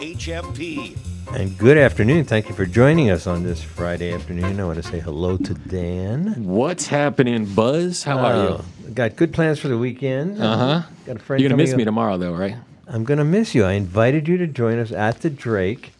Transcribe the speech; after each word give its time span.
WHMP. 0.00 0.96
And 1.34 1.58
good 1.58 1.76
afternoon. 1.76 2.24
Thank 2.24 2.48
you 2.48 2.54
for 2.54 2.64
joining 2.64 3.10
us 3.10 3.26
on 3.26 3.42
this 3.42 3.62
Friday 3.62 4.14
afternoon. 4.14 4.58
I 4.58 4.64
want 4.64 4.82
to 4.82 4.88
say 4.88 4.98
hello 4.98 5.36
to 5.36 5.52
Dan. 5.52 6.42
What's 6.46 6.86
happening, 6.86 7.44
Buzz? 7.44 8.02
How 8.02 8.18
are 8.20 8.34
you? 8.48 8.64
you? 8.88 8.94
Got 8.94 9.16
good 9.16 9.34
plans 9.34 9.58
for 9.58 9.68
the 9.68 9.76
weekend. 9.76 10.40
Uh 10.40 10.56
huh. 10.56 10.82
Got 11.04 11.16
a 11.16 11.18
friend. 11.18 11.38
You're 11.42 11.50
gonna 11.50 11.58
miss 11.62 11.72
coming 11.72 11.76
me 11.76 11.82
up- 11.82 11.88
tomorrow, 11.88 12.16
though, 12.16 12.32
right? 12.32 12.56
I'm 12.86 13.04
gonna 13.04 13.26
miss 13.26 13.54
you. 13.54 13.64
I 13.64 13.72
invited 13.72 14.26
you 14.26 14.38
to 14.38 14.46
join 14.46 14.78
us 14.78 14.90
at 14.90 15.20
the 15.20 15.28
Drake 15.28 15.92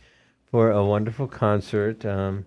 for 0.51 0.71
a 0.71 0.83
wonderful 0.83 1.27
concert 1.29 2.07
um, 2.07 2.47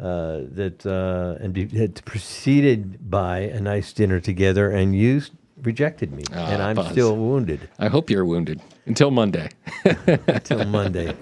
uh, 0.00 0.40
that 0.50 0.84
uh, 0.84 1.40
and 1.40 1.52
be, 1.54 1.68
had 1.68 2.04
preceded 2.04 3.08
by 3.08 3.38
a 3.38 3.60
nice 3.60 3.92
dinner 3.92 4.18
together, 4.18 4.68
and 4.72 4.96
you 4.96 5.18
s- 5.18 5.30
rejected 5.62 6.12
me, 6.12 6.24
Ah, 6.32 6.50
and 6.50 6.62
I'm 6.62 6.76
Buzz. 6.76 6.90
still 6.92 7.16
wounded 7.16 7.68
I 7.78 7.88
hope 7.88 8.10
you're 8.10 8.24
wounded 8.24 8.60
until 8.86 9.10
Monday. 9.10 9.48
until 10.26 10.64
Monday. 10.64 11.14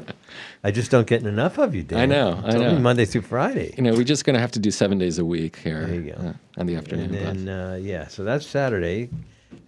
I 0.64 0.70
just 0.70 0.90
don't 0.90 1.06
get 1.06 1.24
enough 1.24 1.58
of 1.58 1.74
you, 1.74 1.82
Dan. 1.82 2.00
I 2.00 2.06
know, 2.06 2.40
I 2.44 2.48
It's 2.48 2.54
know. 2.56 2.78
Monday 2.78 3.04
through 3.04 3.22
Friday. 3.22 3.74
You 3.76 3.82
know, 3.84 3.92
we're 3.92 4.04
just 4.04 4.24
gonna 4.24 4.38
have 4.40 4.52
to 4.52 4.58
do 4.58 4.70
seven 4.70 4.98
days 4.98 5.18
a 5.18 5.24
week 5.24 5.56
here. 5.56 5.86
There 5.86 5.94
you 5.94 6.12
go. 6.12 6.18
uh, 6.28 6.32
on 6.60 6.66
the 6.66 6.74
afternoon. 6.76 7.14
And 7.14 7.46
then, 7.46 7.48
uh, 7.48 7.74
yeah, 7.76 8.08
so 8.08 8.24
that's 8.24 8.46
Saturday. 8.46 9.08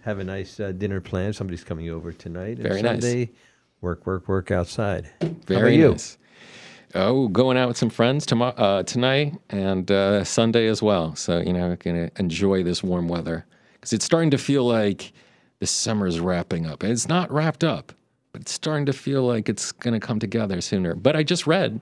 Have 0.01 0.19
a 0.19 0.23
nice 0.23 0.59
uh, 0.59 0.71
dinner 0.73 0.99
planned. 1.01 1.35
Somebody's 1.35 1.63
coming 1.63 1.89
over 1.89 2.11
tonight. 2.11 2.57
And 2.57 2.63
Very 2.63 2.81
nice. 2.81 3.01
Sunday, 3.01 3.29
work, 3.81 4.05
work, 4.05 4.27
work 4.27 4.51
outside. 4.51 5.09
How 5.21 5.29
Very 5.45 5.75
you? 5.77 5.91
nice. 5.91 6.17
Oh, 6.93 7.29
going 7.29 7.57
out 7.57 7.69
with 7.69 7.77
some 7.77 7.89
friends 7.89 8.25
tomorrow, 8.25 8.53
uh, 8.57 8.83
tonight, 8.83 9.33
and 9.49 9.89
uh, 9.89 10.23
Sunday 10.25 10.67
as 10.67 10.81
well. 10.83 11.15
So 11.15 11.39
you 11.39 11.53
know, 11.53 11.75
gonna 11.77 12.11
enjoy 12.17 12.63
this 12.63 12.83
warm 12.83 13.07
weather 13.07 13.45
because 13.81 13.91
it's 13.93 14.05
starting 14.05 14.31
to 14.31 14.37
feel 14.37 14.63
like 14.63 15.11
the 15.59 15.67
summer's 15.67 16.19
wrapping 16.19 16.65
up. 16.65 16.83
And 16.83 16.91
it's 16.91 17.09
not 17.09 17.29
wrapped 17.31 17.63
up, 17.63 17.91
but 18.31 18.43
it's 18.43 18.53
starting 18.53 18.85
to 18.85 18.93
feel 18.93 19.23
like 19.23 19.49
it's 19.49 19.73
gonna 19.73 19.99
come 19.99 20.19
together 20.19 20.61
sooner. 20.61 20.95
But 20.95 21.15
I 21.17 21.23
just 21.23 21.45
read 21.45 21.81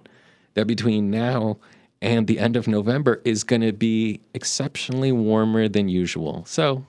that 0.55 0.65
between 0.65 1.11
now 1.11 1.57
and 2.01 2.27
the 2.27 2.39
end 2.39 2.55
of 2.55 2.67
November 2.67 3.21
is 3.25 3.43
going 3.43 3.61
to 3.61 3.73
be 3.73 4.21
exceptionally 4.33 5.11
warmer 5.11 5.67
than 5.67 5.89
usual. 5.89 6.45
So 6.45 6.85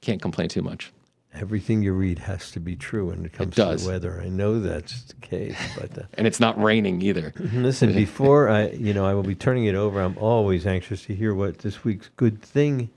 can't 0.00 0.20
complain 0.20 0.48
too 0.48 0.62
much. 0.62 0.92
Everything 1.34 1.82
you 1.82 1.92
read 1.92 2.18
has 2.20 2.50
to 2.52 2.60
be 2.60 2.74
true 2.74 3.10
when 3.10 3.24
it 3.24 3.32
comes 3.32 3.54
does. 3.54 3.82
to 3.82 3.86
the 3.86 3.92
weather. 3.92 4.20
I 4.20 4.28
know 4.28 4.58
that's 4.58 5.04
the 5.04 5.14
case, 5.16 5.56
but 5.78 5.96
uh, 5.96 6.02
And 6.14 6.26
it's 6.26 6.40
not 6.40 6.60
raining 6.60 7.00
either. 7.02 7.32
listen, 7.52 7.92
before 7.92 8.48
I, 8.48 8.70
you 8.70 8.92
know, 8.92 9.04
I 9.04 9.14
will 9.14 9.22
be 9.22 9.34
turning 9.34 9.66
it 9.66 9.74
over. 9.74 10.00
I'm 10.00 10.18
always 10.18 10.66
anxious 10.66 11.04
to 11.04 11.14
hear 11.14 11.34
what 11.34 11.58
this 11.58 11.84
week's 11.84 12.10
good 12.16 12.42
thing 12.42 12.90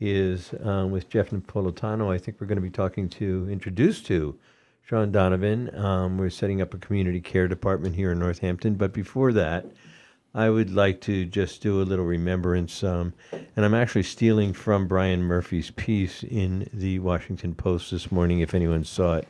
is 0.00 0.54
um, 0.62 0.90
with 0.90 1.08
Jeff 1.08 1.30
Napolitano. 1.30 2.12
I 2.12 2.18
think 2.18 2.40
we're 2.40 2.46
going 2.46 2.56
to 2.56 2.62
be 2.62 2.70
talking 2.70 3.08
to, 3.10 3.48
introduced 3.50 4.06
to 4.06 4.38
Sean 4.82 5.10
Donovan. 5.10 5.74
Um, 5.76 6.18
we're 6.18 6.30
setting 6.30 6.60
up 6.60 6.74
a 6.74 6.78
community 6.78 7.20
care 7.20 7.48
department 7.48 7.94
here 7.94 8.12
in 8.12 8.18
Northampton. 8.18 8.74
But 8.74 8.92
before 8.92 9.32
that, 9.32 9.66
I 10.34 10.50
would 10.50 10.70
like 10.70 11.00
to 11.02 11.24
just 11.24 11.62
do 11.62 11.80
a 11.80 11.84
little 11.84 12.04
remembrance. 12.04 12.84
Um, 12.84 13.14
and 13.32 13.64
I'm 13.64 13.74
actually 13.74 14.02
stealing 14.02 14.52
from 14.52 14.86
Brian 14.86 15.22
Murphy's 15.22 15.70
piece 15.70 16.22
in 16.22 16.68
the 16.72 16.98
Washington 16.98 17.54
Post 17.54 17.90
this 17.90 18.12
morning, 18.12 18.40
if 18.40 18.54
anyone 18.54 18.84
saw 18.84 19.16
it, 19.16 19.28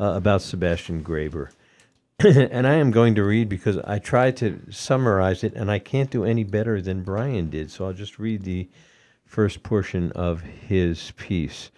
uh, 0.00 0.14
about 0.16 0.40
Sebastian 0.40 1.04
Graber. 1.04 1.50
and 2.18 2.66
I 2.66 2.74
am 2.74 2.90
going 2.90 3.14
to 3.14 3.22
read 3.22 3.48
because 3.48 3.78
I 3.78 3.98
tried 3.98 4.36
to 4.38 4.60
summarize 4.70 5.44
it, 5.44 5.52
and 5.54 5.70
I 5.70 5.78
can't 5.78 6.10
do 6.10 6.24
any 6.24 6.42
better 6.42 6.80
than 6.80 7.04
Brian 7.04 7.50
did. 7.50 7.70
So 7.70 7.84
I'll 7.84 7.92
just 7.92 8.18
read 8.18 8.42
the 8.42 8.68
first 9.28 9.62
portion 9.62 10.10
of 10.12 10.40
his 10.40 11.12
piece. 11.16 11.70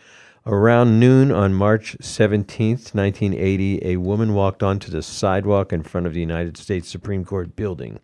Around 0.46 1.00
noon 1.00 1.32
on 1.32 1.52
March 1.52 1.96
17th, 2.00 2.94
1980, 2.94 3.84
a 3.84 3.96
woman 3.96 4.34
walked 4.34 4.62
onto 4.62 4.90
the 4.90 5.02
sidewalk 5.02 5.72
in 5.72 5.82
front 5.82 6.06
of 6.06 6.14
the 6.14 6.20
United 6.20 6.56
States 6.56 6.88
Supreme 6.88 7.24
Court 7.24 7.56
building. 7.56 7.98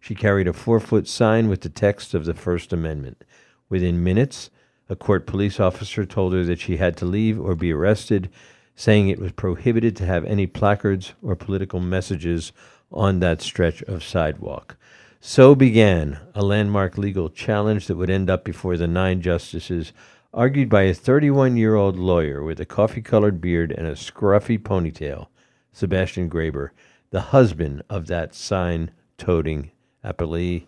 She 0.00 0.14
carried 0.14 0.46
a 0.46 0.52
four 0.52 0.80
foot 0.80 1.08
sign 1.08 1.48
with 1.48 1.62
the 1.62 1.68
text 1.68 2.14
of 2.14 2.26
the 2.26 2.34
First 2.34 2.72
Amendment. 2.72 3.24
Within 3.68 4.04
minutes, 4.04 4.50
a 4.88 4.96
court 4.96 5.26
police 5.26 5.58
officer 5.58 6.04
told 6.04 6.34
her 6.34 6.44
that 6.44 6.60
she 6.60 6.76
had 6.76 6.96
to 6.98 7.06
leave 7.06 7.40
or 7.40 7.56
be 7.56 7.72
arrested, 7.72 8.30
saying 8.76 9.08
it 9.08 9.18
was 9.18 9.32
prohibited 9.32 9.96
to 9.96 10.06
have 10.06 10.24
any 10.26 10.46
placards 10.46 11.14
or 11.22 11.34
political 11.34 11.80
messages 11.80 12.52
on 12.92 13.20
that 13.20 13.40
stretch 13.40 13.82
of 13.82 14.04
sidewalk. 14.04 14.76
So 15.22 15.54
began 15.54 16.18
a 16.34 16.42
landmark 16.42 16.96
legal 16.96 17.28
challenge 17.28 17.86
that 17.86 17.96
would 17.96 18.08
end 18.08 18.30
up 18.30 18.42
before 18.42 18.78
the 18.78 18.88
nine 18.88 19.20
justices, 19.20 19.92
argued 20.32 20.70
by 20.70 20.82
a 20.84 20.94
31 20.94 21.58
year 21.58 21.74
old 21.74 21.98
lawyer 21.98 22.42
with 22.42 22.58
a 22.58 22.64
coffee 22.64 23.02
colored 23.02 23.38
beard 23.38 23.70
and 23.70 23.86
a 23.86 23.92
scruffy 23.92 24.58
ponytail, 24.58 25.26
Sebastian 25.74 26.30
Graber, 26.30 26.70
the 27.10 27.20
husband 27.20 27.82
of 27.90 28.06
that 28.06 28.34
sign 28.34 28.92
toting 29.18 29.72
appellee 30.02 30.64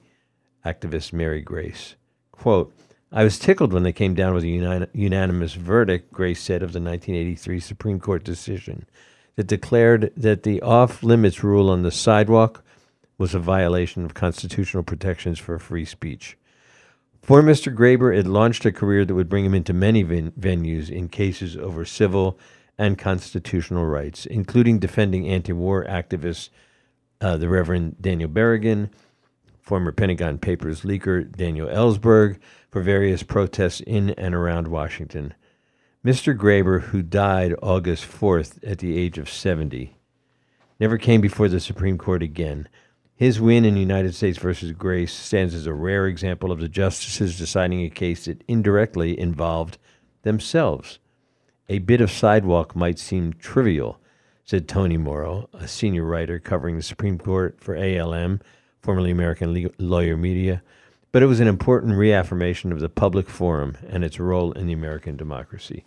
activist 0.67 1.15
Mary 1.15 1.41
Grace. 1.41 1.95
Quote, 2.31 2.75
I 3.11 3.25
was 3.25 3.39
tickled 3.39 3.73
when 3.73 3.85
they 3.85 3.93
came 3.93 4.15
down 4.15 4.35
with 4.35 4.45
a 4.45 4.49
uni- 4.49 4.87
unanimous 4.93 5.55
verdict, 5.55 6.13
Grace 6.13 6.43
said 6.43 6.63
of 6.63 6.75
the 6.75 6.81
1983 6.81 7.59
Supreme 7.59 8.01
Court 8.01 8.23
decision 8.23 8.85
that 9.37 9.47
declared 9.47 10.13
that 10.15 10.43
the 10.43 10.61
off 10.61 11.03
limits 11.03 11.43
rule 11.43 11.71
on 11.71 11.83
the 11.83 11.91
sidewalk 11.91 12.63
was 13.23 13.37
a 13.37 13.39
violation 13.39 14.05
of 14.05 14.15
constitutional 14.15 14.83
protections 14.83 15.39
for 15.39 15.57
free 15.57 15.85
speech. 15.85 16.37
For 17.23 17.41
Mr. 17.41 17.73
Graber, 17.73 18.13
it 18.13 18.27
launched 18.27 18.65
a 18.65 18.73
career 18.73 19.05
that 19.05 19.15
would 19.15 19.29
bring 19.29 19.45
him 19.45 19.55
into 19.55 19.73
many 19.73 20.03
ven- 20.03 20.33
venues 20.33 20.91
in 20.91 21.09
cases 21.09 21.57
over 21.57 21.85
civil 21.85 22.37
and 22.77 22.99
constitutional 22.99 23.87
rights, 23.87 24.27
including 24.27 24.81
defending 24.81 25.29
anti 25.29 25.53
war 25.53 25.85
activists, 25.85 26.49
uh, 27.21 27.37
the 27.37 27.49
Reverend 27.49 28.03
Daniel 28.03 28.29
Berrigan, 28.29 28.91
former 29.61 29.93
Pentagon 29.93 30.37
Papers 30.39 30.81
leaker 30.81 31.31
Daniel 31.31 31.69
Ellsberg, 31.69 32.41
for 32.73 32.83
various 32.83 33.23
protests 33.23 33.79
in 33.83 34.11
and 34.11 34.35
around 34.35 34.67
Washington. 34.67 35.33
Mr. 36.05 36.37
Graber, 36.37 36.81
who 36.87 37.03
died 37.03 37.55
August 37.63 38.05
4th 38.05 38.59
at 38.69 38.79
the 38.79 38.99
age 38.99 39.17
of 39.17 39.31
70, 39.31 39.97
never 40.81 40.99
came 40.99 41.21
before 41.21 41.49
the 41.49 41.61
Supreme 41.61 41.99
Court 41.99 42.25
again. 42.25 42.67
His 43.17 43.41
win 43.41 43.65
in 43.65 43.77
United 43.77 44.15
States 44.15 44.39
versus 44.39 44.73
Grace 44.73 45.13
stands 45.13 45.55
as 45.55 45.67
a 45.67 45.73
rare 45.73 46.07
example 46.07 46.51
of 46.51 46.61
the 46.61 46.69
justices 46.69 47.39
deciding 47.39 47.81
a 47.83 47.91
case 47.91 48.25
that 48.25 48.43
indirectly 48.49 49.19
involved 49.19 49.79
themselves. 50.23 50.99
A 51.69 51.79
bit 51.79 52.01
of 52.01 52.11
sidewalk 52.11 52.75
might 52.75 52.99
seem 52.99 53.35
trivial, 53.35 54.01
said 54.45 54.67
Tony 54.67 54.97
Mauro, 54.97 55.49
a 55.53 55.69
senior 55.69 56.05
writer 56.05 56.39
covering 56.39 56.77
the 56.77 56.83
Supreme 56.83 57.19
Court 57.19 57.59
for 57.61 57.77
ALM, 57.77 58.41
formerly 58.81 59.11
American 59.11 59.53
Legal 59.53 59.73
Lawyer 59.79 60.17
Media, 60.17 60.63
but 61.13 61.23
it 61.23 61.27
was 61.27 61.41
an 61.41 61.47
important 61.47 61.95
reaffirmation 61.95 62.73
of 62.73 62.81
the 62.81 62.89
public 62.89 63.29
forum 63.29 63.77
and 63.89 64.03
its 64.03 64.19
role 64.19 64.53
in 64.53 64.67
the 64.67 64.73
American 64.73 65.17
democracy. 65.17 65.85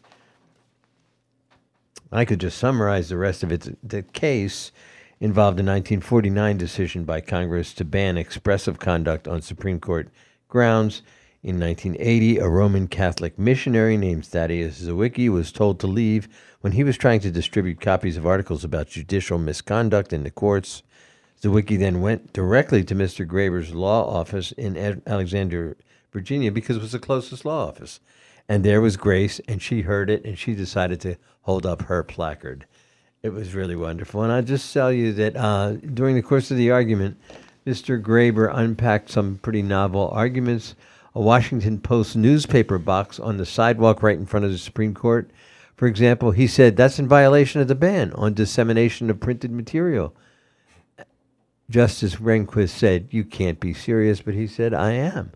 I 2.12 2.24
could 2.24 2.40
just 2.40 2.58
summarize 2.58 3.10
the 3.10 3.18
rest 3.18 3.44
of 3.44 3.52
it. 3.52 3.78
The 3.88 4.04
case 4.04 4.72
involved 5.20 5.60
a 5.60 5.64
1949 5.64 6.58
decision 6.58 7.04
by 7.04 7.22
Congress 7.22 7.74
to 7.74 7.86
ban 7.86 8.18
expressive 8.18 8.80
conduct 8.80 9.28
on 9.28 9.42
Supreme 9.42 9.80
Court 9.80 10.10
grounds. 10.48 11.02
In 11.42 11.60
1980, 11.60 12.40
a 12.40 12.50
Roman 12.50 12.88
Catholic 12.88 13.38
missionary 13.38 13.98
named 13.98 14.26
Thaddeus 14.26 14.82
Zywicki 14.82 15.30
was 15.30 15.52
told 15.52 15.80
to 15.80 15.88
leave 15.88 16.28
when 16.62 16.74
he 16.74 16.84
was 16.84 16.98
trying 16.98 17.20
to 17.20 17.30
distribute 17.30 17.80
copies 17.80 18.18
of 18.18 18.26
articles 18.26 18.64
about 18.64 18.88
judicial 18.88 19.38
misconduct 19.38 20.12
in 20.12 20.24
the 20.24 20.32
courts. 20.32 20.82
Zywicki 21.42 21.78
then 21.78 22.02
went 22.02 22.34
directly 22.34 22.84
to 22.84 22.96
Mr. 22.96 23.28
Graber's 23.28 23.76
law 23.76 24.08
office 24.08 24.52
in 24.54 25.02
Alexandria, 25.06 25.76
Virginia, 26.12 26.52
because 26.52 26.78
it 26.78 26.82
was 26.82 26.94
the 26.94 27.00
closest 27.00 27.46
law 27.46 27.68
office. 27.68 28.00
And 28.50 28.64
there 28.64 28.82
was 28.82 28.98
Grace, 28.98 29.40
and 29.48 29.62
she 29.62 29.82
heard 29.82 30.10
it, 30.10 30.26
and 30.26 30.40
she 30.40 30.56
decided 30.56 31.00
to 31.02 31.18
hold 31.42 31.66
up 31.66 31.84
her 31.84 32.04
placard. 32.04 32.66
It 33.24 33.34
was 33.34 33.56
really 33.56 33.76
wonderful. 33.76 34.22
And 34.24 34.32
I'll 34.32 34.44
just 34.44 34.72
tell 34.72 34.92
you 34.92 35.12
that 35.14 35.36
uh, 35.36 35.74
during 35.74 36.16
the 36.16 36.22
course 36.22 36.52
of 36.52 36.58
the 36.58 36.72
argument, 36.72 37.18
Mr. 37.66 38.00
Graber 38.00 38.52
unpacked 38.54 39.10
some 39.10 39.38
pretty 39.38 39.64
novel 39.64 40.10
arguments. 40.10 40.76
A 41.16 41.22
Washington 41.22 41.80
Post 41.80 42.16
newspaper 42.16 42.78
box 42.78 43.20
on 43.20 43.38
the 43.38 43.46
sidewalk 43.46 44.04
right 44.04 44.18
in 44.18 44.26
front 44.26 44.46
of 44.46 44.52
the 44.52 44.58
Supreme 44.58 44.94
Court. 44.94 45.32
For 45.76 45.88
example, 45.88 46.32
he 46.32 46.46
said 46.46 46.78
that's 46.78 47.00
in 47.00 47.08
violation 47.08 47.62
of 47.62 47.68
the 47.68 47.76
ban 47.76 48.14
on 48.14 48.34
dissemination 48.34 49.10
of 49.10 49.20
printed 49.20 49.52
material. 49.52 50.14
Justice 51.70 52.18
Rehnquist 52.18 52.70
said, 52.70 53.08
You 53.10 53.24
can't 53.24 53.60
be 53.60 53.74
serious, 53.74 54.22
but 54.22 54.36
he 54.36 54.46
said, 54.46 54.74
I 54.74 54.92
am. 54.92 55.32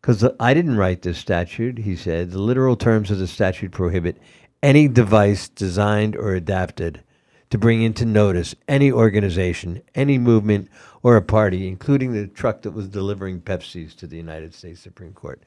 Because 0.00 0.24
I 0.38 0.52
didn't 0.52 0.76
write 0.76 1.02
this 1.02 1.18
statute, 1.18 1.78
he 1.78 1.96
said. 1.96 2.30
The 2.30 2.38
literal 2.38 2.76
terms 2.76 3.10
of 3.10 3.18
the 3.18 3.26
statute 3.26 3.72
prohibit 3.72 4.18
any 4.62 4.88
device 4.88 5.48
designed 5.48 6.16
or 6.16 6.34
adapted 6.34 7.02
to 7.50 7.58
bring 7.58 7.82
into 7.82 8.04
notice 8.04 8.54
any 8.68 8.90
organization, 8.90 9.82
any 9.94 10.18
movement, 10.18 10.68
or 11.02 11.16
a 11.16 11.22
party, 11.22 11.66
including 11.66 12.12
the 12.12 12.26
truck 12.26 12.62
that 12.62 12.70
was 12.70 12.88
delivering 12.88 13.40
Pepsis 13.40 13.94
to 13.96 14.06
the 14.06 14.16
United 14.16 14.54
States 14.54 14.80
Supreme 14.80 15.12
Court. 15.12 15.42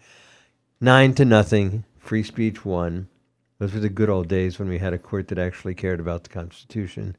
Nine 0.81 1.13
to 1.15 1.25
nothing, 1.25 1.85
free 1.97 2.23
speech 2.23 2.65
won. 2.65 3.07
Those 3.59 3.73
were 3.73 3.79
the 3.79 3.89
good 3.89 4.09
old 4.09 4.27
days 4.27 4.59
when 4.59 4.67
we 4.67 4.79
had 4.79 4.93
a 4.93 4.97
court 4.97 5.29
that 5.29 5.39
actually 5.39 5.75
cared 5.75 6.01
about 6.01 6.23
the 6.23 6.29
Constitution. 6.29 7.15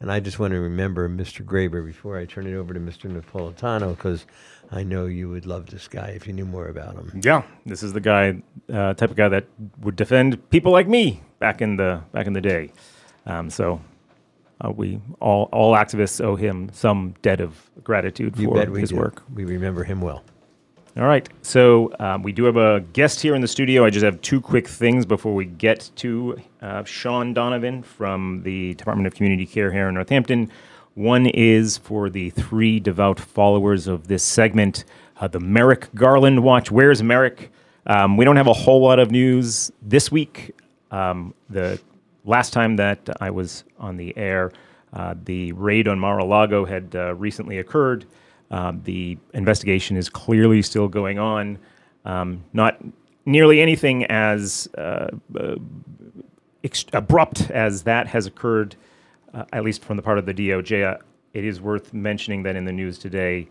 And 0.00 0.10
I 0.10 0.18
just 0.18 0.40
want 0.40 0.52
to 0.52 0.60
remember 0.60 1.08
Mr. 1.08 1.44
Graber 1.44 1.86
before 1.86 2.18
I 2.18 2.24
turn 2.24 2.48
it 2.48 2.54
over 2.54 2.74
to 2.74 2.80
Mr. 2.80 3.08
Napolitano 3.08 3.96
because 3.96 4.26
I 4.72 4.82
know 4.82 5.06
you 5.06 5.28
would 5.28 5.46
love 5.46 5.66
this 5.66 5.86
guy 5.86 6.08
if 6.08 6.26
you 6.26 6.32
knew 6.32 6.44
more 6.44 6.66
about 6.66 6.96
him. 6.96 7.20
Yeah, 7.22 7.42
this 7.64 7.84
is 7.84 7.92
the 7.92 8.00
guy, 8.00 8.42
uh, 8.72 8.94
type 8.94 9.10
of 9.10 9.16
guy 9.16 9.28
that 9.28 9.46
would 9.80 9.94
defend 9.94 10.50
people 10.50 10.72
like 10.72 10.88
me 10.88 11.22
back 11.38 11.62
in 11.62 11.76
the 11.76 12.02
back 12.10 12.26
in 12.26 12.32
the 12.32 12.40
day. 12.40 12.72
Um, 13.26 13.48
so 13.48 13.80
uh, 14.60 14.70
we 14.70 15.00
all 15.20 15.48
all 15.52 15.74
activists 15.74 16.22
owe 16.24 16.36
him 16.36 16.70
some 16.72 17.14
debt 17.22 17.40
of 17.40 17.70
gratitude 17.82 18.36
You 18.38 18.48
for 18.48 18.78
his 18.78 18.90
do. 18.90 18.96
work. 18.96 19.22
We 19.32 19.44
remember 19.44 19.84
him 19.84 20.00
well. 20.00 20.22
All 20.96 21.04
right. 21.06 21.28
So 21.42 21.92
um, 21.98 22.22
we 22.22 22.30
do 22.30 22.44
have 22.44 22.56
a 22.56 22.80
guest 22.92 23.20
here 23.20 23.34
in 23.34 23.40
the 23.40 23.48
studio. 23.48 23.84
I 23.84 23.90
just 23.90 24.04
have 24.04 24.20
two 24.20 24.40
quick 24.40 24.68
things 24.68 25.04
before 25.04 25.34
we 25.34 25.44
get 25.44 25.90
to 25.96 26.40
uh, 26.62 26.84
Sean 26.84 27.34
Donovan 27.34 27.82
from 27.82 28.42
the 28.44 28.74
Department 28.74 29.08
of 29.08 29.14
Community 29.14 29.44
Care 29.44 29.72
here 29.72 29.88
in 29.88 29.94
Northampton. 29.96 30.50
One 30.94 31.26
is 31.26 31.78
for 31.78 32.08
the 32.08 32.30
three 32.30 32.78
devout 32.78 33.18
followers 33.18 33.88
of 33.88 34.06
this 34.06 34.22
segment, 34.22 34.84
uh, 35.20 35.26
the 35.26 35.40
Merrick 35.40 35.92
Garland 35.96 36.44
Watch. 36.44 36.70
Where's 36.70 37.02
Merrick? 37.02 37.50
Um, 37.86 38.16
we 38.16 38.24
don't 38.24 38.36
have 38.36 38.46
a 38.46 38.52
whole 38.52 38.80
lot 38.80 39.00
of 39.00 39.10
news 39.10 39.72
this 39.82 40.12
week. 40.12 40.52
Um, 40.92 41.34
the 41.50 41.80
last 42.24 42.52
time 42.52 42.76
that 42.76 43.08
I 43.20 43.30
was 43.30 43.64
on 43.78 43.96
the 43.96 44.16
air, 44.16 44.52
uh, 44.92 45.14
the 45.24 45.52
raid 45.52 45.88
on 45.88 45.98
Mar-a-Lago 45.98 46.64
had 46.64 46.94
uh, 46.94 47.14
recently 47.14 47.58
occurred. 47.58 48.06
Um, 48.50 48.80
the 48.84 49.18
investigation 49.32 49.96
is 49.96 50.08
clearly 50.08 50.62
still 50.62 50.88
going 50.88 51.18
on. 51.18 51.58
Um, 52.04 52.44
not 52.52 52.78
nearly 53.26 53.60
anything 53.60 54.04
as 54.04 54.68
uh, 54.76 55.08
uh, 55.38 55.56
ex- 56.62 56.84
abrupt 56.92 57.50
as 57.50 57.82
that 57.82 58.06
has 58.06 58.26
occurred, 58.26 58.76
uh, 59.32 59.44
at 59.52 59.64
least 59.64 59.84
from 59.84 59.96
the 59.96 60.02
part 60.02 60.18
of 60.18 60.26
the 60.26 60.34
DOJ. 60.34 61.00
It 61.32 61.44
is 61.44 61.60
worth 61.60 61.92
mentioning 61.92 62.44
that 62.44 62.54
in 62.54 62.64
the 62.64 62.72
news 62.72 62.98
today, 62.98 63.48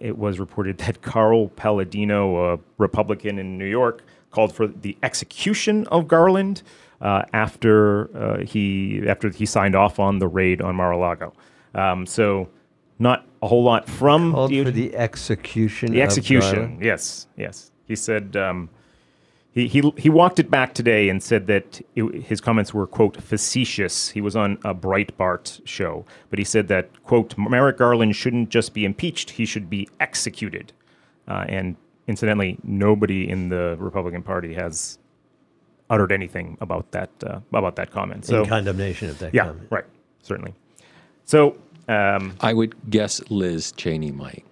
it 0.00 0.16
was 0.16 0.38
reported 0.38 0.78
that 0.84 1.02
Carl 1.02 1.48
Paladino, 1.48 2.54
a 2.54 2.58
Republican 2.78 3.38
in 3.38 3.56
New 3.56 3.66
York, 3.66 4.04
called 4.30 4.52
for 4.52 4.66
the 4.66 4.98
execution 5.02 5.86
of 5.86 6.06
Garland 6.08 6.62
uh, 7.00 7.22
after 7.32 8.16
uh, 8.16 8.44
he 8.44 9.02
after 9.06 9.30
he 9.30 9.46
signed 9.46 9.74
off 9.74 9.98
on 9.98 10.18
the 10.18 10.28
raid 10.28 10.60
on 10.60 10.76
Mar-a-Lago. 10.76 11.32
Um, 11.74 12.06
so, 12.06 12.48
not 12.98 13.26
a 13.42 13.48
whole 13.48 13.62
lot 13.62 13.88
from 13.88 14.32
Called 14.32 14.50
DOJ. 14.50 14.64
for 14.64 14.70
the 14.70 14.96
execution. 14.96 15.92
The 15.92 16.02
execution. 16.02 16.78
Yes, 16.80 17.26
yes. 17.36 17.70
He 17.86 17.96
said 17.96 18.36
um, 18.36 18.70
he, 19.56 19.68
he 19.68 19.92
he 19.96 20.10
walked 20.10 20.38
it 20.38 20.50
back 20.50 20.74
today 20.74 21.08
and 21.08 21.22
said 21.22 21.46
that 21.46 21.80
it, 21.94 22.24
his 22.24 22.40
comments 22.42 22.74
were 22.74 22.86
quote 22.86 23.22
facetious. 23.22 24.10
He 24.10 24.20
was 24.20 24.36
on 24.36 24.58
a 24.64 24.74
Breitbart 24.74 25.62
show, 25.64 26.04
but 26.28 26.38
he 26.38 26.44
said 26.44 26.68
that 26.68 27.02
quote 27.04 27.36
Merrick 27.38 27.78
Garland 27.78 28.16
shouldn't 28.16 28.50
just 28.50 28.74
be 28.74 28.84
impeached; 28.84 29.30
he 29.30 29.46
should 29.46 29.70
be 29.70 29.88
executed. 29.98 30.72
Uh, 31.26 31.44
and 31.48 31.76
incidentally, 32.06 32.58
nobody 32.64 33.28
in 33.28 33.48
the 33.48 33.76
Republican 33.78 34.22
Party 34.22 34.52
has 34.52 34.98
uttered 35.90 36.12
anything 36.12 36.56
about 36.60 36.90
that 36.92 37.10
uh, 37.24 37.40
about 37.52 37.76
that 37.76 37.90
comment. 37.90 38.24
So 38.24 38.42
in 38.42 38.48
condemnation 38.48 39.08
of 39.10 39.18
that 39.20 39.34
yeah, 39.34 39.46
comment. 39.46 39.68
right, 39.70 39.84
certainly. 40.22 40.54
So 41.24 41.56
um, 41.88 42.34
I 42.40 42.52
would 42.52 42.74
guess 42.90 43.20
Liz 43.30 43.72
Cheney 43.72 44.10
might. 44.12 44.44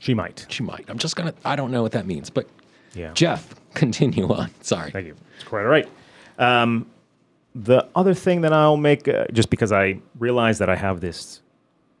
she 0.00 0.14
might. 0.14 0.46
She 0.48 0.62
might. 0.62 0.84
I'm 0.88 0.98
just 0.98 1.16
gonna. 1.16 1.34
I 1.44 1.56
don't 1.56 1.70
know 1.70 1.82
what 1.82 1.92
that 1.92 2.06
means, 2.06 2.30
but 2.30 2.48
Yeah. 2.94 3.12
Jeff, 3.14 3.54
continue 3.74 4.28
on. 4.32 4.50
Sorry. 4.62 4.90
Thank 4.90 5.06
you. 5.06 5.16
It's 5.36 5.44
quite 5.44 5.62
all 5.62 5.66
right. 5.68 5.88
Um, 6.38 6.86
the 7.54 7.88
other 7.94 8.12
thing 8.14 8.42
that 8.42 8.52
I'll 8.52 8.76
make, 8.76 9.08
uh, 9.08 9.24
just 9.32 9.48
because 9.48 9.72
I 9.72 9.98
realize 10.18 10.58
that 10.58 10.68
I 10.68 10.76
have 10.76 11.00
this 11.00 11.40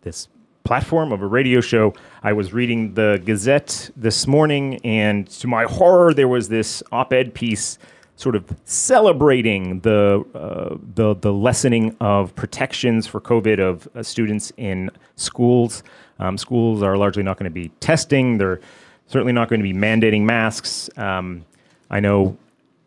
this 0.02 0.28
platform 0.64 1.12
of 1.12 1.22
a 1.22 1.26
radio 1.26 1.60
show, 1.60 1.94
I 2.22 2.32
was 2.32 2.52
reading 2.52 2.94
the 2.94 3.22
Gazette 3.24 3.90
this 3.96 4.26
morning, 4.26 4.80
and 4.84 5.26
to 5.40 5.46
my 5.46 5.64
horror, 5.64 6.12
there 6.12 6.28
was 6.28 6.48
this 6.48 6.82
op-ed 6.92 7.34
piece 7.34 7.78
sort 8.16 8.34
of 8.34 8.44
celebrating 8.64 9.80
the 9.80 10.24
uh, 10.34 10.76
the 10.94 11.14
the 11.14 11.32
lessening 11.32 11.96
of 12.00 12.34
protections 12.34 13.06
for 13.06 13.20
COVID 13.20 13.60
of 13.60 13.88
uh, 13.94 14.02
students 14.02 14.52
in 14.56 14.90
schools. 15.14 15.82
Um, 16.18 16.38
schools 16.38 16.82
are 16.82 16.96
largely 16.96 17.22
not 17.22 17.38
going 17.38 17.50
to 17.50 17.54
be 17.54 17.68
testing. 17.80 18.38
They're 18.38 18.60
certainly 19.06 19.32
not 19.32 19.48
going 19.48 19.60
to 19.60 19.64
be 19.64 19.74
mandating 19.74 20.22
masks. 20.22 20.90
Um, 20.96 21.44
I 21.90 22.00
know 22.00 22.36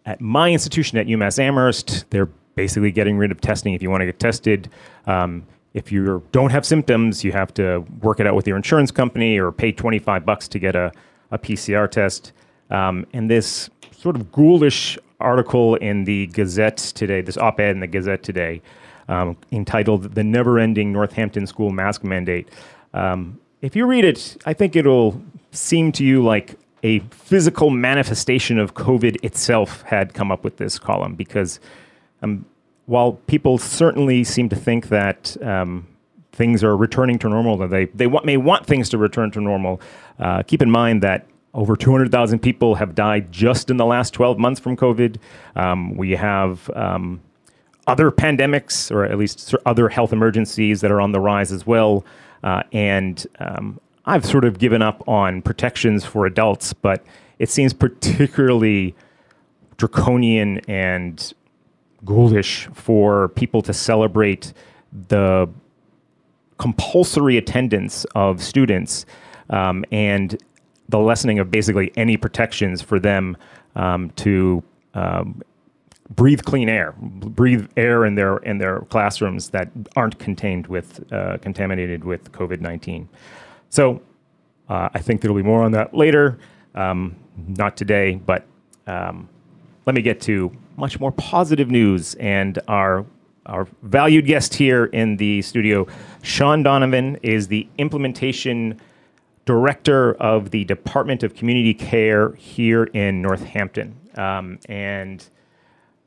at 0.06 0.20
my 0.20 0.52
institution 0.52 0.98
at 0.98 1.06
UMass 1.06 1.40
Amherst, 1.40 2.10
they're 2.10 2.30
basically 2.56 2.92
getting 2.92 3.18
rid 3.18 3.32
of 3.32 3.40
testing. 3.40 3.74
If 3.74 3.82
you 3.82 3.90
want 3.90 4.02
to 4.02 4.06
get 4.06 4.20
tested, 4.20 4.70
um, 5.06 5.46
if 5.74 5.92
you 5.92 6.24
don't 6.32 6.50
have 6.50 6.66
symptoms, 6.66 7.24
you 7.24 7.32
have 7.32 7.54
to 7.54 7.86
work 8.02 8.20
it 8.20 8.26
out 8.26 8.36
with 8.36 8.48
your 8.48 8.58
insurance 8.58 8.90
company 8.92 9.38
or 9.38 9.52
pay 9.52 9.72
25 9.72 10.26
bucks 10.26 10.48
to 10.48 10.60
get 10.60 10.76
a, 10.76 10.92
a 11.32 11.38
PCR 11.38 11.90
test. 11.90 12.34
Um, 12.72 13.06
and 13.14 13.30
this 13.30 13.70
sort 13.92 14.16
of 14.16 14.32
ghoulish 14.32 14.98
article 15.20 15.76
in 15.76 16.06
the 16.06 16.28
Gazette 16.28 16.78
today, 16.78 17.22
this 17.22 17.38
op 17.38 17.60
ed 17.60 17.72
in 17.72 17.80
the 17.80 17.88
Gazette 17.88 18.24
today, 18.24 18.62
um, 19.08 19.36
entitled 19.52 20.16
The 20.16 20.24
Never 20.24 20.60
Ending 20.60 20.94
Northampton 20.94 21.48
School 21.48 21.72
Mask 21.72 22.04
Mandate. 22.04 22.50
Um, 22.94 23.40
if 23.62 23.76
you 23.76 23.86
read 23.86 24.06
it, 24.06 24.38
I 24.46 24.54
think 24.54 24.76
it'll 24.76 25.22
seem 25.52 25.92
to 25.94 26.06
you 26.06 26.24
like 26.24 26.58
a 26.84 27.00
physical 27.12 27.70
manifestation 27.70 28.58
of 28.58 28.74
COVID 28.74 29.24
itself 29.24 29.82
had 29.82 30.14
come 30.14 30.32
up 30.32 30.44
with 30.44 30.58
this 30.58 30.80
column 30.80 31.16
because 31.16 31.60
um, 32.22 32.46
while 32.86 33.14
people 33.28 33.58
certainly 33.58 34.24
seem 34.24 34.50
to 34.50 34.56
think 34.56 34.88
that 34.88 35.36
um, 35.44 35.86
things 36.32 36.64
are 36.64 36.76
returning 36.78 37.20
to 37.20 37.30
normal, 37.30 37.58
that 37.58 37.70
they, 37.70 37.86
they 37.86 38.08
may 38.24 38.38
want 38.38 38.66
things 38.66 38.90
to 38.90 38.98
return 38.98 39.30
to 39.32 39.42
normal, 39.42 39.82
uh, 40.20 40.42
keep 40.44 40.62
in 40.62 40.72
mind 40.72 41.04
that 41.04 41.26
over 41.54 41.76
200,000 41.76 42.40
people 42.40 42.76
have 42.76 42.96
died 42.96 43.32
just 43.32 43.70
in 43.70 43.78
the 43.78 43.86
last 43.86 44.14
12 44.14 44.38
months 44.38 44.60
from 44.60 44.78
COVID. 44.78 45.18
Um, 45.56 45.96
we 45.96 46.12
have 46.12 46.70
um, 46.76 47.22
other 47.88 48.12
pandemics, 48.12 48.92
or 48.92 49.04
at 49.04 49.18
least 49.18 49.56
other 49.66 49.90
health 49.90 50.14
emergencies 50.14 50.82
that 50.82 50.92
are 50.92 51.02
on 51.02 51.12
the 51.12 51.20
rise 51.20 51.52
as 51.52 51.66
well. 51.66 52.06
Uh, 52.44 52.64
and 52.72 53.26
um, 53.40 53.80
I've 54.06 54.26
sort 54.26 54.46
of 54.46 54.60
given 54.60 54.82
up 54.82 55.08
on 55.08 55.42
protections 55.42 56.06
for 56.06 56.26
adults, 56.26 56.74
but 56.74 57.04
it 57.40 57.50
seems 57.50 57.74
particularly 57.74 58.96
draconian 59.78 60.60
and 60.68 61.34
ghoulish 62.06 62.68
for 62.74 63.30
people 63.30 63.62
to 63.64 63.74
celebrate 63.74 64.54
the 65.08 65.50
compulsory 66.58 67.38
attendance 67.38 68.06
of 68.16 68.44
students 68.44 69.06
um, 69.50 69.84
and 69.92 70.38
the 70.90 71.00
lessening 71.00 71.40
of 71.40 71.50
basically 71.50 71.92
any 71.96 72.18
protections 72.18 72.82
for 72.82 73.00
them 73.00 73.38
um, 73.76 74.10
to 74.12 74.64
um, 74.94 75.42
breathe 76.16 76.42
clean 76.42 76.68
air, 76.70 76.94
breathe 77.00 77.68
air 77.78 78.06
in 78.06 78.16
their 78.16 78.38
in 78.38 78.58
their 78.58 78.82
classrooms 78.90 79.50
that 79.50 79.70
aren't 79.96 80.18
contained 80.20 80.68
with 80.68 81.12
uh, 81.14 81.38
contaminated 81.38 82.04
with 82.04 82.32
COVID 82.32 82.60
nineteen. 82.62 83.08
So 83.70 84.02
uh, 84.68 84.90
I 84.94 85.00
think 85.00 85.22
there'll 85.22 85.38
be 85.38 85.44
more 85.44 85.64
on 85.64 85.72
that 85.72 85.94
later. 85.94 86.38
Um, 86.76 87.16
not 87.48 87.78
today, 87.78 88.16
but 88.26 88.44
um, 88.88 89.30
let 89.86 89.96
me 89.96 90.02
get 90.02 90.20
to 90.22 90.52
much 90.78 91.00
more 91.00 91.12
positive 91.12 91.70
news 91.70 92.16
and 92.16 92.60
our 92.68 93.06
our 93.46 93.68
valued 93.84 94.26
guest 94.26 94.54
here 94.54 94.86
in 94.86 95.18
the 95.18 95.42
studio, 95.42 95.88
Sean 96.22 96.64
Donovan, 96.64 97.18
is 97.24 97.48
the 97.48 97.68
implementation 97.78 98.80
director 99.50 100.14
of 100.22 100.52
the 100.52 100.64
Department 100.66 101.24
of 101.24 101.34
Community 101.34 101.74
Care 101.74 102.34
here 102.34 102.84
in 102.84 103.20
Northampton. 103.20 103.98
Um, 104.14 104.60
and 104.70 105.28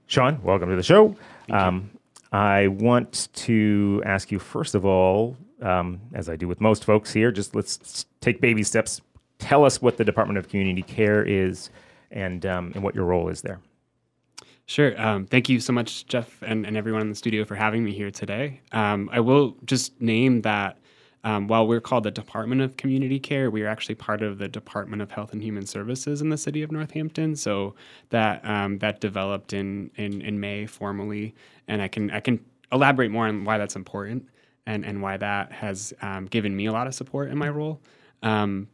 Sean, 0.06 0.40
welcome 0.44 0.70
to 0.70 0.76
the 0.76 0.82
show. 0.84 1.16
Um, 1.50 1.90
I 2.30 2.68
want 2.68 3.30
to 3.34 4.00
ask 4.06 4.30
you, 4.30 4.38
first 4.38 4.76
of 4.76 4.86
all, 4.86 5.36
um, 5.60 6.00
as 6.14 6.28
I 6.28 6.36
do 6.36 6.46
with 6.46 6.60
most 6.60 6.84
folks 6.84 7.12
here, 7.12 7.32
just 7.32 7.56
let's 7.56 8.06
take 8.20 8.40
baby 8.40 8.62
steps. 8.62 9.00
Tell 9.40 9.64
us 9.64 9.82
what 9.82 9.96
the 9.96 10.04
Department 10.04 10.38
of 10.38 10.48
Community 10.48 10.82
Care 10.82 11.24
is 11.24 11.70
and, 12.12 12.46
um, 12.46 12.70
and 12.76 12.84
what 12.84 12.94
your 12.94 13.06
role 13.06 13.28
is 13.28 13.42
there. 13.42 13.60
Sure. 14.66 14.94
Um, 15.02 15.26
thank 15.26 15.48
you 15.48 15.58
so 15.58 15.72
much, 15.72 16.06
Jeff, 16.06 16.40
and, 16.42 16.64
and 16.64 16.76
everyone 16.76 17.00
in 17.00 17.08
the 17.08 17.16
studio 17.16 17.44
for 17.44 17.56
having 17.56 17.82
me 17.82 17.92
here 17.92 18.12
today. 18.12 18.60
Um, 18.70 19.10
I 19.12 19.18
will 19.18 19.56
just 19.64 20.00
name 20.00 20.42
that 20.42 20.78
um, 21.24 21.46
while 21.46 21.66
we're 21.66 21.80
called 21.80 22.04
the 22.04 22.10
Department 22.10 22.60
of 22.60 22.76
Community 22.76 23.20
Care, 23.20 23.50
we 23.50 23.62
are 23.62 23.68
actually 23.68 23.94
part 23.94 24.22
of 24.22 24.38
the 24.38 24.48
Department 24.48 25.02
of 25.02 25.10
Health 25.10 25.32
and 25.32 25.42
Human 25.42 25.66
Services 25.66 26.20
in 26.20 26.30
the 26.30 26.36
city 26.36 26.62
of 26.62 26.72
Northampton. 26.72 27.36
So 27.36 27.74
that 28.10 28.44
um, 28.44 28.78
that 28.78 29.00
developed 29.00 29.52
in, 29.52 29.90
in 29.96 30.20
in 30.20 30.40
May 30.40 30.66
formally, 30.66 31.34
and 31.68 31.80
I 31.80 31.88
can 31.88 32.10
I 32.10 32.20
can 32.20 32.44
elaborate 32.72 33.10
more 33.10 33.26
on 33.26 33.44
why 33.44 33.58
that's 33.58 33.76
important 33.76 34.26
and 34.66 34.84
and 34.84 35.00
why 35.00 35.16
that 35.16 35.52
has 35.52 35.92
um, 36.02 36.26
given 36.26 36.56
me 36.56 36.66
a 36.66 36.72
lot 36.72 36.86
of 36.86 36.94
support 36.94 37.30
in 37.30 37.38
my 37.38 37.48
role. 37.48 37.80
Um, 38.22 38.68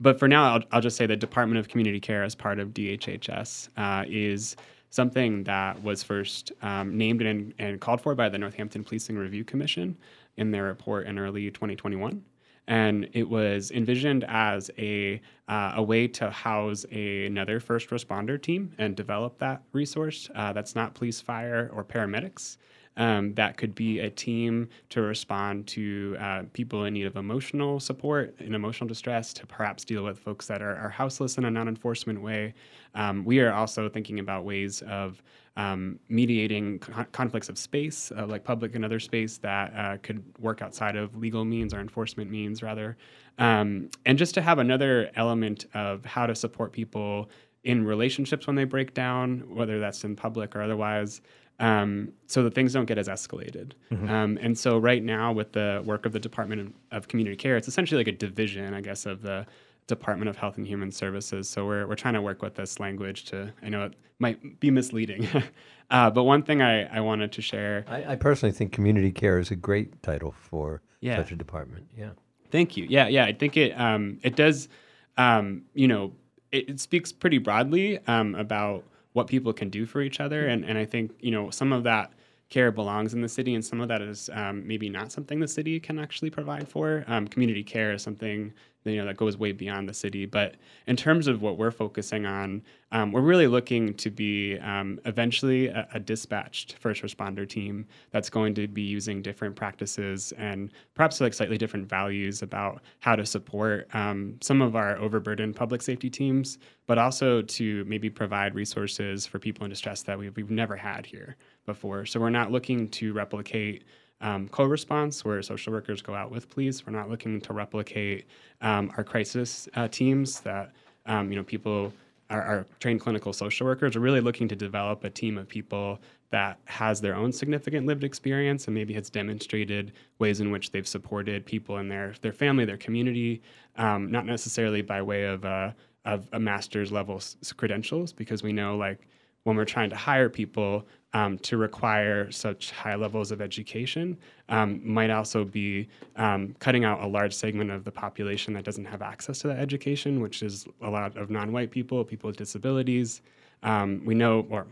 but 0.00 0.18
for 0.18 0.28
now, 0.28 0.54
I'll, 0.54 0.62
I'll 0.70 0.80
just 0.80 0.96
say 0.96 1.06
the 1.06 1.16
Department 1.16 1.58
of 1.58 1.68
Community 1.68 1.98
Care, 1.98 2.22
as 2.22 2.34
part 2.34 2.60
of 2.60 2.68
DHHS, 2.68 3.68
uh, 3.76 4.04
is 4.06 4.54
something 4.90 5.44
that 5.44 5.82
was 5.82 6.02
first 6.02 6.52
um, 6.62 6.96
named 6.96 7.20
and, 7.22 7.52
and 7.58 7.80
called 7.80 8.00
for 8.00 8.14
by 8.14 8.28
the 8.28 8.38
Northampton 8.38 8.84
Policing 8.84 9.18
Review 9.18 9.44
Commission 9.44 9.96
in 10.38 10.50
their 10.50 10.64
report 10.64 11.06
in 11.06 11.18
early 11.18 11.50
2021 11.50 12.24
and 12.68 13.08
it 13.14 13.28
was 13.28 13.70
envisioned 13.70 14.24
as 14.28 14.70
a 14.78 15.20
uh, 15.48 15.72
a 15.76 15.82
way 15.82 16.06
to 16.06 16.30
house 16.30 16.84
a, 16.92 17.24
another 17.26 17.58
first 17.58 17.88
responder 17.88 18.40
team 18.40 18.70
and 18.78 18.94
develop 18.94 19.38
that 19.38 19.62
resource 19.72 20.28
uh, 20.34 20.52
that's 20.52 20.76
not 20.76 20.94
police, 20.94 21.20
fire, 21.20 21.70
or 21.74 21.82
paramedics. 21.82 22.58
Um, 22.98 23.32
that 23.34 23.56
could 23.56 23.76
be 23.76 24.00
a 24.00 24.10
team 24.10 24.68
to 24.90 25.00
respond 25.00 25.68
to 25.68 26.16
uh, 26.18 26.42
people 26.52 26.84
in 26.84 26.94
need 26.94 27.06
of 27.06 27.16
emotional 27.16 27.78
support, 27.78 28.34
in 28.40 28.54
emotional 28.54 28.88
distress, 28.88 29.32
to 29.34 29.46
perhaps 29.46 29.84
deal 29.84 30.02
with 30.02 30.18
folks 30.18 30.46
that 30.48 30.60
are, 30.60 30.76
are 30.76 30.90
houseless 30.90 31.38
in 31.38 31.44
a 31.44 31.50
non 31.50 31.68
enforcement 31.68 32.20
way. 32.20 32.54
Um, 32.94 33.24
we 33.24 33.40
are 33.40 33.52
also 33.52 33.88
thinking 33.88 34.18
about 34.18 34.44
ways 34.44 34.82
of 34.82 35.22
um, 35.58 35.98
mediating 36.08 36.78
con- 36.78 37.06
conflicts 37.12 37.48
of 37.48 37.58
space, 37.58 38.10
uh, 38.16 38.24
like 38.26 38.44
public 38.44 38.74
and 38.74 38.84
other 38.84 39.00
space, 39.00 39.36
that 39.38 39.74
uh, 39.76 39.98
could 40.02 40.22
work 40.38 40.62
outside 40.62 40.96
of 40.96 41.16
legal 41.16 41.44
means 41.44 41.74
or 41.74 41.80
enforcement 41.80 42.30
means, 42.30 42.62
rather. 42.62 42.96
Um, 43.38 43.90
and 44.06 44.16
just 44.16 44.34
to 44.34 44.40
have 44.40 44.58
another 44.58 45.10
element 45.16 45.66
of 45.74 46.04
how 46.04 46.26
to 46.26 46.34
support 46.34 46.72
people 46.72 47.28
in 47.64 47.84
relationships 47.84 48.46
when 48.46 48.56
they 48.56 48.64
break 48.64 48.94
down, 48.94 49.42
whether 49.54 49.80
that's 49.80 50.04
in 50.04 50.16
public 50.16 50.56
or 50.56 50.62
otherwise 50.62 51.20
um, 51.60 52.12
so 52.26 52.44
that 52.44 52.54
things 52.54 52.72
don't 52.72 52.86
get 52.86 52.98
as 52.98 53.08
escalated. 53.08 53.72
Mm-hmm. 53.90 54.08
Um, 54.08 54.38
and 54.40 54.56
so 54.56 54.78
right 54.78 55.02
now, 55.02 55.32
with 55.32 55.52
the 55.52 55.82
work 55.84 56.06
of 56.06 56.12
the 56.12 56.20
Department 56.20 56.74
of 56.92 57.08
Community 57.08 57.36
Care, 57.36 57.56
it's 57.56 57.68
essentially 57.68 57.98
like 57.98 58.08
a 58.08 58.16
division, 58.16 58.74
I 58.74 58.80
guess, 58.80 59.06
of 59.06 59.22
the 59.22 59.46
Department 59.88 60.28
of 60.28 60.36
Health 60.36 60.56
and 60.58 60.66
Human 60.66 60.92
Services. 60.92 61.48
So 61.48 61.66
we're, 61.66 61.86
we're 61.88 61.96
trying 61.96 62.14
to 62.14 62.22
work 62.22 62.42
with 62.42 62.54
this 62.54 62.78
language 62.78 63.24
to, 63.26 63.52
I 63.62 63.68
know 63.68 63.86
it 63.86 63.94
might 64.20 64.60
be 64.60 64.70
misleading. 64.70 65.26
uh, 65.90 66.10
but 66.10 66.22
one 66.22 66.44
thing 66.44 66.62
I, 66.62 66.84
I 66.96 67.00
wanted 67.00 67.32
to 67.32 67.42
share. 67.42 67.84
I, 67.88 68.12
I, 68.12 68.16
personally 68.16 68.52
think 68.52 68.70
community 68.70 69.10
care 69.10 69.38
is 69.38 69.50
a 69.50 69.56
great 69.56 70.00
title 70.02 70.32
for 70.32 70.82
yeah. 71.00 71.16
such 71.16 71.32
a 71.32 71.36
department. 71.36 71.88
Yeah. 71.96 72.10
Thank 72.50 72.76
you. 72.76 72.86
Yeah, 72.88 73.08
yeah. 73.08 73.24
I 73.24 73.32
think 73.32 73.56
it 73.56 73.78
um, 73.78 74.18
it 74.22 74.36
does, 74.36 74.68
um, 75.16 75.62
you 75.74 75.88
know, 75.88 76.12
it, 76.52 76.70
it, 76.70 76.80
speaks 76.80 77.12
pretty 77.12 77.38
broadly 77.38 77.98
um, 78.06 78.34
about 78.36 78.84
what 79.12 79.26
people 79.26 79.52
can 79.52 79.68
do 79.68 79.84
for 79.84 80.00
each 80.00 80.20
other. 80.20 80.46
And, 80.46 80.64
and 80.64 80.78
I 80.78 80.86
think, 80.86 81.12
you 81.20 81.30
know, 81.30 81.50
some 81.50 81.72
of 81.72 81.82
that 81.84 82.12
care 82.48 82.72
belongs 82.72 83.12
in 83.12 83.20
the 83.20 83.28
city 83.28 83.54
and 83.54 83.64
some 83.64 83.80
of 83.80 83.88
that 83.88 84.00
is 84.00 84.30
um, 84.32 84.66
maybe 84.66 84.88
not 84.88 85.12
something 85.12 85.40
the 85.40 85.48
city 85.48 85.78
can 85.78 85.98
actually 85.98 86.30
provide 86.30 86.66
for. 86.68 87.04
Um, 87.06 87.28
community 87.28 87.62
care 87.62 87.92
is 87.92 88.02
something 88.02 88.52
you 88.84 88.96
know 88.96 89.06
that 89.06 89.16
goes 89.16 89.36
way 89.36 89.52
beyond 89.52 89.88
the 89.88 89.94
city. 89.94 90.26
But 90.26 90.56
in 90.86 90.96
terms 90.96 91.26
of 91.26 91.42
what 91.42 91.58
we're 91.58 91.70
focusing 91.70 92.26
on, 92.26 92.62
um, 92.92 93.12
we're 93.12 93.20
really 93.20 93.46
looking 93.46 93.94
to 93.94 94.10
be 94.10 94.58
um, 94.58 94.98
eventually 95.04 95.68
a, 95.68 95.86
a, 95.94 96.00
dispatched 96.00 96.76
first 96.78 97.02
responder 97.02 97.46
team 97.46 97.86
that's 98.12 98.30
going 98.30 98.54
to 98.54 98.66
be 98.66 98.82
using 98.82 99.20
different 99.20 99.56
practices 99.56 100.32
and 100.38 100.72
perhaps 100.94 101.20
like 101.20 101.34
slightly 101.34 101.58
different 101.58 101.86
values 101.86 102.40
about 102.40 102.80
how 103.00 103.14
to 103.14 103.26
support 103.26 103.94
um, 103.94 104.36
some 104.40 104.62
of 104.62 104.74
our 104.74 104.96
overburdened 104.96 105.54
public 105.54 105.82
safety 105.82 106.08
teams, 106.08 106.58
but 106.86 106.96
also 106.96 107.42
to 107.42 107.84
maybe 107.84 108.08
provide 108.08 108.54
resources 108.54 109.26
for 109.26 109.38
people 109.38 109.64
in 109.64 109.70
distress 109.70 110.02
that 110.02 110.18
we've, 110.18 110.34
we've 110.36 110.50
never 110.50 110.76
had 110.76 111.04
here 111.04 111.36
before. 111.66 112.06
So 112.06 112.20
we're 112.20 112.30
not 112.30 112.50
looking 112.50 112.88
to 112.88 113.12
replicate 113.12 113.84
um, 114.20 114.48
co-response 114.48 115.24
where 115.24 115.40
social 115.42 115.72
workers 115.72 116.02
go 116.02 116.14
out 116.14 116.30
with 116.30 116.50
police. 116.50 116.86
We're 116.86 116.92
not 116.92 117.08
looking 117.08 117.40
to 117.42 117.52
replicate 117.52 118.26
um, 118.60 118.92
our 118.96 119.04
crisis 119.04 119.68
uh, 119.74 119.88
teams 119.88 120.40
that 120.40 120.72
um, 121.06 121.30
you 121.30 121.36
know 121.36 121.44
people 121.44 121.92
are, 122.30 122.42
are, 122.42 122.66
trained 122.80 123.00
clinical 123.00 123.32
social 123.32 123.66
workers. 123.66 123.94
We're 123.94 124.02
really 124.02 124.20
looking 124.20 124.48
to 124.48 124.56
develop 124.56 125.04
a 125.04 125.10
team 125.10 125.38
of 125.38 125.48
people 125.48 125.98
that 126.30 126.58
has 126.66 127.00
their 127.00 127.14
own 127.14 127.32
significant 127.32 127.86
lived 127.86 128.04
experience 128.04 128.66
and 128.66 128.74
maybe 128.74 128.92
has 128.94 129.08
demonstrated 129.08 129.92
ways 130.18 130.40
in 130.40 130.50
which 130.50 130.70
they've 130.70 130.86
supported 130.86 131.46
people 131.46 131.78
in 131.78 131.88
their 131.88 132.14
their 132.20 132.32
family, 132.32 132.64
their 132.64 132.76
community, 132.76 133.40
um, 133.76 134.10
not 134.10 134.26
necessarily 134.26 134.82
by 134.82 135.00
way 135.00 135.24
of 135.24 135.44
uh, 135.44 135.70
of 136.04 136.28
a 136.32 136.40
master's 136.40 136.92
level 136.92 137.16
s- 137.16 137.36
credentials, 137.56 138.12
because 138.12 138.42
we 138.42 138.52
know 138.52 138.76
like 138.76 139.06
when 139.44 139.56
we're 139.56 139.64
trying 139.64 139.90
to 139.90 139.96
hire 139.96 140.28
people 140.28 140.86
um, 141.14 141.38
to 141.38 141.56
require 141.56 142.30
such 142.30 142.70
high 142.70 142.94
levels 142.94 143.32
of 143.32 143.40
education 143.40 144.16
um, 144.48 144.80
might 144.84 145.10
also 145.10 145.44
be 145.44 145.88
um, 146.16 146.54
cutting 146.58 146.84
out 146.84 147.02
a 147.02 147.06
large 147.06 147.34
segment 147.34 147.70
of 147.70 147.84
the 147.84 147.90
population 147.90 148.52
that 148.54 148.64
doesn't 148.64 148.84
have 148.84 149.00
access 149.00 149.38
to 149.40 149.48
that 149.48 149.58
education, 149.58 150.20
which 150.20 150.42
is 150.42 150.66
a 150.82 150.90
lot 150.90 151.16
of 151.16 151.30
non 151.30 151.52
white 151.52 151.70
people, 151.70 152.04
people 152.04 152.28
with 152.28 152.36
disabilities. 152.36 153.22
Um, 153.62 154.02
we 154.04 154.14
know, 154.14 154.46
or 154.50 154.66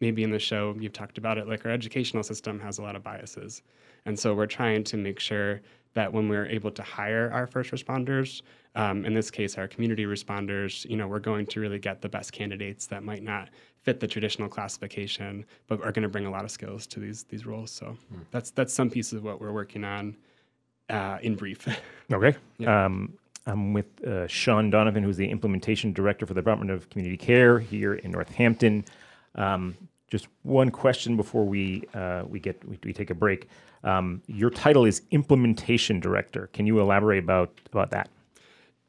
maybe 0.00 0.22
in 0.22 0.30
the 0.30 0.38
show 0.38 0.74
you've 0.80 0.92
talked 0.92 1.18
about 1.18 1.38
it, 1.38 1.46
like 1.46 1.64
our 1.64 1.70
educational 1.70 2.22
system 2.22 2.58
has 2.60 2.78
a 2.78 2.82
lot 2.82 2.96
of 2.96 3.02
biases. 3.02 3.62
And 4.04 4.18
so 4.18 4.34
we're 4.34 4.46
trying 4.46 4.82
to 4.84 4.96
make 4.96 5.20
sure 5.20 5.60
that 5.94 6.12
when 6.12 6.28
we're 6.28 6.46
able 6.46 6.70
to 6.70 6.82
hire 6.82 7.30
our 7.32 7.46
first 7.46 7.70
responders, 7.70 8.42
um, 8.74 9.04
in 9.04 9.12
this 9.12 9.30
case, 9.30 9.58
our 9.58 9.68
community 9.68 10.04
responders, 10.04 10.88
you 10.88 10.96
know, 10.96 11.06
we're 11.06 11.18
going 11.18 11.46
to 11.46 11.60
really 11.60 11.78
get 11.78 12.00
the 12.00 12.08
best 12.08 12.32
candidates 12.32 12.86
that 12.86 13.02
might 13.02 13.22
not 13.22 13.50
fit 13.82 14.00
the 14.00 14.06
traditional 14.06 14.48
classification, 14.48 15.44
but 15.66 15.82
are 15.82 15.92
going 15.92 16.02
to 16.02 16.08
bring 16.08 16.26
a 16.26 16.30
lot 16.30 16.44
of 16.44 16.50
skills 16.50 16.86
to 16.86 17.00
these 17.00 17.24
these 17.24 17.44
roles. 17.44 17.70
So 17.70 17.96
mm. 18.12 18.20
that's 18.30 18.50
that's 18.50 18.72
some 18.72 18.90
pieces 18.90 19.14
of 19.14 19.24
what 19.24 19.40
we're 19.40 19.52
working 19.52 19.84
on 19.84 20.16
uh, 20.88 21.18
in 21.22 21.34
brief. 21.34 21.68
okay. 22.12 22.36
Yeah. 22.58 22.84
Um, 22.84 23.14
I'm 23.46 23.72
with 23.72 23.86
uh, 24.04 24.28
Sean 24.28 24.70
Donovan, 24.70 25.02
who's 25.02 25.16
the 25.16 25.28
implementation 25.28 25.92
director 25.92 26.26
for 26.26 26.34
the 26.34 26.40
Department 26.40 26.70
of 26.70 26.88
Community 26.90 27.16
Care 27.16 27.58
here 27.58 27.94
in 27.94 28.12
Northampton. 28.12 28.84
Um, 29.34 29.76
just 30.12 30.28
one 30.42 30.70
question 30.70 31.16
before 31.16 31.46
we 31.46 31.84
uh, 31.94 32.22
we 32.28 32.38
get 32.38 32.62
we, 32.68 32.78
we, 32.84 32.92
take 32.92 33.08
a 33.08 33.14
break. 33.14 33.48
Um, 33.82 34.20
your 34.26 34.50
title 34.50 34.84
is 34.84 35.00
implementation 35.10 36.00
director. 36.00 36.50
Can 36.52 36.66
you 36.66 36.80
elaborate 36.80 37.24
about 37.24 37.58
about 37.72 37.90
that? 37.92 38.10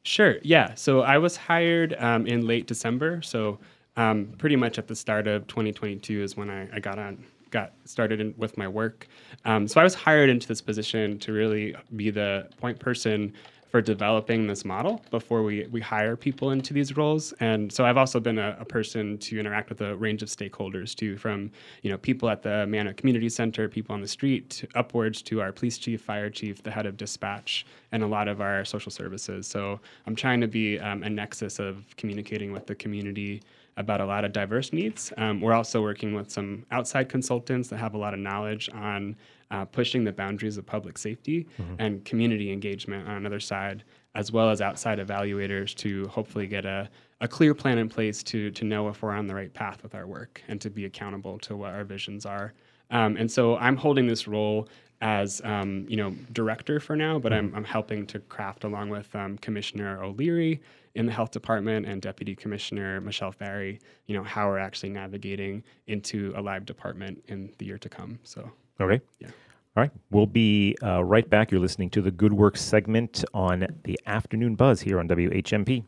Sure. 0.02 0.36
Yeah. 0.42 0.74
So 0.74 1.00
I 1.00 1.16
was 1.16 1.34
hired 1.34 1.96
um, 1.98 2.26
in 2.26 2.46
late 2.46 2.66
December. 2.66 3.22
So 3.22 3.58
um, 3.96 4.34
pretty 4.36 4.56
much 4.56 4.78
at 4.78 4.86
the 4.86 4.94
start 4.94 5.26
of 5.26 5.46
2022 5.46 6.22
is 6.22 6.36
when 6.36 6.50
I, 6.50 6.68
I 6.74 6.78
got 6.78 6.98
on 6.98 7.24
got 7.50 7.72
started 7.86 8.20
in, 8.20 8.34
with 8.36 8.58
my 8.58 8.68
work. 8.68 9.08
Um, 9.46 9.66
so 9.66 9.80
I 9.80 9.84
was 9.84 9.94
hired 9.94 10.28
into 10.28 10.46
this 10.46 10.60
position 10.60 11.18
to 11.20 11.32
really 11.32 11.74
be 11.96 12.10
the 12.10 12.50
point 12.58 12.78
person 12.78 13.32
for 13.74 13.82
developing 13.82 14.46
this 14.46 14.64
model 14.64 15.02
before 15.10 15.42
we, 15.42 15.66
we 15.72 15.80
hire 15.80 16.14
people 16.14 16.52
into 16.52 16.72
these 16.72 16.96
roles. 16.96 17.32
And 17.40 17.72
so 17.72 17.84
I've 17.84 17.96
also 17.96 18.20
been 18.20 18.38
a, 18.38 18.56
a, 18.60 18.64
person 18.64 19.18
to 19.18 19.40
interact 19.40 19.68
with 19.68 19.80
a 19.80 19.96
range 19.96 20.22
of 20.22 20.28
stakeholders 20.28 20.94
too, 20.94 21.16
from 21.16 21.50
you 21.82 21.90
know 21.90 21.98
people 21.98 22.30
at 22.30 22.40
the 22.40 22.68
Manna 22.68 22.94
Community 22.94 23.28
Center, 23.28 23.68
people 23.68 23.92
on 23.92 24.00
the 24.00 24.06
street, 24.06 24.48
to 24.50 24.68
upwards 24.76 25.22
to 25.22 25.40
our 25.40 25.50
police 25.50 25.76
chief, 25.76 26.00
fire 26.00 26.30
chief, 26.30 26.62
the 26.62 26.70
head 26.70 26.86
of 26.86 26.96
dispatch, 26.96 27.66
and 27.90 28.04
a 28.04 28.06
lot 28.06 28.28
of 28.28 28.40
our 28.40 28.64
social 28.64 28.92
services. 28.92 29.44
So 29.48 29.80
I'm 30.06 30.14
trying 30.14 30.40
to 30.42 30.46
be 30.46 30.78
um, 30.78 31.02
a 31.02 31.10
nexus 31.10 31.58
of 31.58 31.84
communicating 31.96 32.52
with 32.52 32.68
the 32.68 32.76
community 32.76 33.42
about 33.76 34.00
a 34.00 34.06
lot 34.06 34.24
of 34.24 34.32
diverse 34.32 34.72
needs. 34.72 35.12
Um, 35.16 35.40
we're 35.40 35.52
also 35.52 35.82
working 35.82 36.14
with 36.14 36.30
some 36.30 36.64
outside 36.70 37.08
consultants 37.08 37.70
that 37.70 37.78
have 37.78 37.94
a 37.94 37.98
lot 37.98 38.14
of 38.14 38.20
knowledge 38.20 38.70
on 38.72 39.16
uh, 39.54 39.64
pushing 39.64 40.02
the 40.02 40.12
boundaries 40.12 40.56
of 40.56 40.66
public 40.66 40.98
safety 40.98 41.46
mm-hmm. 41.60 41.76
and 41.78 42.04
community 42.04 42.52
engagement 42.52 43.08
on 43.08 43.14
another 43.14 43.38
side, 43.38 43.84
as 44.16 44.32
well 44.32 44.50
as 44.50 44.60
outside 44.60 44.98
evaluators 44.98 45.74
to 45.76 46.08
hopefully 46.08 46.48
get 46.48 46.64
a, 46.64 46.90
a 47.20 47.28
clear 47.28 47.54
plan 47.54 47.78
in 47.78 47.88
place 47.88 48.22
to, 48.24 48.50
to 48.50 48.64
know 48.64 48.88
if 48.88 49.00
we're 49.00 49.12
on 49.12 49.28
the 49.28 49.34
right 49.34 49.54
path 49.54 49.80
with 49.84 49.94
our 49.94 50.08
work 50.08 50.42
and 50.48 50.60
to 50.60 50.70
be 50.70 50.86
accountable 50.86 51.38
to 51.38 51.56
what 51.56 51.72
our 51.72 51.84
visions 51.84 52.26
are. 52.26 52.52
Um, 52.90 53.16
and 53.16 53.30
so 53.30 53.56
I'm 53.56 53.76
holding 53.76 54.08
this 54.08 54.26
role 54.26 54.68
as 55.00 55.40
um, 55.44 55.86
you 55.88 55.96
know 55.96 56.10
director 56.32 56.80
for 56.80 56.96
now, 56.96 57.18
but 57.18 57.32
I'm, 57.32 57.54
I'm 57.54 57.64
helping 57.64 58.06
to 58.08 58.18
craft 58.18 58.64
along 58.64 58.88
with 58.88 59.14
um, 59.14 59.38
Commissioner 59.38 60.02
O'Leary 60.02 60.60
in 60.94 61.06
the 61.06 61.12
health 61.12 61.30
department 61.30 61.86
and 61.86 62.00
Deputy 62.00 62.34
Commissioner 62.34 63.00
Michelle 63.00 63.32
Farry, 63.32 63.80
you 64.06 64.16
know 64.16 64.22
how 64.22 64.48
we're 64.48 64.58
actually 64.58 64.90
navigating 64.90 65.62
into 65.86 66.32
a 66.36 66.40
live 66.40 66.64
department 66.64 67.22
in 67.28 67.52
the 67.58 67.66
year 67.66 67.78
to 67.78 67.88
come. 67.88 68.18
So 68.22 68.50
okay, 68.80 69.00
yeah. 69.18 69.30
All 69.76 69.82
right, 69.82 69.90
we'll 70.12 70.26
be 70.26 70.76
uh, 70.84 71.02
right 71.02 71.28
back. 71.28 71.50
You're 71.50 71.60
listening 71.60 71.90
to 71.90 72.00
the 72.00 72.12
Good 72.12 72.32
Work 72.32 72.56
segment 72.56 73.24
on 73.34 73.66
the 73.82 73.98
Afternoon 74.06 74.54
Buzz 74.54 74.80
here 74.80 75.00
on 75.00 75.08
WHMP. 75.08 75.82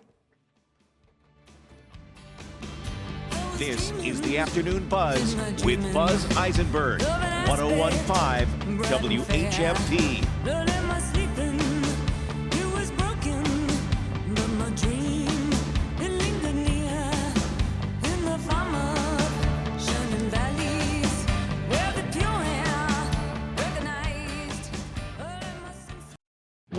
This 3.57 3.93
is 3.93 4.21
the 4.23 4.39
Afternoon 4.39 4.89
Buzz 4.89 5.37
with 5.65 5.95
Buzz 5.95 6.27
Eisenberg, 6.37 7.03
1015 7.03 8.83
WHMP. 8.83 10.76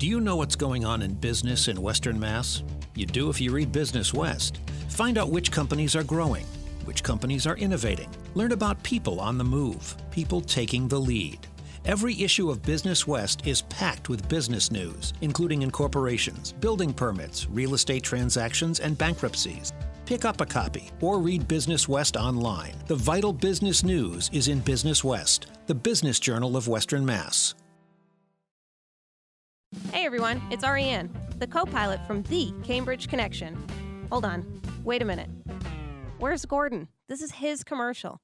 Do 0.00 0.06
you 0.06 0.18
know 0.18 0.36
what's 0.36 0.56
going 0.56 0.86
on 0.86 1.02
in 1.02 1.12
business 1.12 1.68
in 1.68 1.82
Western 1.82 2.18
Mass? 2.18 2.62
You 2.94 3.04
do 3.04 3.28
if 3.28 3.38
you 3.38 3.52
read 3.52 3.70
Business 3.70 4.14
West. 4.14 4.58
Find 4.88 5.18
out 5.18 5.28
which 5.28 5.52
companies 5.52 5.94
are 5.94 6.02
growing, 6.02 6.46
which 6.86 7.02
companies 7.02 7.46
are 7.46 7.58
innovating. 7.58 8.08
Learn 8.34 8.52
about 8.52 8.82
people 8.82 9.20
on 9.20 9.36
the 9.36 9.44
move, 9.44 9.94
people 10.10 10.40
taking 10.40 10.88
the 10.88 10.98
lead. 10.98 11.46
Every 11.84 12.18
issue 12.18 12.48
of 12.48 12.62
Business 12.62 13.06
West 13.06 13.46
is 13.46 13.60
packed 13.60 14.08
with 14.08 14.26
business 14.26 14.72
news, 14.72 15.12
including 15.20 15.60
incorporations, 15.60 16.52
building 16.52 16.94
permits, 16.94 17.46
real 17.50 17.74
estate 17.74 18.02
transactions, 18.02 18.80
and 18.80 18.96
bankruptcies. 18.96 19.74
Pick 20.06 20.24
up 20.24 20.40
a 20.40 20.46
copy 20.46 20.88
or 21.02 21.18
read 21.18 21.46
Business 21.46 21.90
West 21.90 22.16
online. 22.16 22.72
The 22.86 22.96
vital 22.96 23.34
business 23.34 23.84
news 23.84 24.30
is 24.32 24.48
in 24.48 24.60
Business 24.60 25.04
West, 25.04 25.48
the 25.66 25.74
business 25.74 26.18
journal 26.18 26.56
of 26.56 26.68
Western 26.68 27.04
Mass. 27.04 27.54
Hey 29.92 30.04
everyone, 30.04 30.42
it's 30.50 30.64
Ariane, 30.64 31.10
the 31.38 31.46
co 31.46 31.64
pilot 31.64 32.04
from 32.04 32.22
the 32.24 32.52
Cambridge 32.64 33.06
Connection. 33.06 33.56
Hold 34.10 34.24
on, 34.24 34.60
wait 34.82 35.00
a 35.00 35.04
minute. 35.04 35.30
Where's 36.18 36.44
Gordon? 36.44 36.88
This 37.08 37.22
is 37.22 37.30
his 37.30 37.62
commercial. 37.62 38.18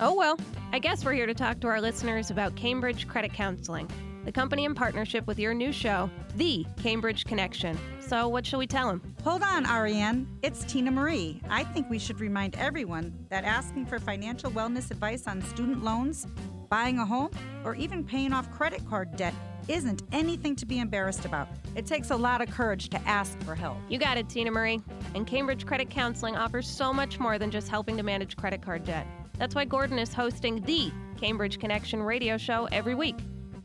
Oh 0.00 0.14
well, 0.14 0.38
I 0.70 0.78
guess 0.78 1.02
we're 1.02 1.14
here 1.14 1.24
to 1.24 1.32
talk 1.32 1.60
to 1.60 1.68
our 1.68 1.80
listeners 1.80 2.30
about 2.30 2.56
Cambridge 2.56 3.08
Credit 3.08 3.32
Counseling, 3.32 3.88
the 4.26 4.32
company 4.32 4.66
in 4.66 4.74
partnership 4.74 5.26
with 5.26 5.38
your 5.38 5.54
new 5.54 5.72
show, 5.72 6.10
The 6.36 6.66
Cambridge 6.82 7.24
Connection. 7.24 7.78
So, 8.00 8.28
what 8.28 8.44
shall 8.44 8.58
we 8.58 8.66
tell 8.66 8.88
them? 8.88 9.14
Hold 9.24 9.42
on, 9.42 9.64
Ariane. 9.64 10.28
It's 10.42 10.62
Tina 10.64 10.90
Marie. 10.90 11.40
I 11.48 11.64
think 11.64 11.88
we 11.88 11.98
should 11.98 12.20
remind 12.20 12.54
everyone 12.56 13.14
that 13.30 13.44
asking 13.44 13.86
for 13.86 13.98
financial 13.98 14.50
wellness 14.50 14.90
advice 14.90 15.26
on 15.26 15.40
student 15.40 15.82
loans, 15.82 16.26
buying 16.72 16.98
a 17.00 17.04
home, 17.04 17.28
or 17.66 17.74
even 17.74 18.02
paying 18.02 18.32
off 18.32 18.50
credit 18.50 18.82
card 18.88 19.14
debt 19.14 19.34
isn't 19.68 20.02
anything 20.10 20.56
to 20.56 20.64
be 20.64 20.78
embarrassed 20.78 21.26
about. 21.26 21.46
It 21.76 21.84
takes 21.84 22.10
a 22.10 22.16
lot 22.16 22.40
of 22.40 22.50
courage 22.50 22.88
to 22.88 22.98
ask 23.06 23.38
for 23.42 23.54
help. 23.54 23.76
You 23.90 23.98
got 23.98 24.16
it, 24.16 24.30
Tina 24.30 24.50
Marie. 24.50 24.80
And 25.14 25.26
Cambridge 25.26 25.66
Credit 25.66 25.90
Counseling 25.90 26.34
offers 26.34 26.66
so 26.66 26.90
much 26.90 27.20
more 27.20 27.38
than 27.38 27.50
just 27.50 27.68
helping 27.68 27.98
to 27.98 28.02
manage 28.02 28.38
credit 28.38 28.62
card 28.62 28.84
debt. 28.84 29.06
That's 29.36 29.54
why 29.54 29.66
Gordon 29.66 29.98
is 29.98 30.14
hosting 30.14 30.62
the 30.62 30.90
Cambridge 31.18 31.60
Connection 31.60 32.02
radio 32.02 32.38
show 32.38 32.66
every 32.72 32.94
week. 32.94 33.16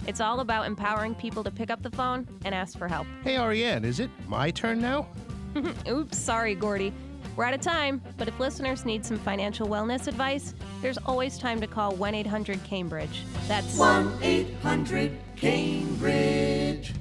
It's 0.06 0.20
all 0.20 0.42
about 0.42 0.68
empowering 0.68 1.16
people 1.16 1.46
to 1.46 1.52
pick 1.52 1.70
up 1.72 1.82
the 1.84 1.92
phone 1.92 2.28
and 2.44 2.54
ask 2.54 2.78
for 2.78 2.90
help. 2.90 3.08
Hey, 3.24 3.38
Ariane, 3.38 3.86
is 3.86 4.02
it 4.02 4.10
my 4.28 4.52
turn 4.52 4.82
now? 4.82 5.08
Oops, 5.88 6.18
sorry, 6.18 6.56
Gordy. 6.56 6.92
We're 7.38 7.44
out 7.44 7.54
of 7.54 7.62
time, 7.62 8.02
but 8.18 8.28
if 8.28 8.40
listeners 8.40 8.84
need 8.84 9.06
some 9.06 9.20
financial 9.20 9.68
wellness 9.68 10.08
advice, 10.08 10.56
there's 10.82 10.98
always 11.06 11.38
time 11.38 11.62
to 11.62 11.68
call 11.68 11.94
1 11.96 12.16
800 12.16 12.64
Cambridge. 12.64 13.22
That's 13.48 13.78
1 13.78 14.12
800 14.24 15.12
Cambridge. 15.36 16.96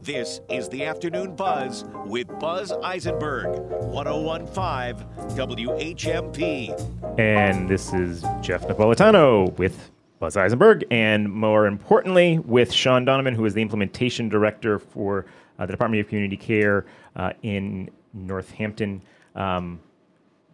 This 0.00 0.40
is 0.48 0.70
the 0.70 0.86
Afternoon 0.86 1.36
Buzz 1.36 1.84
with 2.06 2.26
Buzz 2.40 2.72
Eisenberg, 2.72 3.48
1015 3.82 5.06
WHMP. 5.36 7.18
And 7.18 7.68
this 7.68 7.92
is 7.92 8.24
Jeff 8.40 8.66
Napolitano 8.66 9.54
with 9.58 9.90
Buzz 10.20 10.38
Eisenberg, 10.38 10.86
and 10.90 11.30
more 11.30 11.66
importantly, 11.66 12.38
with 12.38 12.72
Sean 12.72 13.04
Donovan, 13.04 13.34
who 13.34 13.44
is 13.44 13.52
the 13.52 13.60
implementation 13.60 14.30
director 14.30 14.78
for 14.78 15.26
uh, 15.58 15.66
the 15.66 15.72
Department 15.72 16.00
of 16.00 16.08
Community 16.08 16.38
Care 16.38 16.86
uh, 17.14 17.32
in 17.42 17.90
Northampton. 18.26 19.02
Um, 19.34 19.80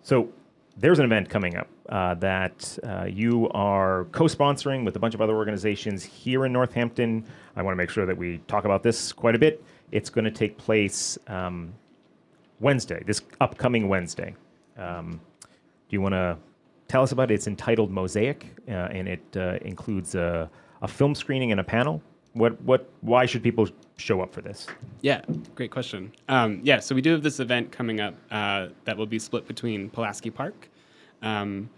so 0.03 0.29
there's 0.77 0.98
an 0.98 1.05
event 1.05 1.29
coming 1.29 1.57
up 1.57 1.68
uh, 1.88 2.14
that 2.14 2.79
uh, 2.83 3.07
you 3.09 3.48
are 3.50 4.05
co-sponsoring 4.12 4.85
with 4.85 4.96
a 4.96 4.98
bunch 4.98 5.14
of 5.14 5.20
other 5.20 5.37
organizations 5.37 6.03
here 6.03 6.44
in 6.46 6.53
Northampton. 6.53 7.24
I 7.57 7.62
want 7.62 7.72
to 7.72 7.77
make 7.77 7.90
sure 7.90 8.07
that 8.07 8.16
we 8.16 8.38
talk 8.48 8.64
about 8.64 8.83
this 8.83 9.12
quite 9.12 9.35
a 9.35 9.38
bit. 9.38 9.62
It's 9.92 10.11
going 10.11 10.24
to 10.24 10.31
take 10.31 10.57
place 10.59 11.18
um, 11.29 11.72
Wednesday, 12.61 13.03
this 13.07 13.22
upcoming 13.40 13.88
Wednesday. 13.88 14.35
Um, 14.77 15.20
do 15.88 15.96
you 15.96 16.00
want 16.00 16.14
to 16.14 16.37
tell 16.88 17.03
us 17.03 17.12
about 17.12 17.31
it? 17.31 17.35
It's 17.35 17.46
entitled 17.46 17.90
Mosaic, 17.90 18.46
uh, 18.68 18.72
and 18.72 19.09
it 19.09 19.24
uh, 19.37 19.59
includes 19.62 20.14
a, 20.14 20.50
a 20.83 20.88
film 20.88 21.14
screening 21.14 21.53
and 21.53 21.61
a 21.61 21.64
panel. 21.64 22.03
What, 22.33 22.61
what, 22.62 22.90
why 23.03 23.27
should 23.27 23.42
people 23.42 23.68
show 23.97 24.21
up 24.21 24.33
for 24.33 24.41
this? 24.41 24.67
Yeah, 25.01 25.23
great 25.55 25.71
question. 25.71 26.13
Um, 26.29 26.61
yeah, 26.63 26.81
so 26.81 26.95
we 26.95 27.01
do 27.01 27.13
have 27.13 27.23
this 27.23 27.41
event 27.41 27.73
coming 27.73 28.01
up 28.01 28.15
uh, 28.31 28.69
that 28.85 28.97
will 28.97 29.07
be 29.07 29.19
split 29.19 29.47
between 29.47 29.91
Pulaski 29.91 30.31
Park, 30.31 30.69
um, 31.23 31.69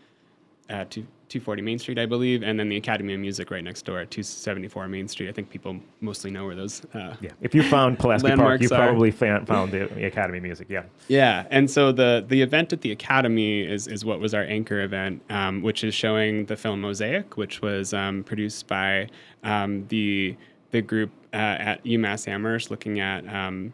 uh, 0.71 0.85
240 1.29 1.63
Main 1.63 1.79
Street, 1.79 1.99
I 1.99 2.07
believe, 2.07 2.43
and 2.43 2.59
then 2.59 2.69
the 2.69 2.77
Academy 2.77 3.13
of 3.15 3.21
Music 3.21 3.51
right 3.51 3.63
next 3.63 3.85
door 3.85 3.99
at 3.99 4.11
274 4.11 4.89
Main 4.89 5.09
Street. 5.09 5.29
I 5.29 5.33
think 5.33 5.51
people 5.51 5.77
mostly 6.01 6.31
know 6.31 6.47
where 6.47 6.55
those. 6.55 6.85
Uh, 6.95 7.15
yeah, 7.21 7.31
if 7.41 7.55
you 7.55 7.63
found 7.65 7.99
Pulaski 7.99 8.35
Park, 8.35 8.61
you 8.61 8.69
are. 8.69 8.79
probably 8.79 9.11
found, 9.11 9.47
found 9.47 9.73
the, 9.73 9.89
the 9.95 10.05
Academy 10.05 10.39
of 10.39 10.45
Music. 10.45 10.69
Yeah. 10.71 10.85
Yeah, 11.09 11.47
and 11.51 11.71
so 11.71 11.93
the 11.93 12.25
the 12.27 12.43
event 12.43 12.73
at 12.73 12.81
the 12.81 12.93
Academy 12.93 13.63
is 13.63 13.89
is 13.89 14.05
what 14.05 14.21
was 14.21 14.35
our 14.35 14.45
anchor 14.45 14.83
event, 14.83 15.23
um, 15.29 15.63
which 15.63 15.83
is 15.85 15.95
showing 15.95 16.47
the 16.47 16.57
film 16.57 16.81
Mosaic, 16.81 17.37
which 17.37 17.61
was 17.61 17.93
um, 17.93 18.23
produced 18.23 18.69
by 18.69 19.09
um, 19.43 19.87
the 19.89 20.37
the 20.71 20.83
group 20.83 21.11
uh, 21.33 21.37
at 21.37 21.85
UMass 21.85 22.29
Amherst, 22.29 22.71
looking 22.71 23.01
at 23.01 23.27
um, 23.33 23.73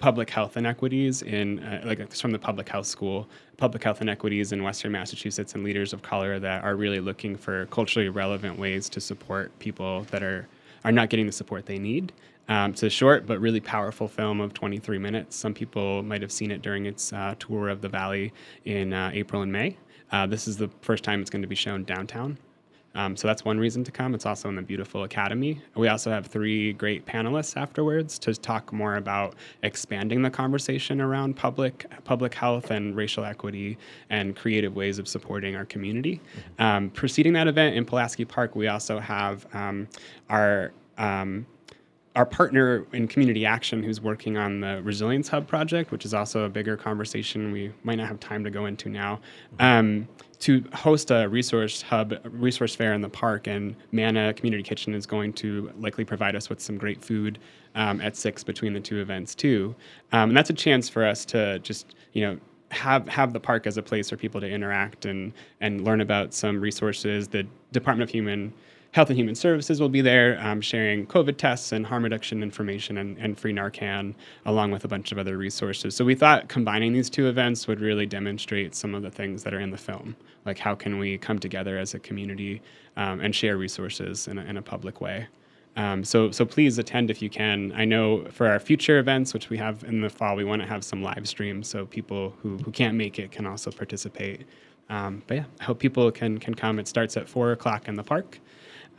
public 0.00 0.30
health 0.30 0.56
inequities 0.56 1.22
in 1.22 1.60
uh, 1.60 1.82
like 1.84 2.00
it's 2.00 2.20
from 2.20 2.32
the 2.32 2.38
public 2.38 2.68
health 2.68 2.86
school. 2.86 3.28
Public 3.58 3.84
health 3.84 4.00
inequities 4.00 4.52
in 4.52 4.62
western 4.62 4.92
massachusetts 4.92 5.54
and 5.54 5.62
leaders 5.62 5.92
of 5.92 6.02
color 6.02 6.40
that 6.40 6.64
are 6.64 6.74
really 6.74 7.00
looking 7.00 7.36
for 7.36 7.66
culturally 7.66 8.08
relevant 8.08 8.58
ways 8.58 8.88
to 8.88 9.00
support 9.00 9.56
people 9.58 10.02
that 10.10 10.22
are 10.22 10.48
are 10.84 10.92
not 10.92 11.10
getting 11.10 11.26
the 11.26 11.32
support 11.32 11.66
they 11.66 11.78
need. 11.78 12.12
Um, 12.48 12.72
it's 12.72 12.82
a 12.82 12.90
short 12.90 13.26
but 13.26 13.38
really 13.38 13.60
powerful 13.60 14.08
film 14.08 14.40
of 14.40 14.54
23 14.54 14.98
minutes. 14.98 15.36
Some 15.36 15.54
people 15.54 16.02
might 16.02 16.22
have 16.22 16.32
seen 16.32 16.50
it 16.50 16.62
during 16.62 16.86
its 16.86 17.12
uh, 17.12 17.34
tour 17.38 17.68
of 17.68 17.80
the 17.80 17.88
valley 17.88 18.32
in 18.64 18.92
uh, 18.92 19.10
april 19.12 19.42
and 19.42 19.52
may. 19.52 19.76
Uh, 20.10 20.26
this 20.26 20.48
is 20.48 20.56
the 20.56 20.68
first 20.80 21.04
time 21.04 21.20
it's 21.20 21.30
going 21.30 21.42
to 21.42 21.48
be 21.48 21.54
shown 21.54 21.84
downtown 21.84 22.38
um, 22.94 23.16
so 23.16 23.28
that's 23.28 23.44
one 23.44 23.58
reason 23.58 23.84
to 23.84 23.92
come. 23.92 24.14
It's 24.14 24.26
also 24.26 24.48
in 24.48 24.56
the 24.56 24.62
beautiful 24.62 25.04
academy. 25.04 25.60
We 25.76 25.88
also 25.88 26.10
have 26.10 26.26
three 26.26 26.72
great 26.72 27.06
panelists 27.06 27.56
afterwards 27.56 28.18
to 28.20 28.34
talk 28.34 28.72
more 28.72 28.96
about 28.96 29.36
expanding 29.62 30.22
the 30.22 30.30
conversation 30.30 31.00
around 31.00 31.36
public 31.36 31.86
public 32.04 32.34
health 32.34 32.70
and 32.70 32.96
racial 32.96 33.24
equity 33.24 33.78
and 34.10 34.34
creative 34.34 34.74
ways 34.74 34.98
of 34.98 35.06
supporting 35.06 35.54
our 35.54 35.64
community. 35.64 36.20
Um, 36.58 36.90
preceding 36.90 37.32
that 37.34 37.46
event 37.46 37.76
in 37.76 37.84
Pulaski 37.84 38.24
Park, 38.24 38.56
we 38.56 38.66
also 38.66 38.98
have 38.98 39.46
um, 39.54 39.88
our 40.28 40.72
um, 40.98 41.46
our 42.16 42.26
partner 42.26 42.84
in 42.92 43.06
community 43.06 43.46
action 43.46 43.82
who's 43.82 44.00
working 44.00 44.36
on 44.36 44.60
the 44.60 44.82
resilience 44.82 45.28
hub 45.28 45.46
project 45.46 45.90
which 45.90 46.04
is 46.04 46.12
also 46.12 46.44
a 46.44 46.48
bigger 46.48 46.76
conversation 46.76 47.52
we 47.52 47.72
might 47.84 47.96
not 47.96 48.08
have 48.08 48.18
time 48.20 48.42
to 48.42 48.50
go 48.50 48.66
into 48.66 48.88
now 48.88 49.20
um, 49.60 50.08
to 50.40 50.64
host 50.72 51.10
a 51.10 51.28
resource 51.28 51.82
hub 51.82 52.14
resource 52.24 52.74
fair 52.74 52.94
in 52.94 53.02
the 53.02 53.08
park. 53.08 53.46
And 53.46 53.76
Manna 53.92 54.32
community 54.34 54.62
kitchen 54.62 54.94
is 54.94 55.06
going 55.06 55.34
to 55.34 55.70
likely 55.78 56.04
provide 56.04 56.34
us 56.34 56.48
with 56.48 56.60
some 56.60 56.78
great 56.78 57.04
food 57.04 57.38
um, 57.74 58.00
at 58.00 58.16
six 58.16 58.42
between 58.42 58.72
the 58.72 58.80
two 58.80 59.00
events 59.00 59.34
too. 59.34 59.74
Um, 60.12 60.30
and 60.30 60.36
that's 60.36 60.50
a 60.50 60.54
chance 60.54 60.88
for 60.88 61.04
us 61.06 61.24
to 61.26 61.58
just 61.60 61.94
you 62.14 62.22
know 62.22 62.38
have 62.70 63.06
have 63.08 63.32
the 63.32 63.40
park 63.40 63.66
as 63.66 63.76
a 63.76 63.82
place 63.82 64.10
for 64.10 64.16
people 64.16 64.40
to 64.40 64.48
interact 64.48 65.04
and 65.04 65.32
and 65.60 65.84
learn 65.84 66.00
about 66.00 66.32
some 66.32 66.60
resources. 66.60 67.28
The 67.28 67.46
department 67.72 68.08
of 68.08 68.12
human 68.12 68.52
Health 68.92 69.08
and 69.08 69.16
Human 69.16 69.36
Services 69.36 69.80
will 69.80 69.88
be 69.88 70.00
there 70.00 70.36
um, 70.42 70.60
sharing 70.60 71.06
COVID 71.06 71.36
tests 71.36 71.70
and 71.70 71.86
harm 71.86 72.02
reduction 72.02 72.42
information 72.42 72.98
and, 72.98 73.16
and, 73.18 73.38
free 73.38 73.52
Narcan, 73.52 74.14
along 74.46 74.72
with 74.72 74.84
a 74.84 74.88
bunch 74.88 75.12
of 75.12 75.18
other 75.18 75.36
resources. 75.38 75.94
So 75.94 76.04
we 76.04 76.16
thought 76.16 76.48
combining 76.48 76.92
these 76.92 77.08
two 77.08 77.28
events 77.28 77.68
would 77.68 77.80
really 77.80 78.04
demonstrate 78.04 78.74
some 78.74 78.96
of 78.96 79.02
the 79.02 79.10
things 79.10 79.44
that 79.44 79.54
are 79.54 79.60
in 79.60 79.70
the 79.70 79.78
film. 79.78 80.16
Like, 80.44 80.58
how 80.58 80.74
can 80.74 80.98
we 80.98 81.18
come 81.18 81.38
together 81.38 81.78
as 81.78 81.94
a 81.94 82.00
community 82.00 82.62
um, 82.96 83.20
and 83.20 83.32
share 83.32 83.56
resources 83.56 84.26
in 84.26 84.38
a, 84.38 84.42
in 84.42 84.56
a 84.56 84.62
public 84.62 85.00
way? 85.00 85.28
Um, 85.76 86.02
so, 86.02 86.32
so 86.32 86.44
please 86.44 86.78
attend 86.78 87.12
if 87.12 87.22
you 87.22 87.30
can. 87.30 87.72
I 87.76 87.84
know 87.84 88.24
for 88.32 88.48
our 88.48 88.58
future 88.58 88.98
events, 88.98 89.32
which 89.32 89.50
we 89.50 89.56
have 89.58 89.84
in 89.84 90.00
the 90.00 90.10
fall, 90.10 90.34
we 90.34 90.42
want 90.42 90.62
to 90.62 90.68
have 90.68 90.82
some 90.82 91.00
live 91.00 91.28
streams 91.28 91.68
so 91.68 91.86
people 91.86 92.34
who, 92.42 92.58
who 92.58 92.72
can't 92.72 92.96
make 92.96 93.20
it 93.20 93.30
can 93.30 93.46
also 93.46 93.70
participate. 93.70 94.46
Um, 94.88 95.22
but 95.28 95.36
yeah, 95.36 95.44
I 95.60 95.64
hope 95.64 95.78
people 95.78 96.10
can 96.10 96.38
can 96.38 96.54
come. 96.54 96.80
It 96.80 96.88
starts 96.88 97.16
at 97.16 97.28
four 97.28 97.52
o'clock 97.52 97.86
in 97.86 97.94
the 97.94 98.02
park. 98.02 98.40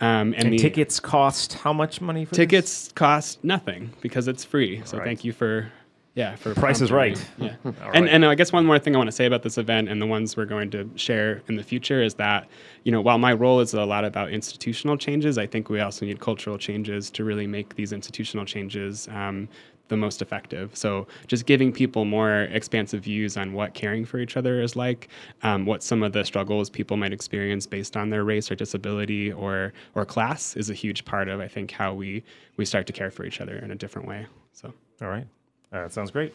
Um, 0.01 0.33
And, 0.37 0.51
the 0.51 0.57
tickets 0.57 0.99
cost 0.99 1.53
how 1.53 1.71
much 1.73 2.01
money 2.01 2.25
for 2.25 2.35
tickets 2.35 2.91
cost 2.95 3.43
nothing 3.43 3.91
because 4.01 4.27
it's 4.27 4.43
free. 4.43 4.81
So 4.83 4.97
Right. 4.97 5.05
thank 5.05 5.23
you 5.23 5.31
for 5.31 5.71
yeah 6.15 6.35
for 6.35 6.53
Price 6.53 6.81
is 6.81 6.91
right. 6.91 7.17
me. 7.37 7.45
Yeah, 7.47 7.55
All 7.65 7.71
and 7.93 8.05
right. 8.05 8.13
and 8.13 8.25
I 8.25 8.35
guess 8.35 8.51
one 8.51 8.65
more 8.65 8.77
thing 8.79 8.95
I 8.95 8.97
want 8.97 9.07
to 9.07 9.13
say 9.13 9.25
about 9.25 9.43
this 9.43 9.57
event 9.57 9.87
and 9.87 10.01
the 10.01 10.05
ones 10.07 10.35
we're 10.35 10.45
going 10.45 10.69
to 10.71 10.89
share 10.95 11.41
in 11.47 11.55
the 11.55 11.63
future 11.63 12.01
is 12.03 12.15
that 12.15 12.47
you 12.83 12.91
know 12.91 12.99
while 12.99 13.17
my 13.17 13.31
role 13.31 13.59
is 13.61 13.73
a 13.73 13.85
lot 13.85 14.03
about 14.03 14.29
institutional 14.31 14.97
changes, 14.97 15.37
I 15.37 15.45
think 15.47 15.69
we 15.69 15.79
also 15.79 16.05
need 16.05 16.19
cultural 16.19 16.57
changes 16.57 17.09
to 17.11 17.23
really 17.23 17.47
make 17.47 17.75
these 17.75 17.93
institutional 17.93 18.43
changes. 18.45 19.07
Um, 19.09 19.47
the 19.91 19.97
most 19.97 20.21
effective. 20.21 20.75
So, 20.75 21.05
just 21.27 21.45
giving 21.45 21.71
people 21.73 22.05
more 22.05 22.43
expansive 22.43 23.03
views 23.03 23.35
on 23.35 23.51
what 23.51 23.73
caring 23.73 24.05
for 24.05 24.19
each 24.19 24.37
other 24.37 24.61
is 24.61 24.75
like, 24.77 25.09
um, 25.43 25.65
what 25.65 25.83
some 25.83 26.01
of 26.01 26.13
the 26.13 26.23
struggles 26.23 26.69
people 26.69 26.95
might 26.95 27.11
experience 27.11 27.67
based 27.67 27.97
on 27.97 28.09
their 28.09 28.23
race 28.23 28.49
or 28.49 28.55
disability 28.55 29.31
or 29.33 29.73
or 29.93 30.05
class 30.05 30.55
is 30.55 30.69
a 30.69 30.73
huge 30.73 31.03
part 31.03 31.27
of 31.27 31.41
I 31.41 31.47
think 31.49 31.71
how 31.71 31.93
we 31.93 32.23
we 32.55 32.63
start 32.65 32.87
to 32.87 32.93
care 32.93 33.11
for 33.11 33.25
each 33.25 33.41
other 33.41 33.57
in 33.57 33.69
a 33.69 33.75
different 33.75 34.07
way. 34.07 34.25
So, 34.53 34.73
All 35.01 35.09
right. 35.09 35.27
Uh, 35.73 35.83
that 35.83 35.91
sounds 35.91 36.09
great. 36.09 36.33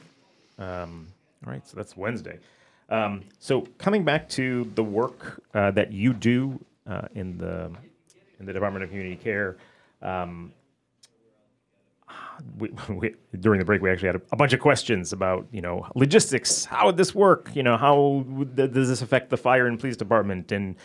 Um, 0.58 1.06
all 1.46 1.52
right. 1.52 1.66
So 1.66 1.76
that's 1.76 1.96
Wednesday. 1.96 2.38
Um, 2.90 3.22
so 3.38 3.62
coming 3.78 4.04
back 4.04 4.28
to 4.30 4.70
the 4.74 4.84
work 4.84 5.42
uh, 5.54 5.70
that 5.72 5.92
you 5.92 6.12
do 6.12 6.60
uh, 6.86 7.08
in 7.14 7.38
the 7.38 7.70
in 8.38 8.44
the 8.44 8.52
Department 8.52 8.84
of 8.84 8.90
Community 8.90 9.16
Care. 9.16 9.56
Um, 10.02 10.52
we, 12.58 12.70
we, 12.88 13.14
during 13.38 13.58
the 13.58 13.64
break, 13.64 13.82
we 13.82 13.90
actually 13.90 14.08
had 14.08 14.16
a, 14.16 14.22
a 14.32 14.36
bunch 14.36 14.52
of 14.52 14.60
questions 14.60 15.12
about, 15.12 15.46
you 15.50 15.60
know, 15.60 15.86
logistics. 15.94 16.64
How 16.64 16.86
would 16.86 16.96
this 16.96 17.14
work? 17.14 17.50
You 17.54 17.62
know, 17.62 17.76
how 17.76 18.24
th- 18.56 18.72
does 18.72 18.88
this 18.88 19.02
affect 19.02 19.30
the 19.30 19.36
fire 19.36 19.66
and 19.66 19.78
police 19.78 19.96
department? 19.96 20.52
And 20.52 20.76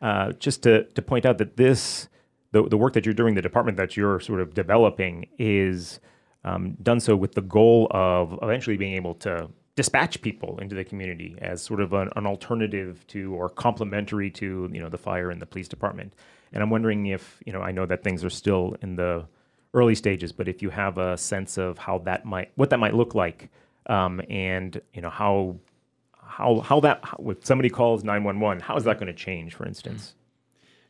uh, 0.00 0.32
just 0.32 0.62
to, 0.64 0.84
to 0.84 1.02
point 1.02 1.26
out 1.26 1.38
that 1.38 1.56
this, 1.56 2.08
the, 2.52 2.62
the 2.68 2.76
work 2.76 2.94
that 2.94 3.04
you're 3.04 3.14
doing, 3.14 3.34
the 3.34 3.42
department 3.42 3.76
that 3.76 3.96
you're 3.96 4.20
sort 4.20 4.40
of 4.40 4.54
developing, 4.54 5.28
is 5.38 6.00
um, 6.44 6.76
done 6.82 7.00
so 7.00 7.16
with 7.16 7.32
the 7.32 7.42
goal 7.42 7.86
of 7.90 8.38
eventually 8.42 8.76
being 8.76 8.94
able 8.94 9.14
to 9.14 9.48
dispatch 9.76 10.20
people 10.20 10.58
into 10.60 10.74
the 10.74 10.84
community 10.84 11.36
as 11.40 11.62
sort 11.62 11.80
of 11.80 11.92
an, 11.92 12.10
an 12.16 12.26
alternative 12.26 13.06
to 13.06 13.34
or 13.34 13.48
complementary 13.48 14.30
to, 14.30 14.68
you 14.72 14.80
know, 14.80 14.88
the 14.88 14.98
fire 14.98 15.30
and 15.30 15.40
the 15.40 15.46
police 15.46 15.68
department. 15.68 16.12
And 16.52 16.62
I'm 16.62 16.70
wondering 16.70 17.06
if, 17.06 17.40
you 17.46 17.52
know, 17.52 17.60
I 17.60 17.70
know 17.70 17.86
that 17.86 18.02
things 18.02 18.24
are 18.24 18.30
still 18.30 18.76
in 18.82 18.96
the 18.96 19.26
early 19.74 19.94
stages, 19.94 20.32
but 20.32 20.48
if 20.48 20.62
you 20.62 20.70
have 20.70 20.98
a 20.98 21.16
sense 21.16 21.58
of 21.58 21.78
how 21.78 21.98
that 21.98 22.24
might, 22.24 22.50
what 22.56 22.70
that 22.70 22.78
might 22.78 22.94
look 22.94 23.14
like, 23.14 23.50
um, 23.86 24.20
and 24.28 24.80
you 24.94 25.02
know 25.02 25.10
how, 25.10 25.56
how 26.22 26.60
how 26.60 26.80
that 26.80 27.00
how, 27.04 27.18
if 27.28 27.44
somebody 27.44 27.70
calls 27.70 28.04
nine 28.04 28.24
one 28.24 28.40
one, 28.40 28.60
how 28.60 28.76
is 28.76 28.84
that 28.84 28.98
going 28.98 29.06
to 29.06 29.14
change, 29.14 29.54
for 29.54 29.66
instance? 29.66 30.14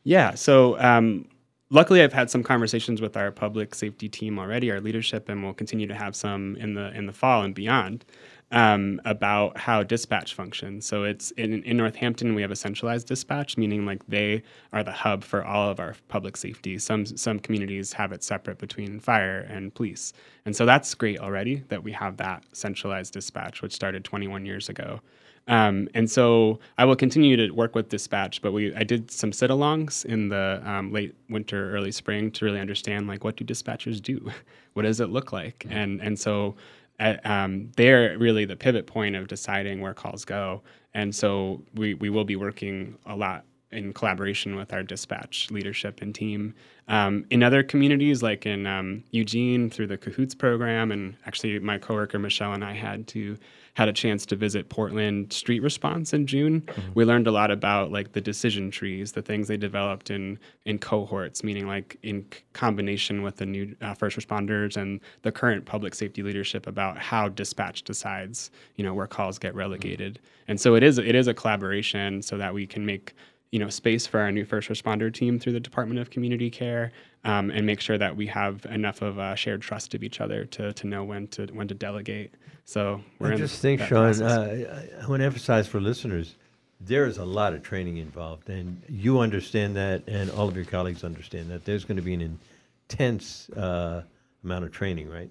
yeah. 0.03 0.33
So, 0.33 0.79
um, 0.79 1.27
luckily, 1.69 2.01
I've 2.01 2.13
had 2.13 2.29
some 2.29 2.43
conversations 2.43 3.01
with 3.01 3.15
our 3.17 3.31
public 3.31 3.75
safety 3.75 4.09
team 4.09 4.39
already, 4.39 4.71
our 4.71 4.79
leadership, 4.79 5.29
and 5.29 5.43
we'll 5.43 5.53
continue 5.53 5.87
to 5.87 5.95
have 5.95 6.15
some 6.15 6.55
in 6.57 6.73
the 6.73 6.91
in 6.95 7.05
the 7.05 7.13
fall 7.13 7.43
and 7.43 7.53
beyond. 7.55 8.05
Um, 8.53 8.99
about 9.05 9.57
how 9.57 9.81
dispatch 9.81 10.33
functions. 10.33 10.85
So 10.85 11.05
it's 11.05 11.31
in, 11.31 11.63
in 11.63 11.77
Northampton, 11.77 12.35
we 12.35 12.41
have 12.41 12.51
a 12.51 12.55
centralized 12.57 13.07
dispatch, 13.07 13.57
meaning 13.57 13.85
like 13.85 14.05
they 14.07 14.43
are 14.73 14.83
the 14.83 14.91
hub 14.91 15.23
for 15.23 15.41
all 15.45 15.69
of 15.69 15.79
our 15.79 15.95
public 16.09 16.35
safety. 16.35 16.77
Some 16.77 17.05
some 17.05 17.39
communities 17.39 17.93
have 17.93 18.11
it 18.11 18.23
separate 18.23 18.57
between 18.57 18.99
fire 18.99 19.39
and 19.49 19.73
police, 19.73 20.11
and 20.45 20.53
so 20.53 20.65
that's 20.65 20.93
great 20.95 21.19
already 21.19 21.63
that 21.69 21.81
we 21.81 21.93
have 21.93 22.17
that 22.17 22.43
centralized 22.51 23.13
dispatch, 23.13 23.61
which 23.61 23.71
started 23.71 24.03
21 24.03 24.45
years 24.45 24.67
ago. 24.67 24.99
Um, 25.47 25.89
and 25.93 26.09
so 26.09 26.59
I 26.77 26.85
will 26.85 26.95
continue 26.95 27.35
to 27.35 27.51
work 27.51 27.73
with 27.75 27.89
dispatch, 27.89 28.41
but 28.41 28.51
we 28.51 28.73
I 28.75 28.83
did 28.83 29.09
some 29.09 29.31
sit-alongs 29.31 30.05
in 30.05 30.29
the 30.29 30.61
um, 30.63 30.91
late 30.93 31.15
winter, 31.29 31.75
early 31.75 31.91
spring 31.91 32.31
to 32.31 32.45
really 32.45 32.59
understand 32.59 33.07
like 33.07 33.23
what 33.23 33.37
do 33.37 33.43
dispatchers 33.43 34.01
do, 34.01 34.31
what 34.73 34.83
does 34.83 34.99
it 34.99 35.09
look 35.09 35.31
like, 35.31 35.65
and 35.69 35.99
and 36.01 36.19
so 36.19 36.55
at, 37.01 37.25
um, 37.25 37.71
they're 37.75 38.17
really 38.17 38.45
the 38.45 38.55
pivot 38.55 38.87
point 38.87 39.15
of 39.15 39.27
deciding 39.27 39.81
where 39.81 39.93
calls 39.93 40.23
go. 40.23 40.61
And 40.93 41.13
so 41.13 41.63
we, 41.73 41.95
we 41.95 42.09
will 42.09 42.25
be 42.25 42.35
working 42.35 42.97
a 43.05 43.15
lot 43.15 43.43
in 43.71 43.93
collaboration 43.93 44.55
with 44.55 44.73
our 44.73 44.83
dispatch 44.83 45.49
leadership 45.51 46.01
and 46.01 46.13
team. 46.13 46.53
Um, 46.87 47.25
in 47.29 47.41
other 47.41 47.63
communities, 47.63 48.21
like 48.21 48.45
in 48.45 48.67
um, 48.67 49.03
Eugene 49.11 49.69
through 49.69 49.87
the 49.87 49.97
Cahoots 49.97 50.35
program, 50.35 50.91
and 50.91 51.15
actually 51.25 51.59
my 51.59 51.77
coworker 51.77 52.19
Michelle 52.19 52.53
and 52.53 52.65
I 52.65 52.73
had 52.73 53.07
to 53.09 53.37
had 53.75 53.87
a 53.87 53.93
chance 53.93 54.25
to 54.25 54.35
visit 54.35 54.67
Portland 54.67 55.31
Street 55.31 55.61
Response 55.61 56.13
in 56.13 56.27
June. 56.27 56.67
We 56.93 57.05
learned 57.05 57.27
a 57.27 57.31
lot 57.31 57.51
about 57.51 57.91
like 57.91 58.11
the 58.11 58.19
decision 58.19 58.69
trees, 58.69 59.13
the 59.13 59.21
things 59.21 59.47
they 59.47 59.57
developed 59.57 60.09
in 60.09 60.39
in 60.65 60.77
cohorts, 60.77 61.43
meaning 61.43 61.67
like 61.67 61.97
in 62.03 62.25
c- 62.33 62.41
combination 62.53 63.21
with 63.23 63.37
the 63.37 63.45
new 63.45 63.73
uh, 63.81 63.93
first 63.93 64.17
responders 64.17 64.75
and 64.75 64.99
the 65.21 65.31
current 65.31 65.65
public 65.65 65.95
safety 65.95 66.21
leadership 66.21 66.67
about 66.67 66.97
how 66.97 67.29
dispatch 67.29 67.83
decides, 67.83 68.51
you 68.75 68.83
know, 68.83 68.93
where 68.93 69.07
calls 69.07 69.39
get 69.39 69.55
relegated. 69.55 70.19
And 70.47 70.59
so 70.59 70.75
it 70.75 70.83
is 70.83 70.97
it 70.97 71.15
is 71.15 71.27
a 71.27 71.33
collaboration 71.33 72.21
so 72.21 72.37
that 72.37 72.53
we 72.53 72.67
can 72.67 72.85
make 72.85 73.13
you 73.51 73.59
know 73.59 73.69
space 73.69 74.07
for 74.07 74.19
our 74.19 74.31
new 74.31 74.45
first 74.45 74.69
responder 74.69 75.13
team 75.13 75.37
through 75.39 75.53
the 75.53 75.59
Department 75.59 75.99
of 75.99 76.09
Community 76.09 76.49
Care, 76.49 76.91
um, 77.23 77.51
and 77.51 77.65
make 77.65 77.81
sure 77.81 77.97
that 77.97 78.15
we 78.15 78.27
have 78.27 78.65
enough 78.65 79.01
of 79.01 79.17
a 79.17 79.35
shared 79.35 79.61
trust 79.61 79.93
of 79.93 80.03
each 80.03 80.21
other 80.21 80.45
to 80.45 80.73
to 80.73 80.87
know 80.87 81.03
when 81.03 81.27
to 81.29 81.45
when 81.47 81.67
to 81.67 81.73
delegate. 81.73 82.33
So 82.65 83.01
we're 83.19 83.29
I 83.29 83.31
in 83.33 83.37
just 83.37 83.61
think, 83.61 83.81
Sean, 83.81 84.21
uh, 84.21 84.83
I 85.01 85.07
want 85.07 85.21
to 85.21 85.25
emphasize 85.25 85.67
for 85.67 85.81
listeners, 85.81 86.35
there 86.79 87.05
is 87.05 87.17
a 87.17 87.25
lot 87.25 87.53
of 87.53 87.63
training 87.63 87.97
involved, 87.97 88.49
and 88.49 88.81
you 88.87 89.19
understand 89.19 89.75
that, 89.75 90.03
and 90.07 90.29
all 90.31 90.47
of 90.47 90.55
your 90.55 90.65
colleagues 90.65 91.03
understand 91.03 91.49
that. 91.49 91.65
There's 91.65 91.83
going 91.85 91.97
to 91.97 92.03
be 92.03 92.13
an 92.13 92.39
intense 92.89 93.49
uh, 93.49 94.03
amount 94.43 94.65
of 94.65 94.71
training, 94.71 95.09
right? 95.09 95.29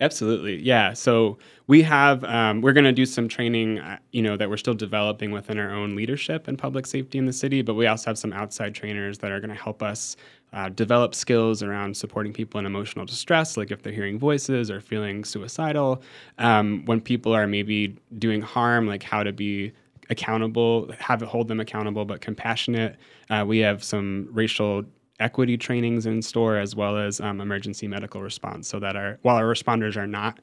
Absolutely, 0.00 0.62
yeah. 0.62 0.94
So 0.94 1.36
we 1.66 1.82
have 1.82 2.24
um, 2.24 2.62
we're 2.62 2.72
going 2.72 2.84
to 2.84 2.92
do 2.92 3.04
some 3.04 3.28
training, 3.28 3.80
uh, 3.80 3.98
you 4.12 4.22
know, 4.22 4.34
that 4.34 4.48
we're 4.48 4.56
still 4.56 4.72
developing 4.74 5.30
within 5.30 5.58
our 5.58 5.70
own 5.70 5.94
leadership 5.94 6.48
and 6.48 6.58
public 6.58 6.86
safety 6.86 7.18
in 7.18 7.26
the 7.26 7.34
city. 7.34 7.60
But 7.60 7.74
we 7.74 7.86
also 7.86 8.08
have 8.08 8.18
some 8.18 8.32
outside 8.32 8.74
trainers 8.74 9.18
that 9.18 9.30
are 9.30 9.40
going 9.40 9.54
to 9.54 9.62
help 9.62 9.82
us 9.82 10.16
uh, 10.54 10.70
develop 10.70 11.14
skills 11.14 11.62
around 11.62 11.94
supporting 11.94 12.32
people 12.32 12.58
in 12.58 12.64
emotional 12.64 13.04
distress, 13.04 13.58
like 13.58 13.70
if 13.70 13.82
they're 13.82 13.92
hearing 13.92 14.18
voices 14.18 14.70
or 14.70 14.80
feeling 14.80 15.22
suicidal, 15.22 16.02
um, 16.38 16.82
when 16.86 17.00
people 17.00 17.34
are 17.34 17.46
maybe 17.46 17.94
doing 18.18 18.40
harm, 18.40 18.86
like 18.86 19.02
how 19.02 19.22
to 19.22 19.32
be 19.32 19.70
accountable, 20.08 20.90
have 20.98 21.22
it 21.22 21.28
hold 21.28 21.46
them 21.46 21.60
accountable, 21.60 22.04
but 22.06 22.20
compassionate. 22.22 22.96
Uh, 23.28 23.44
we 23.46 23.58
have 23.58 23.84
some 23.84 24.28
racial 24.32 24.82
equity 25.20 25.56
trainings 25.56 26.06
in 26.06 26.22
store 26.22 26.58
as 26.58 26.74
well 26.74 26.96
as 26.96 27.20
um, 27.20 27.40
emergency 27.40 27.86
medical 27.86 28.22
response 28.22 28.66
so 28.68 28.80
that 28.80 28.96
our 28.96 29.18
while 29.22 29.36
our 29.36 29.44
responders 29.44 29.96
are 29.96 30.06
not 30.06 30.40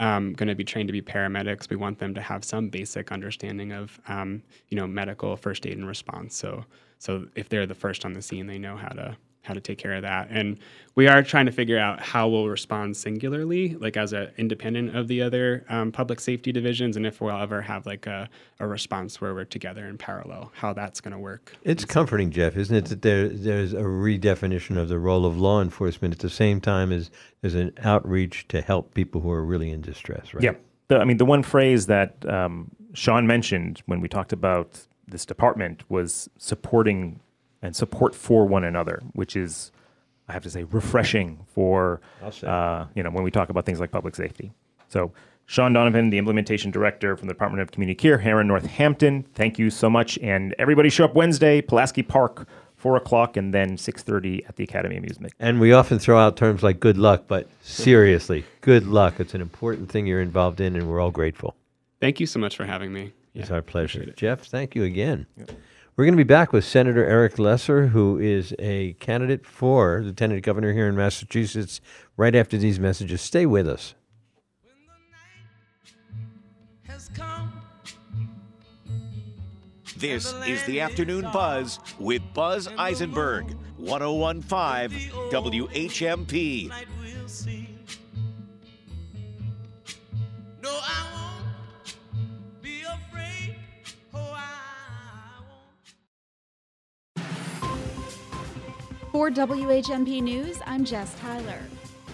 um, 0.00 0.32
going 0.34 0.48
to 0.48 0.54
be 0.54 0.64
trained 0.64 0.88
to 0.88 0.92
be 0.92 1.02
paramedics 1.02 1.68
we 1.68 1.76
want 1.76 1.98
them 1.98 2.14
to 2.14 2.20
have 2.20 2.44
some 2.44 2.68
basic 2.68 3.10
understanding 3.10 3.72
of 3.72 4.00
um, 4.08 4.42
you 4.68 4.76
know 4.76 4.86
medical 4.86 5.36
first 5.36 5.66
aid 5.66 5.76
and 5.76 5.88
response. 5.88 6.36
So 6.36 6.64
so 6.98 7.26
if 7.34 7.48
they're 7.48 7.66
the 7.66 7.74
first 7.74 8.04
on 8.04 8.12
the 8.12 8.22
scene 8.22 8.46
they 8.46 8.58
know 8.58 8.76
how 8.76 8.88
to 8.90 9.16
how 9.48 9.54
to 9.54 9.60
take 9.60 9.78
care 9.78 9.94
of 9.94 10.02
that 10.02 10.28
and 10.30 10.58
we 10.94 11.08
are 11.08 11.22
trying 11.22 11.46
to 11.46 11.52
figure 11.52 11.78
out 11.78 12.00
how 12.00 12.28
we'll 12.28 12.48
respond 12.48 12.96
singularly 12.96 13.74
like 13.76 13.96
as 13.96 14.12
a 14.12 14.30
independent 14.38 14.94
of 14.94 15.08
the 15.08 15.22
other 15.22 15.64
um, 15.68 15.90
public 15.90 16.20
safety 16.20 16.52
divisions 16.52 16.96
and 16.96 17.06
if 17.06 17.20
we'll 17.20 17.36
ever 17.36 17.62
have 17.62 17.86
like 17.86 18.06
a, 18.06 18.28
a 18.60 18.66
response 18.66 19.20
where 19.20 19.34
we're 19.34 19.44
together 19.44 19.86
in 19.86 19.96
parallel 19.98 20.52
how 20.54 20.72
that's 20.72 21.00
going 21.00 21.12
to 21.12 21.18
work 21.18 21.56
It's 21.64 21.84
comforting, 21.84 22.30
Jeff, 22.30 22.56
isn't 22.56 22.76
it, 22.76 22.84
that 22.86 23.02
there 23.02 23.28
there's 23.28 23.72
a 23.72 23.82
redefinition 23.82 24.76
of 24.76 24.88
the 24.88 24.98
role 24.98 25.24
of 25.24 25.38
law 25.38 25.60
enforcement 25.60 26.14
at 26.14 26.20
the 26.20 26.30
same 26.30 26.60
time 26.60 26.92
as 26.92 27.10
there's 27.40 27.54
an 27.54 27.72
outreach 27.82 28.46
to 28.48 28.60
help 28.60 28.94
people 28.94 29.20
who 29.20 29.30
are 29.30 29.44
really 29.44 29.70
in 29.70 29.80
distress, 29.80 30.34
right? 30.34 30.44
Yeah. 30.44 30.54
The, 30.88 30.98
I 30.98 31.04
mean, 31.04 31.16
the 31.16 31.24
one 31.24 31.42
phrase 31.42 31.86
that 31.86 32.24
um, 32.28 32.70
Sean 32.94 33.26
mentioned 33.26 33.82
when 33.86 34.00
we 34.00 34.08
talked 34.08 34.32
about 34.32 34.86
this 35.06 35.24
department 35.24 35.82
was 35.88 36.28
supporting 36.38 37.20
and 37.62 37.74
support 37.74 38.14
for 38.14 38.46
one 38.46 38.64
another, 38.64 39.02
which 39.14 39.36
is, 39.36 39.72
I 40.28 40.32
have 40.32 40.42
to 40.44 40.50
say, 40.50 40.64
refreshing 40.64 41.40
for, 41.54 42.00
uh, 42.44 42.86
you 42.94 43.02
know, 43.02 43.10
when 43.10 43.24
we 43.24 43.30
talk 43.30 43.48
about 43.50 43.66
things 43.66 43.80
like 43.80 43.90
public 43.90 44.14
safety. 44.16 44.52
So, 44.88 45.12
Sean 45.46 45.72
Donovan, 45.72 46.10
the 46.10 46.18
implementation 46.18 46.70
director 46.70 47.16
from 47.16 47.26
the 47.26 47.32
Department 47.34 47.62
of 47.62 47.70
Community 47.72 47.94
Care 47.94 48.18
here 48.18 48.38
in 48.40 48.46
Northampton, 48.48 49.22
thank 49.34 49.58
you 49.58 49.70
so 49.70 49.88
much. 49.88 50.18
And 50.18 50.54
everybody 50.58 50.90
show 50.90 51.04
up 51.06 51.14
Wednesday, 51.14 51.62
Pulaski 51.62 52.02
Park, 52.02 52.46
4 52.76 52.96
o'clock, 52.96 53.36
and 53.38 53.52
then 53.54 53.76
6.30 53.78 54.46
at 54.48 54.56
the 54.56 54.64
Academy 54.64 54.96
of 54.98 55.02
Amusement. 55.02 55.32
And 55.40 55.58
we 55.58 55.72
often 55.72 55.98
throw 55.98 56.18
out 56.18 56.36
terms 56.36 56.62
like 56.62 56.78
good 56.80 56.98
luck, 56.98 57.24
but 57.28 57.48
seriously, 57.62 58.44
good 58.60 58.86
luck. 58.86 59.18
It's 59.20 59.34
an 59.34 59.40
important 59.40 59.90
thing 59.90 60.06
you're 60.06 60.20
involved 60.20 60.60
in, 60.60 60.76
and 60.76 60.86
we're 60.88 61.00
all 61.00 61.10
grateful. 61.10 61.56
thank 62.00 62.20
you 62.20 62.26
so 62.26 62.38
much 62.38 62.54
for 62.56 62.66
having 62.66 62.92
me 62.92 63.12
It's 63.34 63.48
Yeah, 63.48 63.56
our 63.56 63.62
pleasure. 63.62 64.02
it. 64.02 64.16
Jeff, 64.16 64.42
thank 64.44 64.74
you 64.76 64.84
again. 64.84 65.26
We're 65.98 66.04
going 66.04 66.14
to 66.16 66.16
be 66.16 66.22
back 66.22 66.52
with 66.52 66.64
Senator 66.64 67.04
Eric 67.04 67.40
Lesser, 67.40 67.88
who 67.88 68.20
is 68.20 68.54
a 68.60 68.92
candidate 69.00 69.44
for 69.44 70.00
lieutenant 70.00 70.44
governor 70.44 70.72
here 70.72 70.86
in 70.86 70.94
Massachusetts, 70.94 71.80
right 72.16 72.36
after 72.36 72.56
these 72.56 72.78
messages. 72.78 73.20
Stay 73.20 73.46
with 73.46 73.66
us. 73.66 73.96
This 79.96 80.32
is 80.46 80.62
the 80.66 80.80
Afternoon 80.80 81.28
Buzz 81.32 81.80
with 81.98 82.22
Buzz 82.32 82.68
Eisenberg, 82.78 83.56
1015 83.78 85.10
WHMP. 85.32 86.70
For 99.18 99.32
WHMP 99.32 100.22
News, 100.22 100.60
I'm 100.64 100.84
Jess 100.84 101.12
Tyler. 101.18 101.58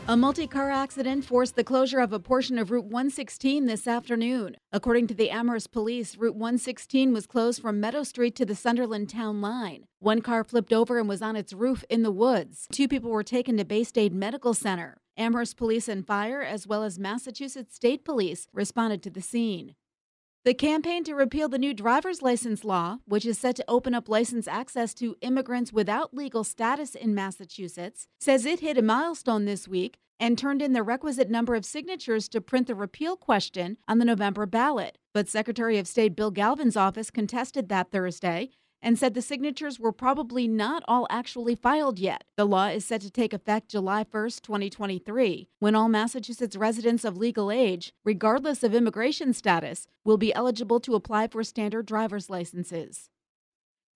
A 0.09 0.17
multi 0.17 0.47
car 0.47 0.71
accident 0.71 1.27
forced 1.27 1.55
the 1.55 1.63
closure 1.63 2.01
of 2.01 2.15
a 2.15 2.19
portion 2.19 2.57
of 2.57 2.71
Route 2.71 2.87
116 2.87 3.67
this 3.67 3.87
afternoon. 3.87 4.57
According 4.73 5.09
to 5.09 5.15
the 5.15 5.29
Amherst 5.29 5.71
police, 5.71 6.17
Route 6.17 6.35
116 6.35 7.13
was 7.13 7.27
closed 7.27 7.61
from 7.61 7.79
Meadow 7.79 8.05
Street 8.05 8.35
to 8.37 8.47
the 8.47 8.55
Sunderland 8.55 9.11
town 9.11 9.43
line. 9.43 9.85
One 9.99 10.23
car 10.23 10.45
flipped 10.45 10.73
over 10.73 10.99
and 10.99 11.07
was 11.07 11.21
on 11.21 11.37
its 11.37 11.53
roof 11.53 11.85
in 11.91 12.05
the 12.05 12.11
woods. 12.11 12.69
Two 12.73 12.89
people 12.89 13.11
were 13.11 13.23
taken 13.23 13.59
to 13.59 13.67
Baystate 13.67 14.13
Medical 14.13 14.55
Center. 14.55 14.97
Amherst 15.15 15.59
Police 15.59 15.89
and 15.89 16.07
Fire, 16.07 16.41
as 16.41 16.67
well 16.67 16.83
as 16.83 16.99
Massachusetts 16.99 17.75
State 17.75 18.07
Police, 18.07 18.49
responded 18.55 19.03
to 19.03 19.11
the 19.11 19.21
scene. 19.21 19.75
The 20.45 20.53
campaign 20.53 21.05
to 21.05 21.15
repeal 21.15 21.49
the 21.49 21.57
new 21.57 21.73
driver's 21.73 22.21
license 22.21 22.65
law, 22.65 22.99
which 23.07 23.25
is 23.25 23.39
set 23.39 23.57
to 23.57 23.65
open 23.67 23.95
up 23.95 24.11
license 24.11 24.47
access 24.47 24.93
to 24.97 25.17
immigrants 25.23 25.73
without 25.73 26.13
legal 26.13 26.45
status 26.45 26.95
in 26.95 27.15
Massachusetts, 27.15 28.09
says 28.21 28.45
it 28.45 28.61
hit 28.61 28.77
a 28.77 28.83
milestone 28.83 29.47
this 29.47 29.67
week 29.67 29.97
and 30.21 30.37
turned 30.37 30.61
in 30.61 30.75
the 30.75 30.83
requisite 30.83 31.31
number 31.31 31.55
of 31.55 31.65
signatures 31.65 32.29
to 32.29 32.43
print 32.43 32.67
the 32.67 32.75
repeal 32.75 33.17
question 33.17 33.79
on 33.89 33.99
the 33.99 34.05
November 34.05 34.45
ballot. 34.45 34.99
But 35.15 35.31
Secretary 35.31 35.79
of 35.79 35.89
State 35.89 36.15
Bill 36.15 36.31
Galvin's 36.31 36.77
office 36.77 37.11
contested 37.11 37.71
that 37.71 37.91
Thursday 37.91 38.51
and 38.85 38.99
said 38.99 39.15
the 39.15 39.23
signatures 39.23 39.81
were 39.81 39.91
probably 39.91 40.47
not 40.47 40.85
all 40.87 41.07
actually 41.09 41.55
filed 41.55 41.99
yet. 41.99 42.23
The 42.37 42.45
law 42.45 42.67
is 42.67 42.85
set 42.85 43.01
to 43.01 43.11
take 43.11 43.33
effect 43.33 43.71
July 43.71 44.05
1st, 44.05 44.43
2023, 44.43 45.49
when 45.59 45.75
all 45.75 45.89
Massachusetts 45.89 46.55
residents 46.55 47.03
of 47.03 47.17
legal 47.17 47.51
age, 47.51 47.95
regardless 48.05 48.63
of 48.63 48.75
immigration 48.75 49.33
status, 49.33 49.87
will 50.05 50.19
be 50.19 50.35
eligible 50.35 50.81
to 50.81 50.95
apply 50.95 51.29
for 51.29 51.43
standard 51.43 51.87
driver's 51.87 52.29
licenses. 52.29 53.09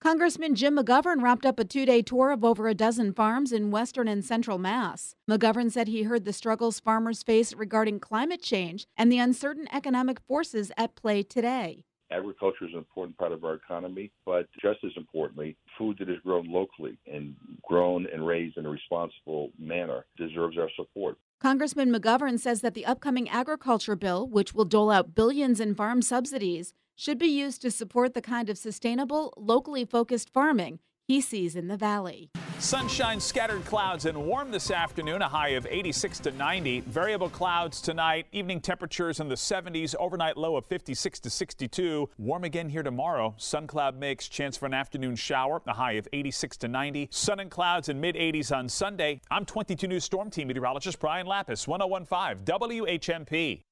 Congressman 0.01 0.55
Jim 0.55 0.77
McGovern 0.77 1.21
wrapped 1.21 1.45
up 1.45 1.59
a 1.59 1.65
two 1.65 1.85
day 1.85 2.01
tour 2.01 2.31
of 2.31 2.43
over 2.43 2.67
a 2.67 2.73
dozen 2.73 3.13
farms 3.13 3.51
in 3.51 3.69
western 3.69 4.07
and 4.07 4.25
central 4.25 4.57
Mass. 4.57 5.13
McGovern 5.29 5.69
said 5.71 5.87
he 5.87 6.03
heard 6.03 6.25
the 6.25 6.33
struggles 6.33 6.79
farmers 6.79 7.21
face 7.21 7.53
regarding 7.53 7.99
climate 7.99 8.41
change 8.41 8.87
and 8.97 9.11
the 9.11 9.19
uncertain 9.19 9.67
economic 9.71 10.19
forces 10.21 10.71
at 10.77 10.95
play 10.95 11.21
today. 11.21 11.83
Agriculture 12.11 12.65
is 12.65 12.73
an 12.73 12.79
important 12.79 13.17
part 13.17 13.31
of 13.31 13.43
our 13.43 13.53
economy, 13.53 14.11
but 14.25 14.47
just 14.61 14.79
as 14.83 14.91
importantly, 14.97 15.55
food 15.77 15.97
that 15.99 16.09
is 16.09 16.17
grown 16.23 16.51
locally 16.51 16.97
and 17.11 17.35
grown 17.63 18.07
and 18.11 18.25
raised 18.25 18.57
in 18.57 18.65
a 18.65 18.69
responsible 18.69 19.51
manner 19.59 20.05
deserves 20.17 20.57
our 20.57 20.69
support. 20.75 21.17
Congressman 21.39 21.91
McGovern 21.91 22.39
says 22.39 22.61
that 22.61 22.73
the 22.73 22.85
upcoming 22.85 23.29
agriculture 23.29 23.95
bill, 23.95 24.27
which 24.27 24.53
will 24.53 24.65
dole 24.65 24.89
out 24.91 25.15
billions 25.15 25.59
in 25.59 25.75
farm 25.75 26.01
subsidies, 26.01 26.73
should 26.95 27.17
be 27.17 27.27
used 27.27 27.61
to 27.61 27.71
support 27.71 28.13
the 28.13 28.21
kind 28.21 28.49
of 28.49 28.57
sustainable, 28.57 29.33
locally 29.37 29.85
focused 29.85 30.33
farming 30.33 30.79
he 31.09 31.19
sees 31.19 31.55
in 31.55 31.67
the 31.67 31.75
valley. 31.75 32.29
Sunshine, 32.59 33.19
scattered 33.19 33.65
clouds, 33.65 34.05
and 34.05 34.15
warm 34.15 34.51
this 34.51 34.69
afternoon, 34.69 35.23
a 35.23 35.27
high 35.27 35.49
of 35.49 35.65
86 35.67 36.19
to 36.19 36.31
90. 36.31 36.81
Variable 36.81 37.29
clouds 37.29 37.81
tonight, 37.81 38.27
evening 38.31 38.61
temperatures 38.61 39.19
in 39.19 39.27
the 39.27 39.33
70s, 39.33 39.95
overnight 39.95 40.37
low 40.37 40.55
of 40.55 40.67
56 40.67 41.19
to 41.21 41.29
62. 41.31 42.07
Warm 42.19 42.43
again 42.43 42.69
here 42.69 42.83
tomorrow. 42.83 43.33
Sun 43.37 43.65
cloud 43.65 43.97
mix, 43.97 44.27
chance 44.27 44.55
for 44.55 44.67
an 44.67 44.75
afternoon 44.75 45.15
shower, 45.15 45.63
a 45.65 45.73
high 45.73 45.93
of 45.93 46.07
86 46.13 46.57
to 46.57 46.67
90. 46.67 47.07
Sun 47.11 47.39
and 47.39 47.49
clouds 47.49 47.89
in 47.89 47.99
mid 47.99 48.13
80s 48.13 48.55
on 48.55 48.69
Sunday. 48.69 49.19
I'm 49.31 49.45
22 49.45 49.87
News 49.87 50.03
Storm 50.03 50.29
Team 50.29 50.47
meteorologist 50.47 50.99
Brian 50.99 51.25
Lapis, 51.25 51.67
1015 51.67 52.45
WHMP. 52.45 53.63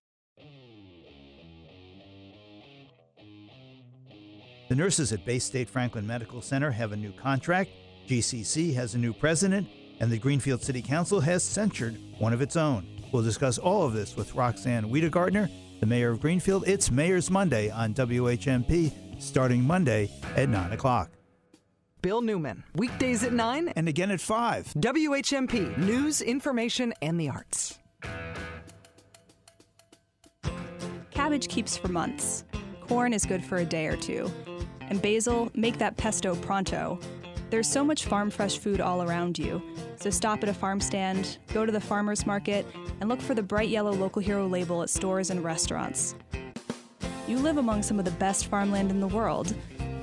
The 4.69 4.75
nurses 4.75 5.13
at 5.13 5.25
Baystate 5.25 5.69
Franklin 5.69 6.06
Medical 6.06 6.41
Center 6.41 6.71
have 6.71 6.91
a 6.91 6.97
new 6.97 7.13
contract, 7.13 7.69
GCC 8.08 8.73
has 8.73 8.95
a 8.95 8.97
new 8.97 9.13
president, 9.13 9.67
and 10.01 10.12
the 10.12 10.17
Greenfield 10.17 10.62
City 10.62 10.82
Council 10.82 11.21
has 11.21 11.41
censured 11.41 11.97
one 12.19 12.34
of 12.34 12.41
its 12.41 12.58
own. 12.58 12.86
We'll 13.13 13.23
discuss 13.23 13.58
all 13.58 13.84
of 13.84 13.93
this 13.93 14.17
with 14.17 14.34
Roxann 14.34 14.91
Wedegartner, 14.91 15.49
the 15.80 15.86
mayor 15.86 16.10
of 16.12 16.19
Greenfield. 16.19 16.67
It's 16.67 16.91
Mayor's 16.91 17.32
Monday 17.32 17.69
on 17.69 17.93
WHMP, 17.93 19.21
starting 19.21 19.63
Monday 19.63 20.12
at 20.36 20.49
9 20.49 20.73
o'clock. 20.73 21.12
Bill 22.01 22.21
Newman, 22.21 22.63
weekdays 22.75 23.23
at 23.23 23.32
9 23.32 23.69
and 23.69 23.88
again 23.88 24.12
at 24.12 24.19
5. 24.19 24.73
WHMP, 24.77 25.77
news, 25.77 26.21
information, 26.21 26.93
and 27.01 27.17
the 27.17 27.30
arts. 27.30 27.80
Cabbage 31.12 31.47
keeps 31.47 31.77
for 31.77 31.88
months. 31.88 32.43
Corn 32.88 33.13
is 33.13 33.26
good 33.26 33.43
for 33.43 33.58
a 33.58 33.65
day 33.65 33.88
or 33.88 33.97
two 33.97 34.32
and 34.89 35.02
basil, 35.02 35.52
make 35.54 35.78
that 35.78 35.97
pesto 35.97 36.36
pronto. 36.36 37.00
There's 37.50 37.69
so 37.69 37.84
much 37.84 38.06
farm 38.06 38.30
fresh 38.30 38.58
food 38.58 38.82
all 38.82 39.04
around 39.04 39.39
you, 39.39 39.62
so 39.97 40.10
stop 40.10 40.43
at 40.43 40.50
a 40.50 40.54
farm 40.54 40.82
stand, 40.82 41.38
go 41.54 41.65
to 41.65 41.71
the 41.71 41.80
farmer's 41.80 42.26
market, 42.26 42.65
and 43.00 43.10
look 43.10 43.21
for 43.21 43.34
the 43.34 43.43
bright 43.43 43.69
yellow 43.69 43.91
Local 43.91 44.21
Hero 44.21 44.47
label 44.47 44.84
at 44.84 44.89
stores 44.89 45.30
and 45.30 45.43
restaurants. 45.43 46.15
You 47.28 47.38
live 47.39 47.58
among 47.58 47.84
some 47.84 48.00
of 48.00 48.06
the 48.06 48.12
best 48.12 48.47
farmland 48.47 48.91
in 48.91 49.00
the 49.00 49.08
world. 49.08 49.54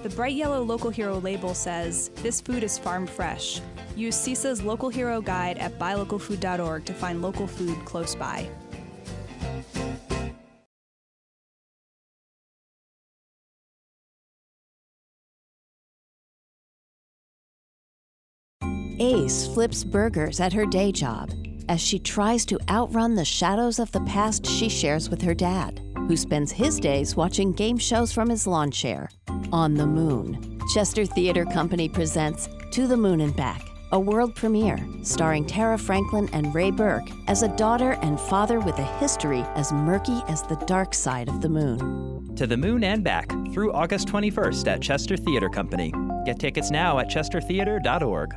The 0.03 0.11
bright 0.11 0.35
yellow 0.35 0.63
Local 0.63 0.91
Hero 0.91 1.19
label 1.19 1.55
says, 1.55 2.11
This 2.17 2.41
food 2.41 2.63
is 2.63 2.79
farm 2.79 3.07
fresh. 3.07 3.61
Use 3.97 4.17
CISA's 4.17 4.63
Local 4.63 4.89
Hero 4.89 5.21
guide 5.21 5.59
at 5.59 5.79
buylocalfood.org 5.79 6.85
to 6.85 6.93
find 6.93 7.23
local 7.23 7.47
food 7.47 7.83
close 7.85 8.15
by. 8.15 8.49
Ace 19.01 19.47
flips 19.49 19.83
burgers 19.83 20.39
at 20.39 20.53
her 20.53 20.67
day 20.67 20.93
job 20.93 21.31
as 21.69 21.81
she 21.81 21.99
tries 21.99 22.45
to 22.47 22.59
outrun 22.69 23.15
the 23.15 23.25
shadows 23.25 23.79
of 23.79 23.91
the 23.93 24.01
past 24.03 24.47
she 24.47 24.69
shares 24.69 25.11
with 25.11 25.21
her 25.23 25.35
dad, 25.35 25.81
who 25.97 26.17
spends 26.17 26.53
his 26.53 26.79
days 26.79 27.17
watching 27.17 27.53
game 27.53 27.79
shows 27.79 28.13
from 28.13 28.29
his 28.29 28.47
lawn 28.47 28.71
chair. 28.71 29.11
On 29.51 29.75
the 29.75 29.87
Moon. 29.87 30.61
Chester 30.73 31.05
Theatre 31.07 31.45
Company 31.45 31.89
presents 31.89 32.49
To 32.73 32.87
the 32.87 32.97
Moon 32.97 33.21
and 33.21 33.35
Back, 33.35 33.63
a 33.93 33.99
world 33.99 34.35
premiere 34.35 34.79
starring 35.03 35.47
Tara 35.47 35.79
Franklin 35.79 36.29
and 36.33 36.55
Ray 36.55 36.71
Burke 36.71 37.09
as 37.27 37.43
a 37.43 37.57
daughter 37.57 37.93
and 38.03 38.21
father 38.21 38.61
with 38.61 38.79
a 38.79 38.99
history 38.99 39.41
as 39.55 39.73
murky 39.73 40.23
as 40.29 40.43
the 40.43 40.57
dark 40.67 40.95
side 40.95 41.29
of 41.29 41.41
the 41.41 41.49
moon. 41.49 42.35
To 42.37 42.47
the 42.47 42.57
Moon 42.57 42.85
and 42.85 43.03
Back 43.03 43.31
through 43.53 43.73
August 43.73 44.09
21st 44.09 44.67
at 44.69 44.83
Chester 44.83 45.17
Theatre 45.17 45.49
Company. 45.49 45.93
Get 46.25 46.39
tickets 46.39 46.71
now 46.71 46.99
at 46.99 47.09
chestertheatre.org. 47.09 48.35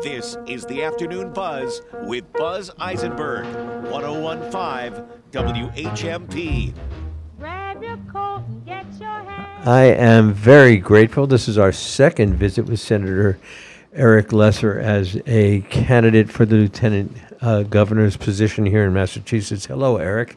This 0.00 0.36
is 0.46 0.64
the 0.66 0.82
Afternoon 0.82 1.32
Buzz 1.32 1.82
with 2.04 2.32
Buzz 2.32 2.70
Eisenberg, 2.78 3.44
1015 3.90 5.04
WHMP. 5.30 6.72
I 9.64 9.82
am 9.84 10.32
very 10.32 10.76
grateful. 10.78 11.26
This 11.26 11.46
is 11.46 11.58
our 11.58 11.72
second 11.72 12.34
visit 12.34 12.66
with 12.66 12.80
Senator 12.80 13.38
Eric 13.92 14.32
Lesser 14.32 14.78
as 14.80 15.20
a 15.26 15.60
candidate 15.62 16.30
for 16.30 16.46
the 16.46 16.56
lieutenant 16.56 17.16
uh, 17.40 17.62
governor's 17.64 18.16
position 18.16 18.64
here 18.64 18.84
in 18.84 18.92
Massachusetts. 18.92 19.66
Hello, 19.66 19.98
Eric. 19.98 20.36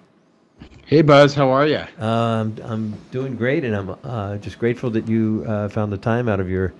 Hey, 0.86 1.02
Buzz. 1.02 1.34
How 1.34 1.50
are 1.50 1.66
you? 1.66 1.84
Um, 1.98 2.58
I'm 2.64 2.94
doing 3.12 3.36
great, 3.36 3.64
and 3.64 3.76
I'm 3.76 3.96
uh, 4.04 4.38
just 4.38 4.60
grateful 4.60 4.90
that 4.92 5.08
you 5.08 5.44
uh, 5.48 5.70
found 5.70 5.92
the 5.92 5.98
time 5.98 6.30
out 6.30 6.40
of 6.40 6.50
your 6.50 6.74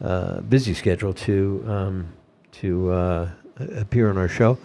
uh, 0.00 0.40
busy 0.42 0.74
schedule 0.74 1.14
to 1.14 1.64
um, 1.66 2.12
to 2.52 2.90
uh, 2.90 3.28
appear 3.76 4.10
on 4.10 4.18
our 4.18 4.28
show. 4.28 4.58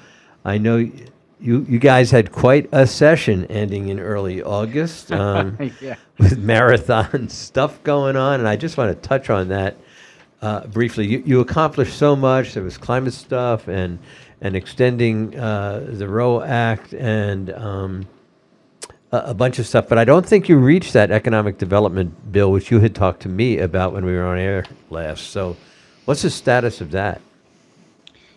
I 0.43 0.57
know 0.57 0.77
you 0.77 1.65
you 1.67 1.79
guys 1.79 2.11
had 2.11 2.31
quite 2.31 2.69
a 2.71 2.85
session 2.85 3.45
ending 3.45 3.87
in 3.89 3.99
early 3.99 4.41
August 4.41 5.11
um, 5.11 5.57
yeah. 5.81 5.95
with 6.17 6.37
marathon 6.37 7.29
stuff 7.29 7.81
going 7.83 8.15
on, 8.15 8.39
and 8.39 8.47
I 8.47 8.55
just 8.55 8.77
want 8.77 8.95
to 8.95 9.07
touch 9.07 9.29
on 9.29 9.49
that 9.49 9.75
uh, 10.41 10.67
briefly. 10.67 11.07
You, 11.07 11.23
you 11.25 11.39
accomplished 11.39 11.97
so 11.97 12.15
much. 12.15 12.53
There 12.53 12.63
was 12.63 12.77
climate 12.77 13.13
stuff 13.13 13.67
and 13.67 13.99
and 14.41 14.55
extending 14.55 15.37
uh, 15.37 15.85
the 15.87 16.07
Roe 16.07 16.41
Act 16.41 16.93
and. 16.93 17.51
Um, 17.51 18.07
a, 19.12 19.34
bunch 19.34 19.60
of 19.60 19.67
stuff, 19.67 19.88
but 19.89 19.97
I 19.97 20.06
don't 20.06 20.26
think 20.26 20.47
you 20.47 20.58
reached 20.58 20.93
that 20.93 21.12
economic 21.12 21.58
development 21.58 22.32
bill, 22.32 22.52
which 22.52 22.71
you 22.71 22.80
had 22.80 22.95
talked 22.95 23.21
to 23.24 23.30
me 23.30 23.60
about 23.60 23.93
when 23.93 24.06
we 24.06 24.13
were 24.13 24.24
on 24.24 24.38
air 24.38 24.65
last. 24.89 25.32
So, 25.32 25.58
what's 26.06 26.21
the 26.21 26.30
status 26.30 26.82
of 26.82 26.91
that? 26.91 27.21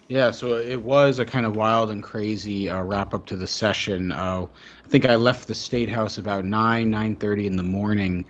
Yeah, 0.08 0.30
so 0.32 0.58
it 0.58 0.80
was 0.82 1.18
a 1.18 1.24
kind 1.24 1.46
of 1.46 1.56
wild 1.56 1.90
and 1.90 2.02
crazy 2.02 2.68
uh, 2.68 2.82
wrap 2.82 3.14
up 3.14 3.24
to 3.26 3.36
the 3.36 3.46
session. 3.46 4.12
Uh, 4.12 4.46
I 4.84 4.88
think 4.88 5.06
I 5.06 5.14
left 5.14 5.48
the 5.48 5.54
state 5.54 5.88
house 5.88 6.18
about 6.18 6.44
nine 6.44 6.90
nine 6.90 7.16
thirty 7.16 7.46
in 7.46 7.56
the 7.56 7.62
morning 7.62 8.24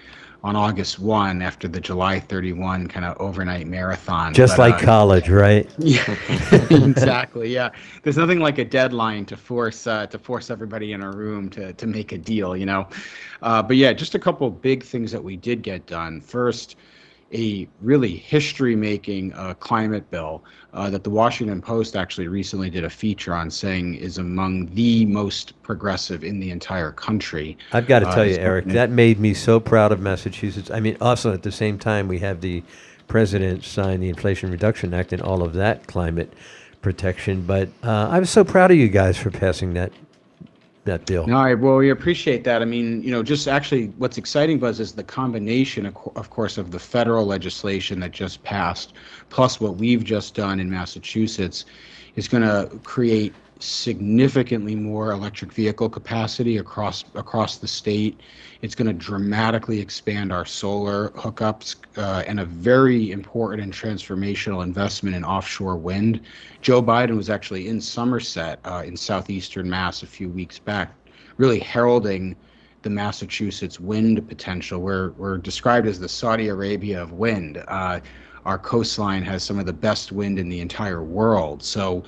on 0.44 0.56
August 0.56 0.98
one 0.98 1.40
after 1.40 1.66
the 1.66 1.80
July 1.80 2.20
thirty 2.20 2.52
one 2.52 2.86
kind 2.86 3.06
of 3.06 3.16
overnight 3.18 3.66
marathon. 3.66 4.34
Just 4.34 4.58
But, 4.58 4.70
like 4.70 4.82
uh, 4.82 4.84
college, 4.84 5.30
right? 5.30 5.68
Yeah, 5.78 6.16
exactly. 6.70 7.52
Yeah, 7.52 7.70
there's 8.02 8.18
nothing 8.18 8.40
like 8.40 8.58
a 8.58 8.64
deadline 8.64 9.24
to 9.26 9.36
force 9.38 9.86
uh, 9.86 10.06
to 10.08 10.18
force 10.18 10.50
everybody 10.50 10.92
in 10.92 11.02
a 11.02 11.10
room 11.10 11.48
to 11.50 11.72
to 11.72 11.86
make 11.86 12.12
a 12.12 12.18
deal, 12.18 12.54
you 12.54 12.66
know. 12.66 12.86
Uh, 13.40 13.62
but 13.62 13.78
yeah, 13.78 13.94
just 13.94 14.14
a 14.14 14.18
couple 14.18 14.48
big 14.50 14.84
things 14.84 15.10
that 15.12 15.24
we 15.24 15.34
did 15.36 15.62
get 15.62 15.86
done. 15.86 16.20
First, 16.20 16.76
a 17.34 17.68
really 17.82 18.16
history-making 18.16 19.32
uh, 19.34 19.54
climate 19.54 20.10
bill 20.10 20.44
uh, 20.72 20.88
that 20.90 21.04
the 21.04 21.10
Washington 21.10 21.60
Post 21.60 21.96
actually 21.96 22.28
recently 22.28 22.70
did 22.70 22.84
a 22.84 22.90
feature 22.90 23.34
on, 23.34 23.50
saying 23.50 23.96
is 23.96 24.18
among 24.18 24.66
the 24.74 25.04
most 25.06 25.60
progressive 25.62 26.24
in 26.24 26.40
the 26.40 26.50
entire 26.50 26.92
country. 26.92 27.56
I've 27.72 27.86
got 27.86 28.00
to 28.00 28.08
Uh, 28.08 28.14
tell 28.14 28.26
you, 28.26 28.36
Eric, 28.36 28.66
that 28.66 28.90
made 28.90 29.18
me 29.20 29.34
so 29.34 29.60
proud 29.60 29.92
of 29.92 30.00
Massachusetts. 30.00 30.70
I 30.70 30.80
mean, 30.80 30.96
also 31.00 31.32
at 31.32 31.42
the 31.42 31.52
same 31.52 31.78
time, 31.78 32.08
we 32.08 32.18
have 32.20 32.40
the 32.40 32.62
president 33.08 33.64
sign 33.64 34.00
the 34.00 34.08
Inflation 34.08 34.50
Reduction 34.50 34.94
Act 34.94 35.12
and 35.12 35.20
all 35.20 35.42
of 35.42 35.52
that 35.54 35.86
climate 35.86 36.32
protection. 36.82 37.42
But 37.42 37.68
uh, 37.82 38.08
I 38.10 38.18
was 38.18 38.30
so 38.30 38.44
proud 38.44 38.70
of 38.70 38.76
you 38.76 38.88
guys 38.88 39.16
for 39.16 39.30
passing 39.30 39.74
that 39.74 39.92
that 40.84 41.06
bill. 41.06 41.26
No, 41.26 41.38
I, 41.38 41.54
well, 41.54 41.76
we 41.76 41.90
appreciate 41.90 42.44
that. 42.44 42.62
I 42.62 42.64
mean, 42.64 43.02
you 43.02 43.10
know, 43.10 43.22
just 43.22 43.48
actually 43.48 43.86
what's 43.98 44.18
exciting, 44.18 44.58
Buzz, 44.58 44.80
is 44.80 44.92
the 44.92 45.02
combination, 45.02 45.86
of, 45.86 45.96
of 46.16 46.30
course, 46.30 46.58
of 46.58 46.70
the 46.70 46.78
federal 46.78 47.26
legislation 47.26 48.00
that 48.00 48.12
just 48.12 48.42
passed, 48.42 48.94
plus 49.30 49.60
what 49.60 49.76
we've 49.76 50.04
just 50.04 50.34
done 50.34 50.60
in 50.60 50.70
Massachusetts, 50.70 51.64
is 52.16 52.28
going 52.28 52.42
to 52.42 52.78
create 52.84 53.34
significantly 53.60 54.74
more 54.74 55.12
electric 55.12 55.52
vehicle 55.52 55.88
capacity 55.88 56.58
across 56.58 57.04
across 57.14 57.56
the 57.58 57.68
state. 57.68 58.20
It's 58.62 58.74
going 58.74 58.88
to 58.88 58.92
dramatically 58.92 59.80
expand 59.80 60.32
our 60.32 60.44
solar 60.44 61.10
hookups 61.10 61.76
uh, 61.96 62.24
and 62.26 62.40
a 62.40 62.44
very 62.44 63.10
important 63.10 63.62
and 63.62 63.72
transformational 63.72 64.62
investment 64.62 65.14
in 65.16 65.24
offshore 65.24 65.76
wind. 65.76 66.20
Joe 66.62 66.82
Biden 66.82 67.16
was 67.16 67.30
actually 67.30 67.68
in 67.68 67.80
Somerset 67.80 68.58
uh, 68.64 68.82
in 68.86 68.96
southeastern 68.96 69.68
Mass 69.68 70.02
a 70.02 70.06
few 70.06 70.28
weeks 70.28 70.58
back, 70.58 70.94
really 71.36 71.58
heralding 71.58 72.36
the 72.82 72.90
Massachusetts 72.90 73.80
wind 73.80 74.26
potential. 74.28 74.80
We're, 74.80 75.10
we're 75.12 75.38
described 75.38 75.86
as 75.86 75.98
the 75.98 76.08
Saudi 76.08 76.48
Arabia 76.48 77.02
of 77.02 77.12
wind. 77.12 77.62
Uh, 77.66 78.00
our 78.44 78.58
coastline 78.58 79.22
has 79.24 79.42
some 79.42 79.58
of 79.58 79.66
the 79.66 79.72
best 79.72 80.12
wind 80.12 80.38
in 80.38 80.48
the 80.48 80.60
entire 80.60 81.02
world. 81.02 81.62
So 81.62 82.04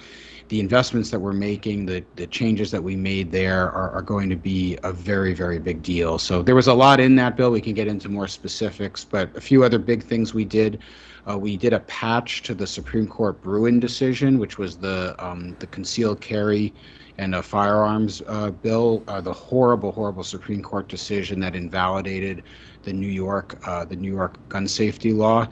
the 0.48 0.60
investments 0.60 1.10
that 1.10 1.18
we're 1.18 1.32
making, 1.32 1.86
the, 1.86 2.04
the 2.14 2.26
changes 2.26 2.70
that 2.70 2.82
we 2.82 2.94
made 2.94 3.32
there 3.32 3.70
are, 3.72 3.90
are 3.90 4.02
going 4.02 4.30
to 4.30 4.36
be 4.36 4.78
a 4.84 4.92
very, 4.92 5.34
very 5.34 5.58
big 5.58 5.82
deal. 5.82 6.18
So 6.18 6.42
there 6.42 6.54
was 6.54 6.68
a 6.68 6.74
lot 6.74 7.00
in 7.00 7.16
that 7.16 7.36
bill. 7.36 7.50
We 7.50 7.60
can 7.60 7.74
get 7.74 7.88
into 7.88 8.08
more 8.08 8.28
specifics, 8.28 9.04
but 9.04 9.34
a 9.36 9.40
few 9.40 9.64
other 9.64 9.78
big 9.78 10.04
things 10.04 10.34
we 10.34 10.44
did. 10.44 10.80
Uh, 11.28 11.36
we 11.36 11.56
did 11.56 11.72
a 11.72 11.80
patch 11.80 12.42
to 12.42 12.54
the 12.54 12.66
Supreme 12.66 13.08
Court 13.08 13.40
Bruen 13.42 13.80
decision, 13.80 14.38
which 14.38 14.58
was 14.58 14.76
the 14.76 15.16
um, 15.18 15.56
the 15.58 15.66
concealed 15.66 16.20
carry 16.20 16.72
and 17.18 17.34
a 17.34 17.42
firearms 17.42 18.22
uh, 18.28 18.50
bill. 18.50 19.02
Uh, 19.08 19.20
the 19.20 19.32
horrible, 19.32 19.90
horrible 19.90 20.22
Supreme 20.22 20.62
Court 20.62 20.86
decision 20.86 21.40
that 21.40 21.56
invalidated 21.56 22.44
the 22.84 22.92
New 22.92 23.08
York 23.08 23.58
uh, 23.66 23.84
the 23.84 23.96
New 23.96 24.12
York 24.12 24.36
gun 24.48 24.68
safety 24.68 25.12
law. 25.12 25.48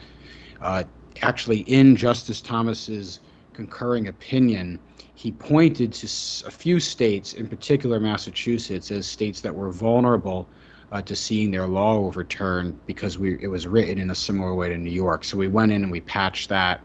Uh, 0.61 0.85
actually, 1.22 1.61
in 1.61 1.96
Justice 1.96 2.40
Thomas's 2.40 3.18
concurring 3.54 4.08
opinion, 4.08 4.78
he 5.14 5.32
pointed 5.32 5.92
to 5.92 6.06
a 6.46 6.50
few 6.50 6.80
states, 6.80 7.34
in 7.34 7.48
particular 7.48 8.00
Massachusetts, 8.00 8.90
as 8.90 9.06
states 9.06 9.40
that 9.40 9.54
were 9.54 9.70
vulnerable 9.70 10.48
uh, 10.92 11.00
to 11.02 11.16
seeing 11.16 11.50
their 11.50 11.66
law 11.66 11.96
overturned 11.96 12.78
because 12.86 13.18
we 13.18 13.38
it 13.40 13.48
was 13.48 13.66
written 13.66 13.98
in 13.98 14.10
a 14.10 14.14
similar 14.14 14.54
way 14.54 14.68
to 14.68 14.76
New 14.76 14.90
York. 14.90 15.24
So 15.24 15.36
we 15.36 15.48
went 15.48 15.72
in 15.72 15.82
and 15.82 15.90
we 15.90 16.00
patched 16.00 16.48
that. 16.50 16.80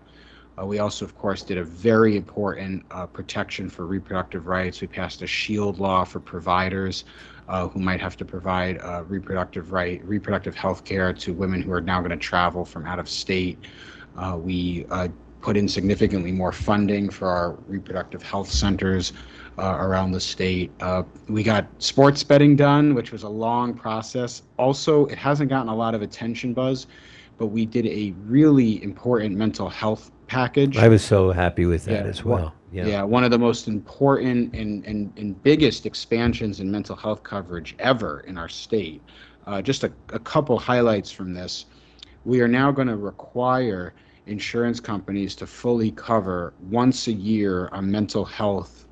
Uh, 0.60 0.66
we 0.66 0.80
also, 0.80 1.06
of 1.06 1.18
course, 1.18 1.44
did 1.44 1.58
a 1.58 1.64
very 1.64 2.18
important 2.18 2.84
uh, 2.92 3.06
protection 3.06 3.70
for 3.70 3.86
reproductive 3.86 4.48
rights. 4.48 4.82
We 4.82 4.88
passed 4.88 5.22
a 5.22 5.28
shield 5.28 5.80
law 5.80 6.04
for 6.04 6.20
providers 6.20 7.06
uh, 7.48 7.68
who 7.68 7.80
might 7.80 8.02
have 8.02 8.18
to 8.18 8.26
provide 8.26 8.80
uh, 8.82 9.04
reproductive 9.08 9.72
right, 9.72 10.04
reproductive 10.06 10.56
health 10.56 10.84
care 10.84 11.14
to 11.14 11.34
women 11.34 11.62
who 11.62 11.72
are 11.72 11.82
now 11.82 12.00
going 12.00 12.12
to 12.12 12.18
travel 12.18 12.66
from 12.66 12.86
out 12.86 13.00
of 13.00 13.08
state. 13.08 13.58
Uh, 14.18 14.38
we 14.38 14.86
put 15.42 15.58
in 15.58 15.68
significantly 15.68 16.32
more 16.32 16.52
funding 16.52 17.10
for 17.10 17.30
our 17.30 17.52
reproductive 17.68 18.22
health 18.22 18.50
centers 18.52 19.14
uh, 19.58 19.78
around 19.80 20.12
the 20.12 20.20
state. 20.20 20.72
Uh, 20.82 21.04
we 21.28 21.44
got 21.44 21.68
sports 21.80 22.24
betting 22.24 22.56
done, 22.56 22.94
which 22.94 23.12
was 23.12 23.24
a 23.24 23.30
long 23.30 23.74
process. 23.74 24.44
Also, 24.58 25.06
it 25.08 25.18
hasn't 25.18 25.50
gotten 25.50 25.70
a 25.70 25.76
lot 25.76 25.96
of 25.96 26.02
attention, 26.02 26.54
Buzz, 26.54 26.88
but 27.38 27.48
we 27.48 27.66
did 27.66 27.86
a 27.88 28.14
really 28.26 28.84
important 28.84 29.36
mental 29.36 29.70
health 29.70 30.12
package. 30.28 30.78
I 30.78 30.88
was 30.88 31.04
so 31.04 31.32
happy 31.32 31.66
with 31.66 31.86
that 31.86 32.04
Yeah, 32.06 32.10
as 32.10 32.24
one- 32.24 32.42
well. 32.42 32.54
Yeah. 32.72 32.86
Yeah, 32.86 33.02
one 33.04 33.24
of 33.24 33.32
the 33.32 33.40
most 33.40 33.68
important 33.68 34.54
and, 34.56 34.86
and, 34.86 35.12
and 35.18 35.42
biggest 35.42 35.88
expansions 35.88 36.60
in 36.60 36.70
mental 36.70 36.96
health 36.96 37.24
coverage 37.24 37.76
ever 37.80 38.20
in 38.28 38.38
our 38.38 38.48
state. 38.48 39.02
Uh, 39.48 39.60
just 39.60 39.84
a, 39.84 39.92
a 40.14 40.20
couple 40.20 40.60
highlights 40.60 41.12
from 41.12 41.34
this. 41.34 41.66
We 42.26 42.42
are 42.42 42.48
now 42.48 42.72
going 42.72 42.88
to 42.88 42.96
require 42.96 43.96
insurance 44.30 44.80
companies 44.80 45.36
to 45.36 45.48
fully 45.48 45.92
cover 45.92 46.54
once 46.70 47.08
a 47.08 47.12
year 47.12 47.68
a 47.72 47.82
mental 47.82 48.24
health 48.24 48.86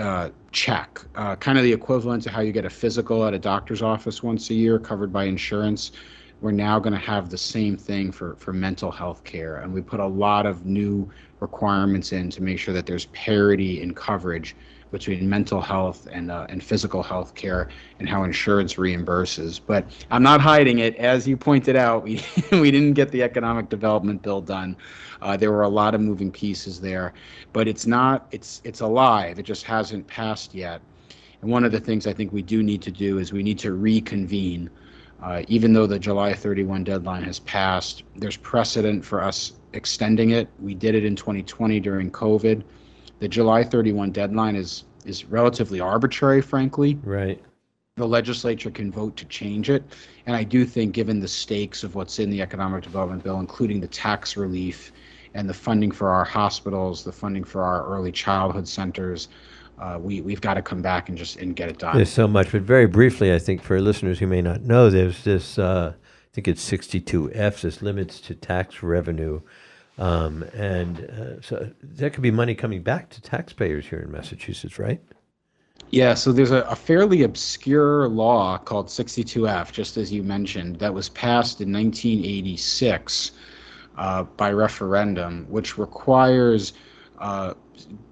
uh, 0.00 0.30
check, 0.52 1.00
uh, 1.16 1.36
kind 1.36 1.58
of 1.58 1.64
the 1.64 1.72
equivalent 1.72 2.22
to 2.22 2.30
how 2.30 2.40
you 2.40 2.52
get 2.52 2.64
a 2.64 2.70
physical 2.70 3.24
at 3.26 3.34
a 3.34 3.38
doctor's 3.38 3.82
office 3.82 4.22
once 4.22 4.48
a 4.50 4.54
year 4.54 4.78
covered 4.78 5.12
by 5.12 5.24
insurance. 5.24 5.92
We're 6.40 6.52
now 6.52 6.78
going 6.78 6.92
to 6.92 6.98
have 6.98 7.30
the 7.30 7.38
same 7.38 7.76
thing 7.76 8.12
for, 8.12 8.36
for 8.36 8.52
mental 8.52 8.90
health 8.90 9.24
care. 9.24 9.56
And 9.56 9.72
we 9.72 9.80
put 9.80 10.00
a 10.00 10.06
lot 10.06 10.46
of 10.46 10.66
new 10.66 11.10
requirements 11.40 12.12
in 12.12 12.30
to 12.30 12.42
make 12.42 12.58
sure 12.58 12.74
that 12.74 12.86
there's 12.86 13.06
parity 13.06 13.82
in 13.82 13.94
coverage 13.94 14.54
between 14.92 15.28
mental 15.28 15.60
health 15.60 16.06
and, 16.12 16.30
uh, 16.30 16.46
and 16.50 16.62
physical 16.62 17.02
health 17.02 17.34
care 17.34 17.68
and 17.98 18.08
how 18.08 18.22
insurance 18.22 18.74
reimburses. 18.74 19.60
But 19.66 19.86
I'm 20.10 20.22
not 20.22 20.40
hiding 20.40 20.78
it. 20.78 20.94
As 20.96 21.26
you 21.26 21.36
pointed 21.36 21.74
out, 21.74 22.04
we, 22.04 22.22
we 22.52 22.70
didn't 22.70 22.92
get 22.92 23.10
the 23.10 23.22
economic 23.22 23.68
development 23.68 24.22
bill 24.22 24.42
done. 24.42 24.76
Uh, 25.22 25.36
there 25.36 25.50
were 25.50 25.62
a 25.62 25.68
lot 25.68 25.94
of 25.94 26.00
moving 26.00 26.30
pieces 26.30 26.80
there, 26.80 27.14
but 27.52 27.66
it's 27.66 27.86
not, 27.86 28.28
it's, 28.30 28.60
it's 28.64 28.80
alive. 28.80 29.38
It 29.38 29.44
just 29.44 29.64
hasn't 29.64 30.06
passed 30.06 30.54
yet. 30.54 30.80
And 31.40 31.50
one 31.50 31.64
of 31.64 31.72
the 31.72 31.80
things 31.80 32.06
I 32.06 32.12
think 32.12 32.32
we 32.32 32.42
do 32.42 32.62
need 32.62 32.82
to 32.82 32.90
do 32.90 33.18
is 33.18 33.32
we 33.32 33.42
need 33.42 33.58
to 33.60 33.72
reconvene. 33.72 34.70
Uh, 35.22 35.42
even 35.48 35.72
though 35.72 35.86
the 35.86 35.98
July 35.98 36.34
31 36.34 36.84
deadline 36.84 37.22
has 37.22 37.38
passed, 37.40 38.02
there's 38.16 38.36
precedent 38.36 39.04
for 39.04 39.22
us 39.22 39.52
extending 39.72 40.30
it. 40.30 40.48
We 40.60 40.74
did 40.74 40.94
it 40.94 41.04
in 41.04 41.16
2020 41.16 41.80
during 41.80 42.10
COVID. 42.10 42.62
The 43.22 43.28
July 43.28 43.62
31 43.62 44.10
deadline 44.10 44.56
is 44.56 44.82
is 45.04 45.24
relatively 45.26 45.78
arbitrary, 45.78 46.40
frankly. 46.40 46.98
Right. 47.04 47.40
The 47.94 48.08
legislature 48.08 48.68
can 48.72 48.90
vote 48.90 49.16
to 49.16 49.24
change 49.26 49.70
it, 49.70 49.84
and 50.26 50.34
I 50.34 50.42
do 50.42 50.64
think, 50.64 50.92
given 50.92 51.20
the 51.20 51.28
stakes 51.28 51.84
of 51.84 51.94
what's 51.94 52.18
in 52.18 52.30
the 52.30 52.42
economic 52.42 52.82
development 52.82 53.22
bill, 53.22 53.38
including 53.38 53.80
the 53.80 53.86
tax 53.86 54.36
relief 54.36 54.90
and 55.34 55.48
the 55.48 55.54
funding 55.54 55.92
for 55.92 56.08
our 56.08 56.24
hospitals, 56.24 57.04
the 57.04 57.12
funding 57.12 57.44
for 57.44 57.62
our 57.62 57.86
early 57.86 58.10
childhood 58.10 58.66
centers, 58.66 59.28
uh, 59.78 60.00
we 60.00 60.20
we've 60.20 60.40
got 60.40 60.54
to 60.54 60.62
come 60.62 60.82
back 60.82 61.08
and 61.08 61.16
just 61.16 61.36
and 61.36 61.54
get 61.54 61.68
it 61.68 61.78
done. 61.78 61.94
There's 61.94 62.12
so 62.12 62.26
much, 62.26 62.50
but 62.50 62.62
very 62.62 62.86
briefly, 62.86 63.32
I 63.32 63.38
think 63.38 63.62
for 63.62 63.80
listeners 63.80 64.18
who 64.18 64.26
may 64.26 64.42
not 64.42 64.62
know, 64.62 64.90
there's 64.90 65.22
this. 65.22 65.60
Uh, 65.60 65.92
I 65.94 66.34
think 66.34 66.48
it's 66.48 66.68
62F. 66.68 67.60
This 67.60 67.82
limits 67.82 68.20
to 68.22 68.34
tax 68.34 68.82
revenue, 68.82 69.42
um, 69.98 70.42
and 70.54 71.00
uh, 71.00 71.40
so 71.40 71.70
that 71.82 72.12
could 72.12 72.22
be 72.22 72.30
money 72.30 72.54
coming 72.54 72.82
back 72.82 73.10
to 73.10 73.20
taxpayers 73.20 73.86
here 73.86 74.00
in 74.00 74.10
Massachusetts, 74.10 74.78
right? 74.78 75.00
Yeah, 75.90 76.14
so 76.14 76.32
there's 76.32 76.52
a, 76.52 76.62
a 76.62 76.76
fairly 76.76 77.22
obscure 77.22 78.08
law 78.08 78.56
called 78.56 78.86
62F, 78.86 79.72
just 79.72 79.98
as 79.98 80.10
you 80.10 80.22
mentioned, 80.22 80.76
that 80.78 80.92
was 80.92 81.10
passed 81.10 81.60
in 81.60 81.70
1986 81.70 83.32
uh, 83.98 84.22
by 84.22 84.52
referendum, 84.52 85.44
which 85.50 85.76
requires 85.76 86.72
uh, 87.18 87.52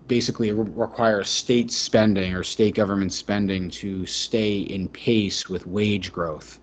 basically 0.08 0.52
re- 0.52 0.70
requires 0.74 1.30
state 1.30 1.70
spending 1.70 2.34
or 2.34 2.42
state 2.42 2.74
government 2.74 3.12
spending 3.12 3.70
to 3.70 4.04
stay 4.04 4.58
in 4.58 4.88
pace 4.88 5.48
with 5.48 5.66
wage 5.66 6.12
growth. 6.12 6.58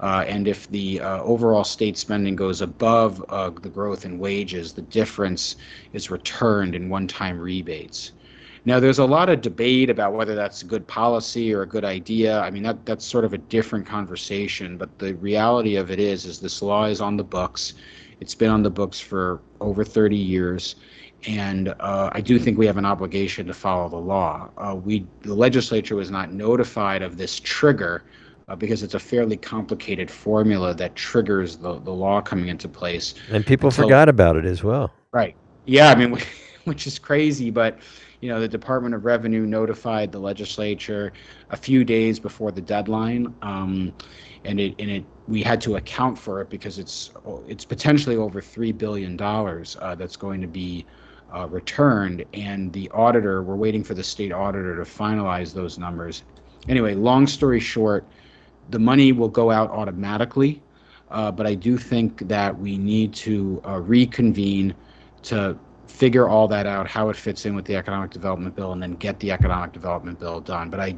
Uh, 0.00 0.24
and 0.26 0.48
if 0.48 0.68
the 0.70 1.00
uh, 1.00 1.22
overall 1.22 1.64
state 1.64 1.96
spending 1.96 2.34
goes 2.34 2.62
above 2.62 3.24
uh, 3.28 3.50
the 3.50 3.68
growth 3.68 4.04
in 4.04 4.18
wages, 4.18 4.72
the 4.72 4.82
difference 4.82 5.56
is 5.92 6.10
returned 6.10 6.74
in 6.74 6.88
one 6.88 7.06
time 7.06 7.38
rebates. 7.38 8.12
Now, 8.64 8.78
there's 8.78 8.98
a 8.98 9.04
lot 9.04 9.30
of 9.30 9.40
debate 9.40 9.88
about 9.88 10.12
whether 10.12 10.34
that's 10.34 10.62
a 10.62 10.66
good 10.66 10.86
policy 10.86 11.52
or 11.52 11.62
a 11.62 11.66
good 11.66 11.84
idea. 11.84 12.40
I 12.40 12.50
mean, 12.50 12.62
that, 12.62 12.84
that's 12.84 13.04
sort 13.04 13.24
of 13.24 13.32
a 13.32 13.38
different 13.38 13.86
conversation. 13.86 14.76
But 14.76 14.98
the 14.98 15.14
reality 15.14 15.76
of 15.76 15.90
it 15.90 15.98
is, 15.98 16.26
is 16.26 16.40
this 16.40 16.60
law 16.60 16.84
is 16.84 17.00
on 17.00 17.16
the 17.16 17.24
books. 17.24 17.74
It's 18.20 18.34
been 18.34 18.50
on 18.50 18.62
the 18.62 18.70
books 18.70 19.00
for 19.00 19.40
over 19.60 19.82
30 19.82 20.14
years, 20.16 20.76
and 21.26 21.68
uh, 21.80 22.10
I 22.12 22.20
do 22.20 22.38
think 22.38 22.58
we 22.58 22.66
have 22.66 22.76
an 22.76 22.84
obligation 22.84 23.46
to 23.46 23.54
follow 23.54 23.88
the 23.88 23.96
law. 23.96 24.50
Uh, 24.58 24.74
we, 24.74 25.06
the 25.22 25.34
legislature, 25.34 25.96
was 25.96 26.10
not 26.10 26.32
notified 26.32 27.00
of 27.00 27.16
this 27.16 27.40
trigger 27.40 28.02
uh, 28.50 28.56
because 28.56 28.82
it's 28.82 28.94
a 28.94 28.98
fairly 28.98 29.36
complicated 29.36 30.10
formula 30.10 30.74
that 30.74 30.96
triggers 30.96 31.56
the, 31.56 31.78
the 31.80 31.92
law 31.92 32.20
coming 32.20 32.48
into 32.48 32.68
place. 32.68 33.14
And 33.30 33.46
people 33.46 33.68
until- 33.68 33.84
forgot 33.84 34.08
about 34.08 34.36
it 34.36 34.44
as 34.44 34.64
well. 34.64 34.92
Right. 35.12 35.36
Yeah, 35.66 35.88
I 35.90 35.94
mean, 35.94 36.18
which 36.64 36.86
is 36.86 36.98
crazy, 36.98 37.50
but 37.50 37.78
you 38.20 38.28
know, 38.28 38.40
the 38.40 38.48
Department 38.48 38.94
of 38.94 39.04
Revenue 39.06 39.46
notified 39.46 40.12
the 40.12 40.18
legislature 40.18 41.12
a 41.50 41.56
few 41.56 41.84
days 41.84 42.18
before 42.18 42.50
the 42.50 42.60
deadline, 42.60 43.34
um, 43.40 43.94
and 44.44 44.60
it 44.60 44.74
and 44.78 44.90
it 44.90 45.04
we 45.26 45.42
had 45.42 45.58
to 45.62 45.76
account 45.76 46.18
for 46.18 46.42
it 46.42 46.50
because 46.50 46.78
it's 46.78 47.12
it's 47.48 47.64
potentially 47.64 48.16
over 48.16 48.42
three 48.42 48.72
billion 48.72 49.16
dollars 49.16 49.78
uh, 49.80 49.94
that's 49.94 50.16
going 50.16 50.42
to 50.42 50.46
be 50.46 50.84
uh, 51.34 51.48
returned, 51.48 52.22
and 52.34 52.70
the 52.74 52.90
auditor 52.90 53.42
we're 53.42 53.56
waiting 53.56 53.82
for 53.82 53.94
the 53.94 54.04
state 54.04 54.32
auditor 54.32 54.76
to 54.76 54.82
finalize 54.82 55.54
those 55.54 55.78
numbers. 55.78 56.24
Anyway, 56.68 56.94
long 56.94 57.26
story 57.26 57.58
short, 57.58 58.04
the 58.70 58.78
money 58.78 59.12
will 59.12 59.28
go 59.28 59.50
out 59.50 59.70
automatically, 59.70 60.62
uh, 61.10 61.30
but 61.30 61.46
I 61.46 61.54
do 61.54 61.76
think 61.76 62.28
that 62.28 62.56
we 62.58 62.78
need 62.78 63.12
to 63.14 63.60
uh, 63.66 63.80
reconvene 63.80 64.74
to 65.22 65.58
figure 65.88 66.28
all 66.28 66.48
that 66.48 66.66
out, 66.66 66.88
how 66.88 67.08
it 67.10 67.16
fits 67.16 67.46
in 67.46 67.54
with 67.54 67.64
the 67.64 67.76
economic 67.76 68.10
development 68.10 68.54
bill, 68.54 68.72
and 68.72 68.82
then 68.82 68.94
get 68.94 69.18
the 69.20 69.30
economic 69.30 69.72
development 69.72 70.18
bill 70.18 70.40
done. 70.40 70.70
But 70.70 70.80
I, 70.80 70.96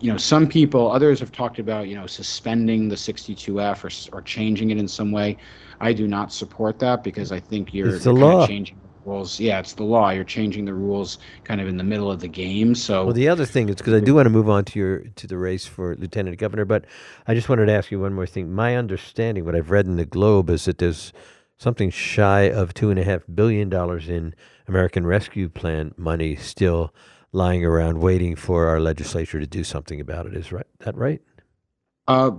you 0.00 0.10
know, 0.10 0.16
some 0.16 0.48
people, 0.48 0.90
others 0.90 1.20
have 1.20 1.30
talked 1.30 1.58
about, 1.58 1.88
you 1.88 1.94
know, 1.94 2.06
suspending 2.06 2.88
the 2.88 2.96
62F 2.96 3.84
or, 3.84 4.16
or 4.18 4.22
changing 4.22 4.70
it 4.70 4.78
in 4.78 4.88
some 4.88 5.12
way. 5.12 5.36
I 5.80 5.92
do 5.92 6.08
not 6.08 6.32
support 6.32 6.78
that 6.78 7.04
because 7.04 7.32
I 7.32 7.40
think 7.40 7.74
you're, 7.74 7.98
kind 7.98 8.18
law. 8.18 8.42
of 8.42 8.48
changing 8.48 8.78
rules. 9.04 9.40
Yeah, 9.40 9.60
it's 9.60 9.74
the 9.74 9.84
law. 9.84 10.10
You're 10.10 10.24
changing 10.24 10.64
the 10.64 10.74
rules 10.74 11.18
kind 11.44 11.60
of 11.60 11.68
in 11.68 11.76
the 11.76 11.84
middle 11.84 12.10
of 12.10 12.20
the 12.20 12.28
game. 12.28 12.74
So 12.74 13.04
Well, 13.04 13.14
the 13.14 13.28
other 13.28 13.44
thing 13.44 13.68
is 13.68 13.76
because 13.76 13.94
I 13.94 14.00
do 14.00 14.14
want 14.14 14.26
to 14.26 14.30
move 14.30 14.48
on 14.48 14.64
to 14.66 14.78
your 14.78 14.98
to 15.16 15.26
the 15.26 15.38
race 15.38 15.66
for 15.66 15.96
lieutenant 15.96 16.38
governor, 16.38 16.64
but 16.64 16.84
I 17.26 17.34
just 17.34 17.48
wanted 17.48 17.66
to 17.66 17.72
ask 17.72 17.90
you 17.90 18.00
one 18.00 18.14
more 18.14 18.26
thing. 18.26 18.52
My 18.52 18.76
understanding, 18.76 19.44
what 19.44 19.54
I've 19.54 19.70
read 19.70 19.86
in 19.86 19.96
the 19.96 20.04
Globe, 20.04 20.50
is 20.50 20.64
that 20.64 20.78
there's 20.78 21.12
something 21.58 21.90
shy 21.90 22.42
of 22.50 22.72
two 22.72 22.90
and 22.90 22.98
a 22.98 23.04
half 23.04 23.22
billion 23.32 23.68
dollars 23.68 24.08
in 24.08 24.34
American 24.66 25.06
Rescue 25.06 25.48
Plan 25.48 25.94
money 25.96 26.36
still 26.36 26.94
lying 27.32 27.64
around, 27.64 28.00
waiting 28.00 28.34
for 28.34 28.66
our 28.66 28.80
legislature 28.80 29.38
to 29.38 29.46
do 29.46 29.62
something 29.62 30.00
about 30.00 30.26
it. 30.26 30.34
Is 30.34 30.52
right 30.52 30.66
that 30.80 30.96
right? 30.96 31.20
Uh, 32.10 32.32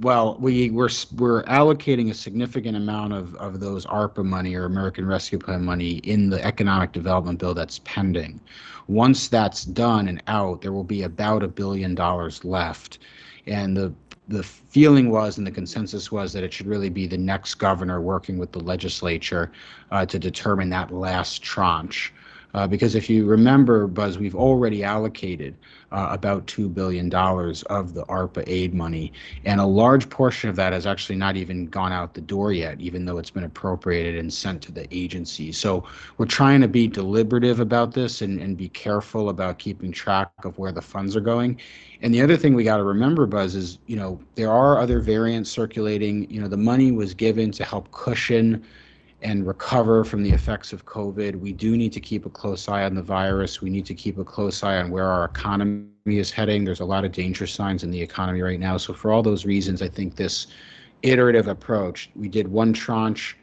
well, 0.00 0.38
we 0.40 0.70
we're 0.70 0.88
we're 1.16 1.42
allocating 1.42 2.10
a 2.10 2.14
significant 2.14 2.74
amount 2.74 3.12
of 3.12 3.34
of 3.34 3.60
those 3.60 3.84
ARPA 3.84 4.24
money 4.24 4.54
or 4.54 4.64
American 4.64 5.06
Rescue 5.06 5.38
Plan 5.38 5.62
money 5.62 5.96
in 6.04 6.30
the 6.30 6.42
economic 6.42 6.92
development 6.92 7.38
bill 7.38 7.52
that's 7.52 7.80
pending. 7.80 8.40
Once 8.88 9.28
that's 9.28 9.66
done 9.66 10.08
and 10.08 10.22
out, 10.26 10.62
there 10.62 10.72
will 10.72 10.84
be 10.84 11.02
about 11.02 11.42
a 11.42 11.48
billion 11.48 11.94
dollars 11.94 12.46
left, 12.46 13.00
and 13.46 13.76
the 13.76 13.92
the 14.28 14.42
feeling 14.42 15.10
was 15.10 15.36
and 15.36 15.46
the 15.46 15.50
consensus 15.50 16.10
was 16.10 16.32
that 16.32 16.42
it 16.42 16.50
should 16.50 16.66
really 16.66 16.88
be 16.88 17.06
the 17.06 17.18
next 17.18 17.56
governor 17.56 18.00
working 18.00 18.38
with 18.38 18.52
the 18.52 18.60
legislature 18.60 19.52
uh, 19.90 20.06
to 20.06 20.18
determine 20.18 20.70
that 20.70 20.90
last 20.90 21.42
tranche. 21.42 22.10
Uh, 22.54 22.66
because 22.66 22.94
if 22.94 23.10
you 23.10 23.26
remember, 23.26 23.86
Buzz, 23.88 24.16
we've 24.16 24.36
already 24.36 24.84
allocated 24.84 25.56
uh, 25.90 26.08
about 26.10 26.46
$2 26.46 26.72
billion 26.72 27.12
of 27.14 27.94
the 27.94 28.04
ARPA 28.06 28.44
aid 28.46 28.74
money, 28.74 29.12
and 29.44 29.60
a 29.60 29.66
large 29.66 30.08
portion 30.08 30.48
of 30.48 30.56
that 30.56 30.72
has 30.72 30.86
actually 30.86 31.16
not 31.16 31.36
even 31.36 31.66
gone 31.66 31.92
out 31.92 32.14
the 32.14 32.20
door 32.20 32.52
yet, 32.52 32.80
even 32.80 33.04
though 33.04 33.18
it's 33.18 33.30
been 33.30 33.44
appropriated 33.44 34.16
and 34.16 34.32
sent 34.32 34.62
to 34.62 34.72
the 34.72 34.86
agency. 34.94 35.50
So 35.52 35.84
we're 36.16 36.26
trying 36.26 36.60
to 36.60 36.68
be 36.68 36.86
deliberative 36.86 37.58
about 37.58 37.92
this 37.92 38.22
and, 38.22 38.40
and 38.40 38.56
be 38.56 38.68
careful 38.68 39.28
about 39.28 39.58
keeping 39.58 39.90
track 39.90 40.30
of 40.44 40.56
where 40.56 40.72
the 40.72 40.82
funds 40.82 41.16
are 41.16 41.20
going. 41.20 41.60
And 42.02 42.14
the 42.14 42.20
other 42.20 42.36
thing 42.36 42.54
we 42.54 42.64
got 42.64 42.76
to 42.76 42.84
remember, 42.84 43.26
Buzz, 43.26 43.54
is, 43.54 43.78
you 43.86 43.96
know, 43.96 44.20
there 44.34 44.50
are 44.52 44.78
other 44.78 45.00
variants 45.00 45.50
circulating. 45.50 46.30
You 46.30 46.40
know, 46.40 46.48
the 46.48 46.56
money 46.56 46.92
was 46.92 47.14
given 47.14 47.50
to 47.52 47.64
help 47.64 47.90
cushion 47.92 48.64
and 49.24 49.46
recover 49.46 50.04
from 50.04 50.22
the 50.22 50.30
effects 50.30 50.72
of 50.72 50.84
COVID. 50.84 51.34
We 51.40 51.52
do 51.52 51.76
need 51.78 51.92
to 51.94 52.00
keep 52.00 52.26
a 52.26 52.30
close 52.30 52.68
eye 52.68 52.84
on 52.84 52.94
the 52.94 53.02
virus. 53.02 53.62
We 53.62 53.70
need 53.70 53.86
to 53.86 53.94
keep 53.94 54.18
a 54.18 54.24
close 54.24 54.62
eye 54.62 54.76
on 54.76 54.90
where 54.90 55.06
our 55.06 55.24
economy 55.24 55.88
is 56.04 56.30
heading. 56.30 56.62
There's 56.64 56.80
a 56.80 56.84
lot 56.84 57.06
of 57.06 57.12
danger 57.12 57.46
signs 57.46 57.82
in 57.82 57.90
the 57.90 58.00
economy 58.00 58.42
right 58.42 58.60
now. 58.60 58.76
So, 58.76 58.92
for 58.92 59.10
all 59.10 59.22
those 59.22 59.46
reasons, 59.46 59.80
I 59.80 59.88
think 59.88 60.16
this 60.16 60.48
iterative 61.02 61.48
approach, 61.48 62.10
we 62.14 62.28
did 62.28 62.46
one 62.46 62.74
tranche. 62.74 63.36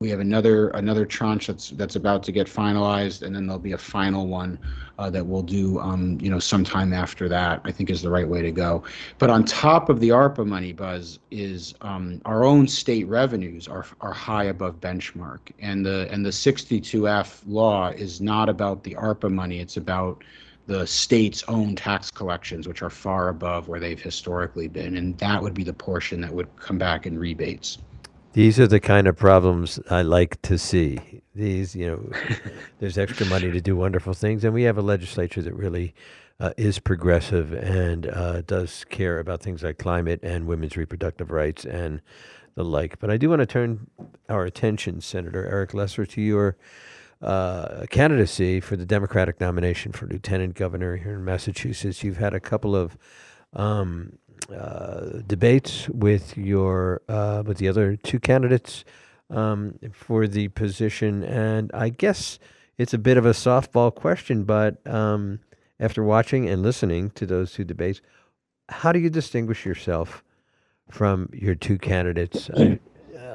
We 0.00 0.10
have 0.10 0.20
another 0.20 0.68
another 0.72 1.06
tranche 1.06 1.46
that's 1.46 1.70
that's 1.70 1.96
about 1.96 2.22
to 2.24 2.32
get 2.32 2.46
finalized, 2.46 3.22
and 3.22 3.34
then 3.34 3.46
there'll 3.46 3.58
be 3.58 3.72
a 3.72 3.78
final 3.78 4.26
one 4.26 4.58
uh, 4.98 5.08
that 5.08 5.24
we'll 5.24 5.40
do, 5.40 5.78
um, 5.78 6.18
you 6.20 6.28
know, 6.28 6.38
sometime 6.38 6.92
after 6.92 7.30
that. 7.30 7.62
I 7.64 7.72
think 7.72 7.88
is 7.88 8.02
the 8.02 8.10
right 8.10 8.28
way 8.28 8.42
to 8.42 8.50
go. 8.50 8.82
But 9.16 9.30
on 9.30 9.42
top 9.42 9.88
of 9.88 9.98
the 10.00 10.10
ARPA 10.10 10.46
money, 10.46 10.74
Buzz, 10.74 11.18
is 11.30 11.74
um, 11.80 12.20
our 12.26 12.44
own 12.44 12.68
state 12.68 13.08
revenues 13.08 13.68
are 13.68 13.86
are 14.02 14.12
high 14.12 14.44
above 14.44 14.82
benchmark, 14.82 15.40
and 15.60 15.86
the 15.86 16.06
and 16.10 16.26
the 16.26 16.30
62F 16.30 17.40
law 17.46 17.88
is 17.88 18.20
not 18.20 18.50
about 18.50 18.82
the 18.84 18.94
ARPA 18.96 19.32
money. 19.32 19.60
It's 19.60 19.78
about 19.78 20.22
the 20.66 20.86
state's 20.86 21.42
own 21.48 21.74
tax 21.74 22.10
collections, 22.10 22.68
which 22.68 22.82
are 22.82 22.90
far 22.90 23.30
above 23.30 23.66
where 23.68 23.80
they've 23.80 24.02
historically 24.02 24.68
been, 24.68 24.98
and 24.98 25.16
that 25.16 25.42
would 25.42 25.54
be 25.54 25.64
the 25.64 25.72
portion 25.72 26.20
that 26.20 26.34
would 26.34 26.54
come 26.56 26.76
back 26.76 27.06
in 27.06 27.18
rebates. 27.18 27.78
These 28.36 28.60
are 28.60 28.66
the 28.66 28.80
kind 28.80 29.06
of 29.06 29.16
problems 29.16 29.80
I 29.88 30.02
like 30.02 30.42
to 30.42 30.58
see. 30.58 31.22
These, 31.34 31.74
you 31.74 31.86
know, 31.86 32.10
there's 32.80 32.98
extra 32.98 33.24
money 33.24 33.50
to 33.50 33.62
do 33.62 33.74
wonderful 33.74 34.12
things, 34.12 34.44
and 34.44 34.52
we 34.52 34.64
have 34.64 34.76
a 34.76 34.82
legislature 34.82 35.40
that 35.40 35.54
really 35.54 35.94
uh, 36.38 36.50
is 36.58 36.78
progressive 36.78 37.54
and 37.54 38.06
uh, 38.06 38.42
does 38.42 38.84
care 38.90 39.20
about 39.20 39.40
things 39.40 39.62
like 39.62 39.78
climate 39.78 40.20
and 40.22 40.46
women's 40.46 40.76
reproductive 40.76 41.30
rights 41.30 41.64
and 41.64 42.02
the 42.56 42.62
like. 42.62 42.98
But 42.98 43.10
I 43.10 43.16
do 43.16 43.30
want 43.30 43.40
to 43.40 43.46
turn 43.46 43.86
our 44.28 44.44
attention, 44.44 45.00
Senator 45.00 45.46
Eric 45.46 45.72
Lesser, 45.72 46.04
to 46.04 46.20
your 46.20 46.58
uh, 47.22 47.86
candidacy 47.88 48.60
for 48.60 48.76
the 48.76 48.84
Democratic 48.84 49.40
nomination 49.40 49.92
for 49.92 50.04
lieutenant 50.08 50.56
governor 50.56 50.98
here 50.98 51.14
in 51.14 51.24
Massachusetts. 51.24 52.04
You've 52.04 52.18
had 52.18 52.34
a 52.34 52.40
couple 52.40 52.76
of 52.76 52.98
um, 53.54 54.18
uh, 54.54 55.20
debates 55.26 55.88
with 55.88 56.36
your 56.36 57.02
uh, 57.08 57.42
with 57.46 57.58
the 57.58 57.68
other 57.68 57.96
two 57.96 58.20
candidates 58.20 58.84
um, 59.30 59.78
for 59.92 60.26
the 60.26 60.48
position, 60.48 61.22
and 61.24 61.70
I 61.74 61.88
guess 61.88 62.38
it's 62.78 62.94
a 62.94 62.98
bit 62.98 63.16
of 63.16 63.26
a 63.26 63.30
softball 63.30 63.94
question, 63.94 64.44
but 64.44 64.86
um, 64.86 65.40
after 65.80 66.02
watching 66.02 66.48
and 66.48 66.62
listening 66.62 67.10
to 67.10 67.26
those 67.26 67.52
two 67.52 67.64
debates, 67.64 68.00
how 68.68 68.92
do 68.92 68.98
you 68.98 69.10
distinguish 69.10 69.64
yourself 69.64 70.22
from 70.90 71.28
your 71.32 71.54
two 71.54 71.78
candidates? 71.78 72.50
I, 72.56 72.78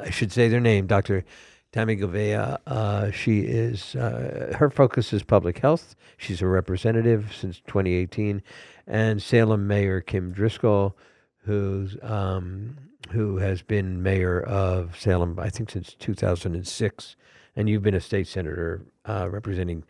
I 0.03 0.09
should 0.09 0.31
say 0.31 0.47
their 0.47 0.59
name, 0.59 0.87
Dr. 0.87 1.25
Tami 1.73 1.99
Gouveia. 1.99 2.57
Uh, 2.67 3.11
she 3.11 3.41
is 3.41 3.95
uh, 3.95 4.55
her 4.57 4.69
focus 4.69 5.13
is 5.13 5.23
public 5.23 5.59
health. 5.59 5.95
She's 6.17 6.41
a 6.41 6.47
representative 6.47 7.33
since 7.33 7.61
2018, 7.67 8.41
and 8.87 9.21
Salem 9.21 9.67
Mayor 9.67 10.01
Kim 10.01 10.33
Driscoll, 10.33 10.97
who's 11.45 11.95
um, 12.01 12.77
who 13.11 13.37
has 13.37 13.61
been 13.61 14.03
mayor 14.03 14.41
of 14.41 14.99
Salem, 14.99 15.39
I 15.39 15.49
think, 15.49 15.71
since 15.71 15.95
2006, 15.95 17.15
and 17.55 17.69
you've 17.69 17.83
been 17.83 17.95
a 17.95 18.01
state 18.01 18.27
senator 18.27 18.81
uh, 19.05 19.27
representing 19.29 19.83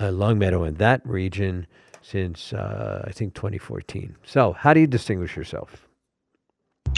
uh, 0.00 0.10
Longmeadow 0.10 0.62
and 0.62 0.78
that 0.78 1.06
region 1.06 1.66
since 2.02 2.52
uh, 2.52 3.04
I 3.06 3.10
think 3.10 3.34
2014. 3.34 4.14
So, 4.24 4.52
how 4.52 4.72
do 4.72 4.80
you 4.80 4.86
distinguish 4.86 5.36
yourself? 5.36 5.86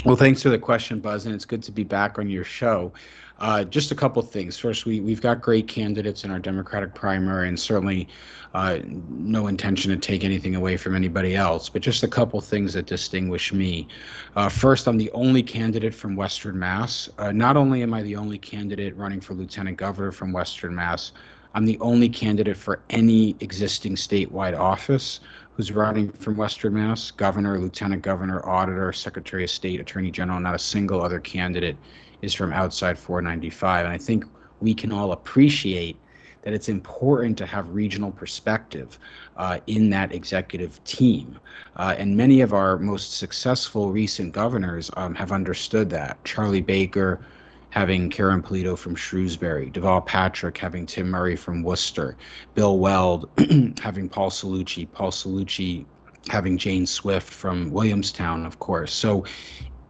Well, 0.05 0.15
thanks 0.15 0.41
for 0.41 0.49
the 0.49 0.57
question, 0.57 0.99
Buzz, 0.99 1.25
and 1.25 1.35
it's 1.35 1.45
good 1.45 1.63
to 1.63 1.71
be 1.71 1.83
back 1.83 2.19
on 2.19 2.29
your 2.29 2.43
show. 2.43 2.93
Uh, 3.39 3.63
just 3.63 3.91
a 3.91 3.95
couple 3.95 4.21
things. 4.21 4.57
First, 4.57 4.85
we, 4.85 4.99
we've 4.99 5.21
got 5.21 5.41
great 5.41 5.67
candidates 5.67 6.25
in 6.25 6.31
our 6.31 6.39
Democratic 6.39 6.93
primary, 6.93 7.47
and 7.47 7.57
certainly 7.57 8.07
uh, 8.53 8.79
no 8.83 9.47
intention 9.47 9.91
to 9.91 9.97
take 9.97 10.25
anything 10.25 10.55
away 10.55 10.75
from 10.75 10.93
anybody 10.93 11.35
else, 11.35 11.69
but 11.69 11.81
just 11.81 12.03
a 12.03 12.07
couple 12.07 12.41
things 12.41 12.73
that 12.73 12.85
distinguish 12.85 13.53
me. 13.53 13.87
Uh, 14.35 14.49
first, 14.49 14.87
I'm 14.87 14.97
the 14.97 15.11
only 15.11 15.41
candidate 15.41 15.95
from 15.95 16.17
Western 16.17 16.59
Mass. 16.59 17.09
Uh, 17.17 17.31
not 17.31 17.55
only 17.55 17.81
am 17.81 17.93
I 17.93 18.01
the 18.01 18.15
only 18.17 18.37
candidate 18.37 18.95
running 18.97 19.21
for 19.21 19.35
lieutenant 19.35 19.77
governor 19.77 20.11
from 20.11 20.33
Western 20.33 20.75
Mass, 20.75 21.13
I'm 21.53 21.65
the 21.65 21.79
only 21.79 22.09
candidate 22.09 22.57
for 22.57 22.81
any 22.89 23.37
existing 23.39 23.95
statewide 23.95 24.57
office 24.57 25.21
who's 25.53 25.71
running 25.71 26.11
from 26.11 26.35
Western 26.35 26.73
Mass 26.73 27.11
governor, 27.11 27.57
lieutenant 27.57 28.01
governor, 28.01 28.47
auditor, 28.47 28.91
secretary 28.93 29.43
of 29.43 29.49
state, 29.49 29.79
attorney 29.79 30.11
general. 30.11 30.39
Not 30.39 30.55
a 30.55 30.59
single 30.59 31.01
other 31.01 31.19
candidate 31.19 31.77
is 32.21 32.33
from 32.33 32.53
outside 32.53 32.97
495. 32.97 33.85
And 33.85 33.93
I 33.93 33.97
think 33.97 34.25
we 34.59 34.73
can 34.73 34.91
all 34.91 35.11
appreciate 35.11 35.97
that 36.41 36.53
it's 36.53 36.69
important 36.69 37.37
to 37.37 37.45
have 37.45 37.69
regional 37.69 38.11
perspective 38.11 38.97
uh, 39.37 39.59
in 39.67 39.89
that 39.89 40.13
executive 40.13 40.81
team. 40.83 41.37
Uh, 41.75 41.95
and 41.97 42.15
many 42.15 42.41
of 42.41 42.53
our 42.53 42.77
most 42.77 43.17
successful 43.17 43.91
recent 43.91 44.33
governors 44.33 44.89
um, 44.95 45.13
have 45.15 45.31
understood 45.31 45.89
that. 45.89 46.23
Charlie 46.23 46.61
Baker, 46.61 47.19
having 47.71 48.09
Karen 48.09 48.41
Polito 48.41 48.77
from 48.77 48.95
Shrewsbury, 48.95 49.69
Deval 49.69 50.05
Patrick 50.05 50.57
having 50.57 50.85
Tim 50.85 51.09
Murray 51.09 51.35
from 51.35 51.61
Worcester, 51.61 52.15
Bill 52.55 52.79
Weld 52.79 53.29
having 53.81 54.09
Paul 54.09 54.29
Cellucci, 54.29 54.91
Paul 54.91 55.11
Cellucci 55.11 55.85
having 56.29 56.57
Jane 56.57 56.85
Swift 56.85 57.31
from 57.31 57.71
Williamstown, 57.71 58.45
of 58.45 58.59
course. 58.59 58.93
So 58.93 59.25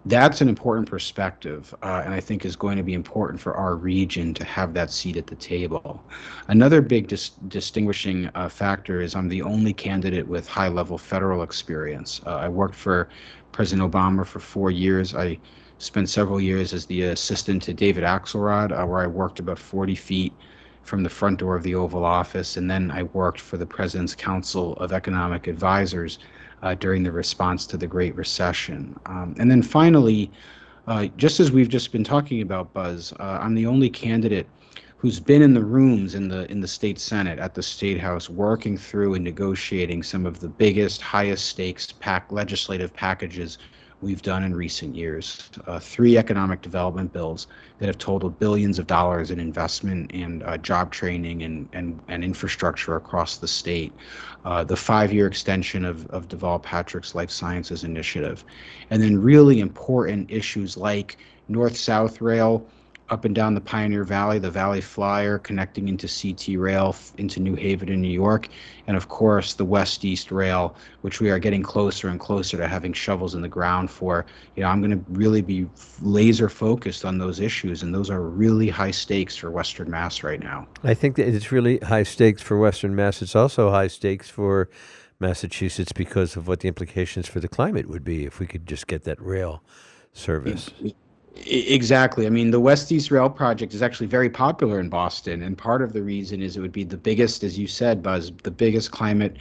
that's 0.10 0.42
an 0.42 0.50
important 0.50 0.90
perspective, 0.90 1.74
uh, 1.84 2.02
and 2.04 2.14
I 2.14 2.20
think 2.20 2.44
is 2.44 2.56
going 2.56 2.78
to 2.78 2.84
be 2.84 2.96
important 2.96 3.40
for 3.40 3.54
our 3.56 3.76
region 3.76 4.34
to 4.34 4.44
have 4.44 4.74
that 4.74 4.90
seat 4.90 5.18
at 5.18 5.28
the 5.28 5.36
table. 5.36 6.04
Another 6.48 6.82
big 6.82 7.08
dis- 7.08 7.32
distinguishing 7.48 8.30
uh, 8.34 8.50
factor 8.50 9.02
is 9.02 9.16
I'm 9.16 9.30
the 9.30 9.44
only 9.44 9.72
candidate 9.72 10.28
with 10.28 10.48
high 10.48 10.68
level 10.68 10.98
federal 10.98 11.44
experience. 11.44 12.22
Uh, 12.26 12.38
I 12.38 12.50
worked 12.50 12.74
for 12.76 13.10
President 13.52 13.92
Obama 13.92 14.26
for 14.26 14.40
four 14.40 14.72
years. 14.72 15.14
I 15.14 15.38
spent 15.78 16.10
several 16.10 16.42
years 16.42 16.74
as 16.74 16.88
the 16.88 17.04
assistant 17.04 17.62
to 17.64 17.74
David 17.74 18.04
Axelrod, 18.04 18.72
uh, 18.72 18.86
where 18.88 19.02
I 19.02 19.08
worked 19.08 19.40
about 19.40 19.60
40 19.60 19.94
feet 19.94 20.34
from 20.82 21.04
the 21.04 21.10
front 21.10 21.38
door 21.38 21.56
of 21.56 21.62
the 21.62 21.76
Oval 21.76 22.04
Office, 22.04 22.58
and 22.58 22.70
then 22.70 22.90
I 22.90 23.04
worked 23.04 23.40
for 23.40 23.58
the 23.58 23.66
President's 23.66 24.16
Council 24.16 24.74
of 24.78 24.92
Economic 24.92 25.46
Advisors 25.46 26.18
uh, 26.62 26.76
during 26.76 27.04
the 27.04 27.12
response 27.12 27.66
to 27.68 27.78
the 27.78 27.88
Great 27.88 28.16
Recession. 28.16 28.96
Um, 29.06 29.36
and 29.40 29.50
then 29.50 29.62
finally, 29.62 30.32
uh, 30.88 31.08
just 31.18 31.40
as 31.40 31.52
we've 31.52 31.70
just 31.70 31.92
been 31.92 32.04
talking 32.04 32.42
about, 32.42 32.74
Buzz, 32.74 33.14
uh, 33.20 33.40
I'm 33.42 33.56
the 33.56 33.66
only 33.66 33.90
candidate 33.90 34.48
who's 34.98 35.20
been 35.20 35.42
in 35.42 35.54
the 35.54 35.64
rooms 35.64 36.14
in 36.14 36.28
the 36.28 36.50
in 36.52 36.60
the 36.60 36.68
state 36.68 37.00
senate 37.00 37.40
at 37.40 37.54
the 37.54 37.64
state 37.64 38.00
house 38.00 38.30
working 38.30 38.78
through 38.78 39.14
and 39.14 39.24
negotiating 39.24 40.04
some 40.04 40.26
of 40.26 40.42
the 40.42 40.50
biggest 40.50 41.02
highest 41.02 41.46
stakes 41.46 41.94
pack 42.00 42.30
legislative 42.32 42.94
packages 42.94 43.58
we've 44.02 44.22
done 44.22 44.44
in 44.44 44.56
recent 44.56 44.96
years. 44.96 45.50
Uh, 45.68 45.80
three 45.80 46.18
economic 46.18 46.62
development 46.62 47.12
bills 47.12 47.48
that 47.80 47.88
have 47.88 47.98
totaled 47.98 48.40
billions 48.40 48.80
of 48.80 48.88
dollars 48.88 49.32
in 49.32 49.40
investment 49.40 50.12
and 50.14 50.44
uh, 50.44 50.58
job 50.58 50.92
training 50.92 51.44
and, 51.44 51.68
and, 51.74 52.00
and 52.08 52.24
infrastructure 52.24 52.96
across 52.96 53.38
the 53.38 53.48
state. 53.48 53.94
Uh, 54.46 54.64
the 54.64 54.76
five 54.76 55.12
year 55.12 55.28
extension 55.28 55.84
of, 55.84 56.06
of 56.08 56.28
Deval 56.28 56.62
Patrick's 56.62 57.14
Life 57.14 57.32
Sciences 57.32 57.84
Initiative. 57.84 58.46
And 58.90 59.02
then 59.02 59.20
really 59.20 59.60
important 59.60 60.32
issues 60.32 60.78
like 60.78 61.18
North 61.50 61.76
South 61.76 62.22
Rail 62.22 62.66
up 63.10 63.26
and 63.26 63.34
down 63.34 63.54
the 63.54 63.62
Pioneer 63.62 64.04
Valley, 64.04 64.40
the 64.40 64.52
Valley 64.52 64.82
Flyer 64.82 65.40
connecting 65.40 65.88
into 65.88 66.08
CT 66.08 66.60
Rail 66.60 66.96
into 67.18 67.40
New 67.40 67.56
Haven 67.56 67.90
in 67.90 68.02
New 68.02 68.08
York, 68.08 68.48
and 68.88 68.96
of 68.96 69.10
course 69.10 69.54
the 69.54 69.66
West 69.66 70.06
East 70.06 70.32
Rail, 70.32 70.76
which 71.02 71.20
we 71.20 71.30
are 71.30 71.40
getting 71.40 71.64
closer 71.64 72.08
and 72.10 72.20
closer 72.20 72.58
to 72.58 72.68
having 72.68 72.94
shovels 72.94 73.36
in 73.36 73.42
the 73.42 73.48
ground 73.48 73.90
for. 73.90 74.26
You 74.56 74.64
know, 74.64 74.70
I'm 74.70 74.82
going 74.82 74.92
to 74.92 75.04
really 75.10 75.42
be 75.42 75.68
laser 76.02 76.50
focused 76.50 77.06
on 77.06 77.18
those 77.18 77.40
issues, 77.40 77.84
and 77.84 77.94
those 77.94 78.10
are 78.10 78.22
really 78.22 78.70
high 78.70 78.92
stakes 78.92 79.36
for 79.36 79.52
Western 79.52 79.90
Mass 79.90 80.24
right 80.24 80.40
now. 80.40 80.68
I 80.84 80.94
think 80.94 81.16
that 81.16 81.28
it's 81.28 81.52
really 81.52 81.80
high 81.80 82.04
stakes 82.04 82.42
for 82.42 82.58
Western 82.58 82.96
Mass. 82.96 83.22
It's 83.22 83.36
also 83.36 83.72
high 83.72 83.88
stakes 83.88 84.30
for 84.30 84.70
Massachusetts 85.20 85.92
because 85.92 86.36
of 86.36 86.48
what 86.48 86.62
the 86.62 86.68
implications 86.68 87.28
for 87.28 87.40
the 87.40 87.50
climate 87.50 87.90
would 87.90 88.04
be 88.04 88.26
if 88.26 88.40
we 88.40 88.48
could 88.48 88.66
just 88.66 88.88
get 88.88 89.04
that 89.04 89.22
rail 89.22 89.64
service. 90.14 90.70
Exactly. 91.46 92.26
I 92.26 92.30
mean, 92.30 92.52
the 92.52 92.60
West 92.60 92.92
East 92.92 93.12
Rail 93.12 93.30
project 93.30 93.74
is 93.74 93.82
actually 93.82 94.08
very 94.08 94.30
popular 94.30 94.80
in 94.80 94.90
Boston, 94.90 95.42
and 95.44 95.58
part 95.58 95.82
of 95.82 95.94
the 95.94 96.02
reason 96.02 96.42
is 96.42 96.58
it 96.58 96.60
would 96.60 96.72
be 96.72 96.84
the 96.84 96.98
biggest, 96.98 97.44
as 97.44 97.58
you 97.58 97.68
said, 97.68 98.04
Buzz, 98.04 98.32
the 98.44 98.52
biggest 98.52 98.92
climate 98.92 99.38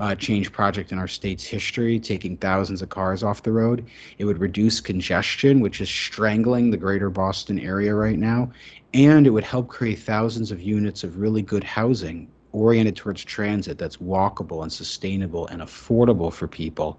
uh, 0.00 0.14
change 0.14 0.52
project 0.52 0.92
in 0.92 0.98
our 0.98 1.08
state's 1.08 1.44
history, 1.44 1.98
taking 1.98 2.36
thousands 2.36 2.82
of 2.82 2.90
cars 2.90 3.22
off 3.22 3.42
the 3.42 3.52
road. 3.52 3.86
It 4.18 4.26
would 4.26 4.38
reduce 4.38 4.80
congestion, 4.80 5.60
which 5.60 5.80
is 5.80 5.88
strangling 5.88 6.70
the 6.70 6.76
greater 6.76 7.10
Boston 7.10 7.58
area 7.58 7.94
right 7.94 8.18
now, 8.18 8.52
and 8.92 9.26
it 9.26 9.30
would 9.30 9.44
help 9.44 9.68
create 9.68 10.00
thousands 10.00 10.50
of 10.50 10.60
units 10.60 11.02
of 11.02 11.18
really 11.18 11.42
good 11.42 11.64
housing 11.64 12.28
oriented 12.52 12.96
towards 12.96 13.24
transit 13.24 13.78
that's 13.78 13.98
walkable 13.98 14.62
and 14.62 14.72
sustainable 14.72 15.46
and 15.48 15.62
affordable 15.62 16.32
for 16.32 16.48
people 16.48 16.98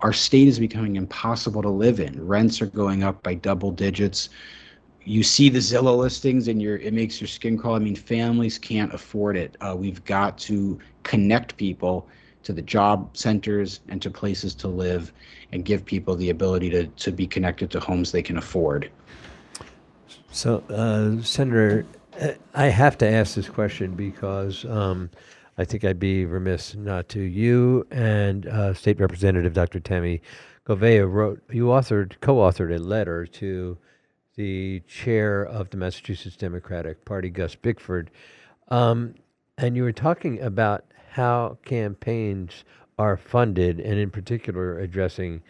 our 0.00 0.12
state 0.12 0.48
is 0.48 0.58
becoming 0.58 0.96
impossible 0.96 1.62
to 1.62 1.68
live 1.68 2.00
in. 2.00 2.26
Rents 2.26 2.60
are 2.60 2.66
going 2.66 3.02
up 3.02 3.22
by 3.22 3.34
double 3.34 3.70
digits. 3.70 4.28
You 5.04 5.22
see 5.22 5.48
the 5.48 5.60
Zillow 5.60 5.96
listings 5.96 6.48
and 6.48 6.60
your 6.60 6.76
it 6.78 6.92
makes 6.92 7.20
your 7.20 7.28
skin 7.28 7.56
crawl. 7.56 7.76
I 7.76 7.78
mean, 7.78 7.96
families 7.96 8.58
can't 8.58 8.92
afford 8.92 9.36
it. 9.36 9.56
Uh, 9.60 9.74
we've 9.76 10.04
got 10.04 10.36
to 10.38 10.78
connect 11.02 11.56
people 11.56 12.08
to 12.42 12.52
the 12.52 12.62
job 12.62 13.16
centers 13.16 13.80
and 13.88 14.00
to 14.02 14.10
places 14.10 14.54
to 14.54 14.68
live 14.68 15.12
and 15.52 15.64
give 15.64 15.84
people 15.84 16.14
the 16.14 16.30
ability 16.30 16.70
to, 16.70 16.86
to 16.86 17.10
be 17.10 17.26
connected 17.26 17.70
to 17.72 17.80
homes 17.80 18.12
they 18.12 18.22
can 18.22 18.36
afford. 18.36 18.90
So, 20.30 20.62
uh, 20.68 21.22
Senator, 21.22 21.86
uh, 22.20 22.32
I 22.54 22.66
have 22.66 22.98
to 22.98 23.08
ask 23.08 23.34
this 23.34 23.48
question 23.48 23.94
because 23.94 24.64
um, 24.66 25.10
I 25.58 25.64
think 25.64 25.84
I'd 25.84 25.98
be 25.98 26.26
remiss 26.26 26.74
not 26.74 27.08
to. 27.10 27.20
You 27.20 27.86
and 27.90 28.46
uh, 28.46 28.74
State 28.74 29.00
Representative 29.00 29.54
Dr. 29.54 29.80
Tami 29.80 30.20
Gouveia 30.66 31.10
wrote, 31.10 31.42
you 31.50 31.66
authored, 31.66 32.20
co-authored 32.20 32.74
a 32.74 32.78
letter 32.78 33.26
to 33.26 33.78
the 34.36 34.80
chair 34.80 35.44
of 35.44 35.70
the 35.70 35.78
Massachusetts 35.78 36.36
Democratic 36.36 37.04
Party, 37.04 37.30
Gus 37.30 37.54
Bickford, 37.54 38.10
um, 38.68 39.14
and 39.56 39.76
you 39.76 39.82
were 39.82 39.92
talking 39.92 40.40
about 40.42 40.84
how 41.10 41.56
campaigns 41.64 42.64
are 42.98 43.16
funded, 43.16 43.80
and 43.80 43.98
in 43.98 44.10
particular 44.10 44.78
addressing 44.80 45.42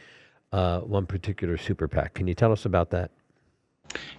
uh, 0.52 0.80
one 0.80 1.06
particular 1.06 1.56
super 1.56 1.88
PAC. 1.88 2.14
Can 2.14 2.28
you 2.28 2.34
tell 2.34 2.52
us 2.52 2.64
about 2.64 2.90
that? 2.90 3.10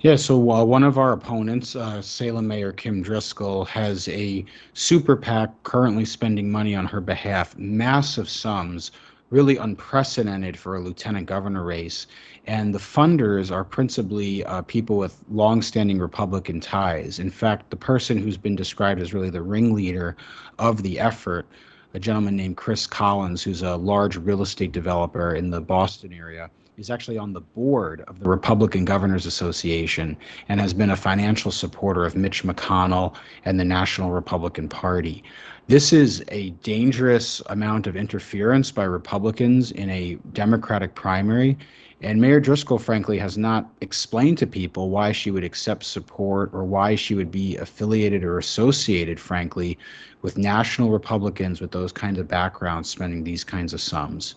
Yeah, 0.01 0.15
so 0.15 0.51
uh, 0.51 0.63
one 0.63 0.84
of 0.84 0.97
our 0.97 1.11
opponents, 1.11 1.76
uh, 1.76 2.01
Salem 2.01 2.47
Mayor 2.47 2.72
Kim 2.72 3.01
Driscoll, 3.01 3.65
has 3.65 4.07
a 4.07 4.45
super 4.74 5.15
PAC 5.15 5.51
currently 5.63 6.05
spending 6.05 6.51
money 6.51 6.76
on 6.76 6.86
her 6.86 7.01
behalf, 7.01 7.57
massive 7.57 8.30
sums, 8.30 8.91
really 9.30 9.57
unprecedented 9.57 10.57
for 10.57 10.76
a 10.76 10.80
lieutenant 10.80 11.26
governor 11.26 11.63
race. 11.63 12.07
And 12.45 12.74
the 12.74 12.80
funders 12.80 13.51
are 13.51 13.63
principally 13.63 14.45
uh, 14.45 14.61
people 14.61 14.97
with 14.97 15.22
longstanding 15.30 15.99
Republican 15.99 16.61
ties. 16.61 17.20
In 17.20 17.30
fact, 17.30 17.70
the 17.70 17.76
person 17.76 18.18
who's 18.18 18.38
been 18.38 18.55
described 18.55 19.01
as 19.01 19.13
really 19.13 19.30
the 19.30 19.41
ringleader 19.41 20.15
of 20.59 20.84
the 20.84 20.99
effort, 20.99 21.45
a 21.93 21.99
gentleman 21.99 22.36
named 22.38 22.55
Chris 22.55 22.88
Collins, 22.88 23.43
who's 23.43 23.63
a 23.63 23.76
large 23.76 24.15
real 24.15 24.41
estate 24.41 24.72
developer 24.72 25.36
in 25.36 25.49
the 25.49 25.59
Boston 25.59 26.13
area 26.13 26.49
is 26.78 26.91
actually 26.91 27.17
on 27.17 27.34
the 27.34 27.41
board 27.41 28.01
of 28.07 28.19
the 28.19 28.30
Republican 28.30 28.86
Governors 28.86 29.25
Association 29.25 30.15
and 30.47 30.61
has 30.61 30.75
been 30.75 30.91
a 30.91 30.95
financial 30.95 31.51
supporter 31.51 32.05
of 32.05 32.15
Mitch 32.15 32.43
McConnell 32.43 33.15
and 33.45 33.59
the 33.59 33.65
National 33.65 34.11
Republican 34.11 34.69
Party. 34.69 35.23
This 35.65 35.91
is 35.91 36.23
a 36.28 36.51
dangerous 36.61 37.41
amount 37.47 37.88
of 37.88 37.95
interference 37.95 38.69
by 38.69 38.84
Republicans 38.84 39.71
in 39.71 39.89
a 39.89 40.19
Democratic 40.34 40.93
primary. 40.93 41.57
And 42.01 42.21
Mayor 42.21 42.39
Driscoll, 42.39 42.78
frankly, 42.78 43.17
has 43.17 43.39
not 43.39 43.71
explained 43.82 44.38
to 44.38 44.45
people 44.45 44.91
why 44.91 45.11
she 45.11 45.32
would 45.32 45.43
accept 45.43 45.84
support 45.84 46.51
or 46.53 46.63
why 46.63 46.93
she 46.93 47.15
would 47.15 47.32
be 47.32 47.57
affiliated 47.57 48.23
or 48.23 48.38
associated, 48.38 49.19
frankly, 49.19 49.80
with 50.21 50.38
national 50.38 50.91
Republicans 50.91 51.59
with 51.59 51.71
those 51.71 51.91
kinds 51.91 52.19
of 52.19 52.28
backgrounds 52.28 52.88
spending 52.88 53.23
these 53.23 53.43
kinds 53.43 53.73
of 53.73 53.82
sums. 53.82 54.36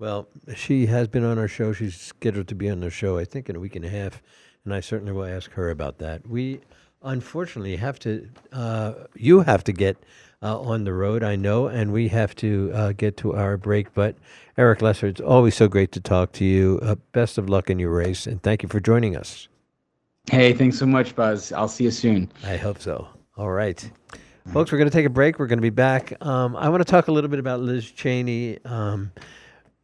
Well, 0.00 0.28
she 0.56 0.86
has 0.86 1.08
been 1.08 1.24
on 1.24 1.38
our 1.38 1.46
show. 1.46 1.74
She's 1.74 1.94
scheduled 1.94 2.48
to 2.48 2.54
be 2.54 2.70
on 2.70 2.80
the 2.80 2.88
show, 2.88 3.18
I 3.18 3.26
think, 3.26 3.50
in 3.50 3.56
a 3.56 3.60
week 3.60 3.76
and 3.76 3.84
a 3.84 3.90
half, 3.90 4.22
and 4.64 4.72
I 4.72 4.80
certainly 4.80 5.12
will 5.12 5.26
ask 5.26 5.50
her 5.52 5.68
about 5.68 5.98
that. 5.98 6.26
We 6.26 6.62
unfortunately 7.02 7.76
have 7.76 7.98
to, 7.98 8.26
uh, 8.50 8.94
you 9.14 9.40
have 9.40 9.62
to 9.64 9.72
get 9.72 9.98
uh, 10.42 10.58
on 10.58 10.84
the 10.84 10.94
road, 10.94 11.22
I 11.22 11.36
know, 11.36 11.66
and 11.66 11.92
we 11.92 12.08
have 12.08 12.34
to 12.36 12.70
uh, 12.72 12.92
get 12.92 13.18
to 13.18 13.34
our 13.34 13.58
break. 13.58 13.92
But 13.92 14.16
Eric 14.56 14.80
Lesser, 14.80 15.06
it's 15.06 15.20
always 15.20 15.54
so 15.54 15.68
great 15.68 15.92
to 15.92 16.00
talk 16.00 16.32
to 16.32 16.46
you. 16.46 16.80
Uh, 16.82 16.94
best 17.12 17.36
of 17.36 17.50
luck 17.50 17.68
in 17.68 17.78
your 17.78 17.90
race, 17.90 18.26
and 18.26 18.42
thank 18.42 18.62
you 18.62 18.70
for 18.70 18.80
joining 18.80 19.18
us. 19.18 19.48
Hey, 20.30 20.54
thanks 20.54 20.78
so 20.78 20.86
much, 20.86 21.14
Buzz. 21.14 21.52
I'll 21.52 21.68
see 21.68 21.84
you 21.84 21.90
soon. 21.90 22.32
I 22.42 22.56
hope 22.56 22.80
so. 22.80 23.06
All 23.36 23.50
right. 23.50 23.90
Folks, 24.50 24.72
we're 24.72 24.78
going 24.78 24.88
to 24.88 24.96
take 24.96 25.04
a 25.04 25.10
break. 25.10 25.38
We're 25.38 25.46
going 25.46 25.58
to 25.58 25.62
be 25.62 25.68
back. 25.68 26.14
Um, 26.24 26.56
I 26.56 26.70
want 26.70 26.80
to 26.80 26.90
talk 26.90 27.08
a 27.08 27.12
little 27.12 27.28
bit 27.28 27.38
about 27.38 27.60
Liz 27.60 27.90
Cheney. 27.90 28.58
Um, 28.64 29.12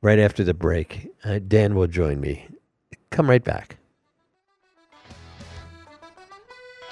right 0.06 0.20
after 0.20 0.44
the 0.44 0.54
break. 0.54 1.08
Uh, 1.24 1.40
Dan 1.48 1.74
will 1.74 1.88
join 1.88 2.20
me. 2.20 2.46
Come 3.10 3.28
right 3.28 3.42
back. 3.42 3.78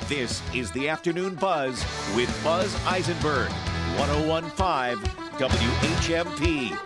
This 0.09 0.43
is 0.53 0.73
the 0.73 0.89
Afternoon 0.89 1.37
Buzz 1.37 1.85
with 2.17 2.29
Buzz 2.43 2.75
Eisenberg, 2.87 3.53
1015 3.99 4.97
WHMP. 5.39 6.77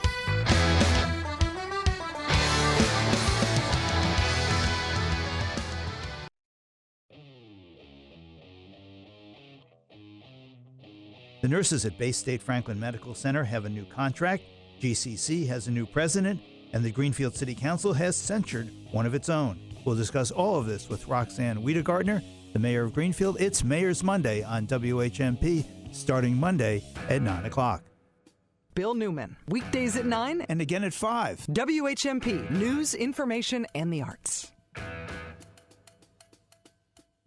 The 11.41 11.49
nurses 11.49 11.87
at 11.87 11.99
Baystate 11.99 12.43
Franklin 12.43 12.79
Medical 12.79 13.15
Center 13.15 13.45
have 13.45 13.65
a 13.65 13.71
new 13.71 13.87
contract 13.87 14.43
GCC 14.81 15.47
has 15.49 15.67
a 15.67 15.71
new 15.71 15.87
president, 15.87 16.41
and 16.73 16.85
the 16.85 16.91
Greenfield 16.91 17.35
City 17.35 17.55
Council 17.55 17.93
has 17.93 18.17
censured 18.17 18.71
one 18.93 19.07
of 19.07 19.15
its 19.15 19.29
own. 19.29 19.61
We'll 19.85 19.97
discuss 19.97 20.31
all 20.31 20.57
of 20.57 20.67
this 20.67 20.89
with 20.89 21.07
Roxann 21.07 21.63
Wedegartner, 21.63 22.23
the 22.53 22.59
mayor 22.59 22.85
of 22.85 22.95
Greenfield. 22.95 23.39
It's 23.41 23.65
Mayor's 23.65 24.03
Monday 24.03 24.43
on 24.43 24.67
WHMP, 24.67 25.95
starting 25.95 26.37
Monday 26.37 26.85
at 27.09 27.23
9 27.23 27.45
o'clock. 27.47 27.83
Bill 28.75 28.95
Newman, 28.95 29.37
weekdays 29.49 29.97
at 29.97 30.07
9 30.07 30.43
and 30.43 30.61
again 30.61 30.85
at 30.85 30.93
5. 30.93 31.47
WHMP, 31.51 32.51
news, 32.51 32.95
information, 32.95 33.67
and 33.75 33.93
the 33.93 34.03
arts. 34.03 34.53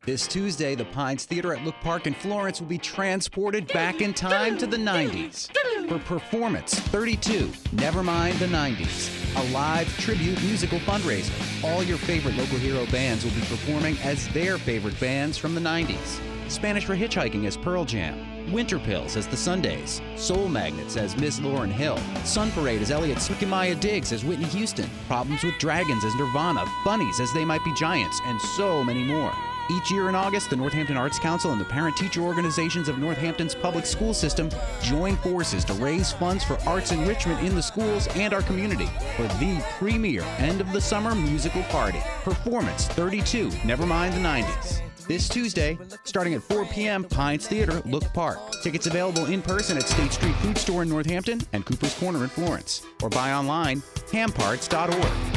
This 0.05 0.27
Tuesday, 0.27 0.73
the 0.75 0.85
Pines 0.85 1.25
Theater 1.25 1.53
at 1.53 1.63
Look 1.63 1.75
Park 1.81 2.07
in 2.07 2.13
Florence 2.13 2.59
will 2.59 2.67
be 2.67 2.77
transported 2.77 3.67
back 3.67 4.01
in 4.01 4.13
time 4.13 4.57
to 4.57 4.65
the 4.65 4.77
90s 4.77 5.49
for 5.91 5.99
Performance 5.99 6.73
32 6.73 7.51
Never 7.73 8.01
Mind 8.01 8.39
the 8.39 8.45
90s, 8.45 9.09
a 9.35 9.53
live 9.53 9.87
tribute 9.97 10.41
musical 10.43 10.79
fundraiser. 10.79 11.33
All 11.65 11.83
your 11.83 11.97
favorite 11.97 12.37
local 12.37 12.57
hero 12.57 12.85
bands 12.87 13.25
will 13.25 13.31
be 13.31 13.41
performing 13.41 13.97
as 13.97 14.29
their 14.29 14.57
favorite 14.57 14.97
bands 15.01 15.37
from 15.37 15.53
the 15.53 15.59
90s. 15.59 16.21
Spanish 16.49 16.85
for 16.85 16.95
Hitchhiking 16.95 17.45
as 17.45 17.57
Pearl 17.57 17.83
Jam, 17.83 18.53
Winter 18.53 18.79
Pills 18.79 19.17
as 19.17 19.27
the 19.27 19.35
Sundays, 19.35 20.01
Soul 20.15 20.47
Magnets 20.47 20.95
as 20.95 21.17
Miss 21.17 21.41
Lauryn 21.41 21.71
Hill, 21.71 21.97
Sun 22.23 22.51
Parade 22.51 22.81
as 22.81 22.91
Elliot 22.91 23.17
Sukimaya 23.17 23.77
Diggs 23.77 24.13
as 24.13 24.23
Whitney 24.23 24.45
Houston, 24.45 24.89
Problems 25.07 25.43
with 25.43 25.57
Dragons 25.59 26.05
as 26.05 26.15
Nirvana, 26.15 26.65
Bunnies 26.85 27.19
as 27.19 27.33
They 27.33 27.43
Might 27.43 27.65
Be 27.65 27.73
Giants, 27.73 28.21
and 28.23 28.39
so 28.39 28.81
many 28.81 29.03
more. 29.03 29.33
Each 29.71 29.89
year 29.89 30.09
in 30.09 30.15
August, 30.15 30.49
the 30.49 30.57
Northampton 30.57 30.97
Arts 30.97 31.17
Council 31.17 31.53
and 31.53 31.61
the 31.61 31.65
parent 31.65 31.95
teacher 31.95 32.19
organizations 32.19 32.89
of 32.89 32.97
Northampton's 32.97 33.55
public 33.55 33.85
school 33.85 34.13
system 34.13 34.49
join 34.81 35.15
forces 35.17 35.63
to 35.63 35.73
raise 35.75 36.11
funds 36.11 36.43
for 36.43 36.57
arts 36.67 36.91
enrichment 36.91 37.41
in 37.41 37.55
the 37.55 37.61
schools 37.61 38.07
and 38.17 38.33
our 38.33 38.41
community 38.41 38.89
for 39.15 39.23
the 39.23 39.63
premier 39.77 40.23
end 40.39 40.59
of 40.59 40.69
the 40.73 40.81
summer 40.81 41.15
musical 41.15 41.63
party. 41.63 41.99
Performance 42.23 42.87
32, 42.89 43.49
never 43.63 43.85
mind 43.85 44.13
the 44.13 44.19
90s. 44.19 44.81
This 45.07 45.29
Tuesday, 45.29 45.77
starting 46.03 46.33
at 46.33 46.43
4 46.43 46.65
p.m., 46.65 47.05
Pines 47.05 47.47
Theater, 47.47 47.81
Look 47.85 48.03
Park. 48.13 48.39
Tickets 48.63 48.87
available 48.87 49.27
in 49.27 49.41
person 49.41 49.77
at 49.77 49.87
State 49.87 50.11
Street 50.11 50.35
Food 50.35 50.57
Store 50.57 50.83
in 50.83 50.89
Northampton 50.89 51.39
and 51.53 51.65
Cooper's 51.65 51.97
Corner 51.97 52.23
in 52.23 52.29
Florence, 52.29 52.85
or 53.01 53.07
buy 53.07 53.31
online, 53.31 53.81
hamparts.org. 54.11 55.30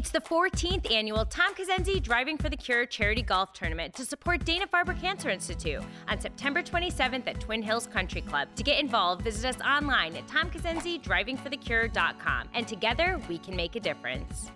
It's 0.00 0.08
the 0.08 0.18
14th 0.18 0.90
annual 0.90 1.26
Tom 1.26 1.54
Kazenzi 1.54 2.02
Driving 2.02 2.38
for 2.38 2.48
the 2.48 2.56
Cure 2.56 2.86
charity 2.86 3.20
golf 3.20 3.52
tournament 3.52 3.94
to 3.96 4.06
support 4.06 4.42
Dana 4.46 4.66
Farber 4.66 4.98
Cancer 4.98 5.28
Institute 5.28 5.82
on 6.08 6.18
September 6.18 6.62
27th 6.62 7.28
at 7.28 7.38
Twin 7.38 7.60
Hills 7.60 7.86
Country 7.86 8.22
Club. 8.22 8.48
To 8.56 8.62
get 8.62 8.80
involved, 8.80 9.20
visit 9.20 9.44
us 9.44 9.60
online 9.60 10.16
at 10.16 10.26
tomkazenzidrivingforthecure.com. 10.26 12.48
And 12.54 12.66
together, 12.66 13.20
we 13.28 13.36
can 13.36 13.54
make 13.54 13.76
a 13.76 13.80
difference. 13.80 14.50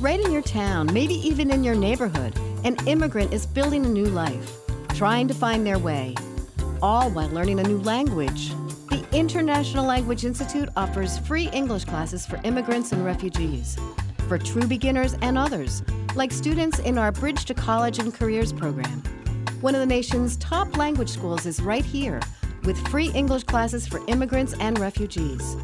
Right 0.00 0.18
in 0.18 0.32
your 0.32 0.42
town, 0.42 0.92
maybe 0.92 1.14
even 1.14 1.52
in 1.52 1.62
your 1.62 1.76
neighborhood, 1.76 2.36
an 2.64 2.74
immigrant 2.88 3.32
is 3.32 3.46
building 3.46 3.86
a 3.86 3.88
new 3.88 4.06
life, 4.06 4.52
trying 4.94 5.28
to 5.28 5.34
find 5.34 5.64
their 5.64 5.78
way, 5.78 6.16
all 6.82 7.08
while 7.10 7.28
learning 7.28 7.60
a 7.60 7.62
new 7.62 7.78
language. 7.82 8.48
The 8.90 9.06
International 9.12 9.84
Language 9.84 10.24
Institute 10.24 10.70
offers 10.76 11.20
free 11.20 11.50
English 11.50 11.84
classes 11.84 12.26
for 12.26 12.40
immigrants 12.42 12.90
and 12.90 13.04
refugees 13.04 13.78
for 14.26 14.38
true 14.38 14.66
beginners 14.66 15.14
and 15.22 15.38
others, 15.38 15.82
like 16.14 16.32
students 16.32 16.78
in 16.80 16.98
our 16.98 17.12
Bridge 17.12 17.44
to 17.46 17.54
College 17.54 17.98
and 17.98 18.12
Careers 18.12 18.52
program. 18.52 19.02
One 19.60 19.74
of 19.74 19.80
the 19.80 19.86
nation's 19.86 20.36
top 20.36 20.76
language 20.76 21.08
schools 21.08 21.46
is 21.46 21.60
right 21.60 21.84
here, 21.84 22.20
with 22.64 22.78
free 22.88 23.10
English 23.12 23.44
classes 23.44 23.86
for 23.86 24.00
immigrants 24.08 24.54
and 24.60 24.78
refugees. 24.78 25.56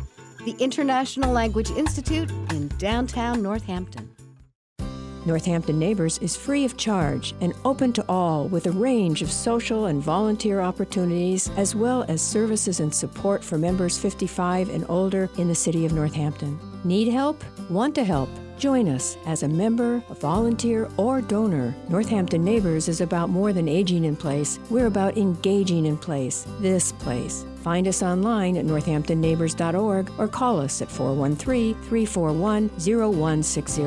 The 0.44 0.56
International 0.58 1.32
Language 1.32 1.70
Institute 1.70 2.30
in 2.52 2.68
downtown 2.78 3.42
Northampton. 3.42 4.08
Northampton 5.24 5.78
Neighbors 5.78 6.18
is 6.18 6.36
free 6.36 6.64
of 6.64 6.76
charge 6.76 7.32
and 7.40 7.54
open 7.64 7.92
to 7.92 8.04
all 8.08 8.48
with 8.48 8.66
a 8.66 8.72
range 8.72 9.22
of 9.22 9.30
social 9.30 9.86
and 9.86 10.02
volunteer 10.02 10.60
opportunities, 10.60 11.48
as 11.56 11.76
well 11.76 12.04
as 12.08 12.20
services 12.20 12.80
and 12.80 12.92
support 12.92 13.44
for 13.44 13.56
members 13.56 13.96
55 13.98 14.68
and 14.70 14.84
older 14.88 15.30
in 15.38 15.46
the 15.46 15.54
city 15.54 15.86
of 15.86 15.92
Northampton. 15.92 16.58
Need 16.82 17.08
help? 17.12 17.44
Want 17.70 17.94
to 17.94 18.04
help? 18.04 18.28
Join 18.58 18.88
us 18.88 19.16
as 19.26 19.42
a 19.42 19.48
member, 19.48 20.02
a 20.08 20.14
volunteer, 20.14 20.88
or 20.96 21.20
donor. 21.20 21.74
Northampton 21.88 22.44
Neighbors 22.44 22.88
is 22.88 23.00
about 23.00 23.28
more 23.28 23.52
than 23.52 23.68
aging 23.68 24.04
in 24.04 24.16
place. 24.16 24.58
We're 24.70 24.86
about 24.86 25.16
engaging 25.16 25.86
in 25.86 25.96
place, 25.96 26.46
this 26.60 26.92
place. 26.92 27.44
Find 27.62 27.88
us 27.88 28.02
online 28.02 28.56
at 28.56 28.64
northamptonneighbors.org 28.64 30.10
or 30.18 30.28
call 30.28 30.60
us 30.60 30.82
at 30.82 30.90
413 30.90 31.74
341 31.74 32.68
0160. 32.68 33.82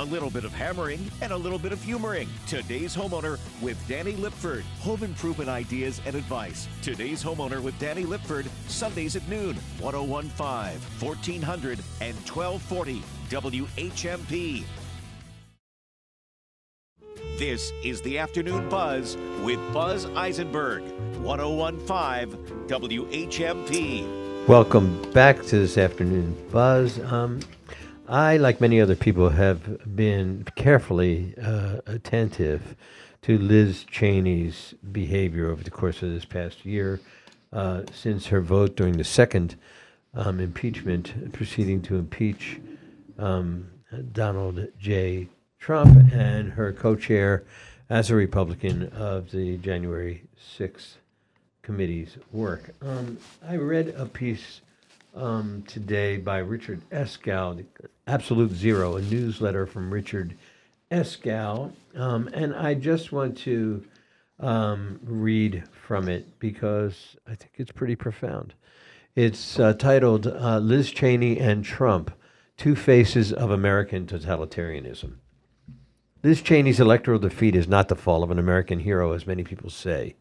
A 0.00 0.04
little 0.04 0.30
bit 0.30 0.44
of 0.44 0.54
hammering 0.54 1.10
and 1.20 1.30
a 1.30 1.36
little 1.36 1.58
bit 1.58 1.72
of 1.72 1.82
humoring. 1.82 2.26
Today's 2.46 2.96
homeowner 2.96 3.38
with 3.60 3.76
Danny 3.86 4.14
Lipford. 4.14 4.62
Home 4.80 5.02
improvement 5.02 5.50
ideas 5.50 6.00
and 6.06 6.14
advice. 6.14 6.68
Today's 6.80 7.22
homeowner 7.22 7.60
with 7.60 7.78
Danny 7.78 8.04
Lipford. 8.04 8.48
Sundays 8.66 9.14
at 9.14 9.28
noon. 9.28 9.56
1015, 9.78 10.80
1400, 11.00 11.78
and 12.00 12.16
1240. 12.16 13.02
WHMP. 13.30 14.64
This 17.38 17.72
is 17.84 18.02
the 18.02 18.18
Afternoon 18.18 18.68
Buzz 18.68 19.16
with 19.44 19.60
Buzz 19.72 20.06
Eisenberg. 20.16 20.82
1015 21.22 22.66
WHMP. 22.66 24.48
Welcome 24.48 25.12
back 25.12 25.36
to 25.44 25.58
this 25.60 25.78
afternoon 25.78 26.36
buzz. 26.50 26.98
Um, 27.04 27.38
I, 28.08 28.36
like 28.36 28.60
many 28.60 28.80
other 28.80 28.96
people, 28.96 29.28
have 29.28 29.94
been 29.94 30.44
carefully 30.56 31.36
uh, 31.40 31.82
attentive 31.86 32.74
to 33.22 33.38
Liz 33.38 33.84
Cheney's 33.84 34.74
behavior 34.90 35.52
over 35.52 35.62
the 35.62 35.70
course 35.70 36.02
of 36.02 36.10
this 36.10 36.24
past 36.24 36.66
year, 36.66 36.98
uh, 37.52 37.82
since 37.94 38.26
her 38.26 38.40
vote 38.40 38.74
during 38.74 38.96
the 38.96 39.04
second 39.04 39.54
um, 40.14 40.40
impeachment 40.40 41.32
proceeding 41.32 41.80
to 41.82 41.94
impeach 41.94 42.58
um, 43.20 43.70
Donald 44.12 44.68
J. 44.78 45.28
Trump 45.58 46.12
and 46.12 46.52
her 46.52 46.72
co-chair 46.72 47.44
as 47.88 48.10
a 48.10 48.14
Republican 48.14 48.88
of 48.88 49.30
the 49.30 49.58
January 49.58 50.22
6th 50.58 50.94
committee's 51.62 52.16
work. 52.32 52.70
Um, 52.80 53.18
I 53.46 53.56
read 53.56 53.94
a 53.96 54.06
piece 54.06 54.62
um, 55.14 55.64
today 55.66 56.16
by 56.16 56.38
Richard 56.38 56.80
Eskow, 56.90 57.64
Absolute 58.06 58.52
Zero, 58.52 58.96
a 58.96 59.02
newsletter 59.02 59.66
from 59.66 59.92
Richard 59.92 60.34
Eskow, 60.90 61.72
um, 61.94 62.28
and 62.32 62.54
I 62.54 62.74
just 62.74 63.12
want 63.12 63.36
to 63.38 63.84
um, 64.38 64.98
read 65.04 65.64
from 65.72 66.08
it 66.08 66.38
because 66.38 67.16
I 67.26 67.34
think 67.34 67.52
it's 67.56 67.72
pretty 67.72 67.96
profound. 67.96 68.54
It's 69.14 69.58
uh, 69.58 69.74
titled 69.74 70.26
uh, 70.26 70.58
Liz 70.58 70.90
Cheney 70.90 71.38
and 71.38 71.64
Trump 71.64 72.12
Two 72.60 72.76
Faces 72.76 73.32
of 73.32 73.50
American 73.50 74.04
Totalitarianism. 74.04 75.14
Liz 76.22 76.42
Cheney's 76.42 76.78
electoral 76.78 77.18
defeat 77.18 77.56
is 77.56 77.66
not 77.66 77.88
the 77.88 77.96
fall 77.96 78.22
of 78.22 78.30
an 78.30 78.38
American 78.38 78.80
hero, 78.80 79.12
as 79.12 79.26
many 79.26 79.42
people 79.42 79.70
say. 79.70 80.16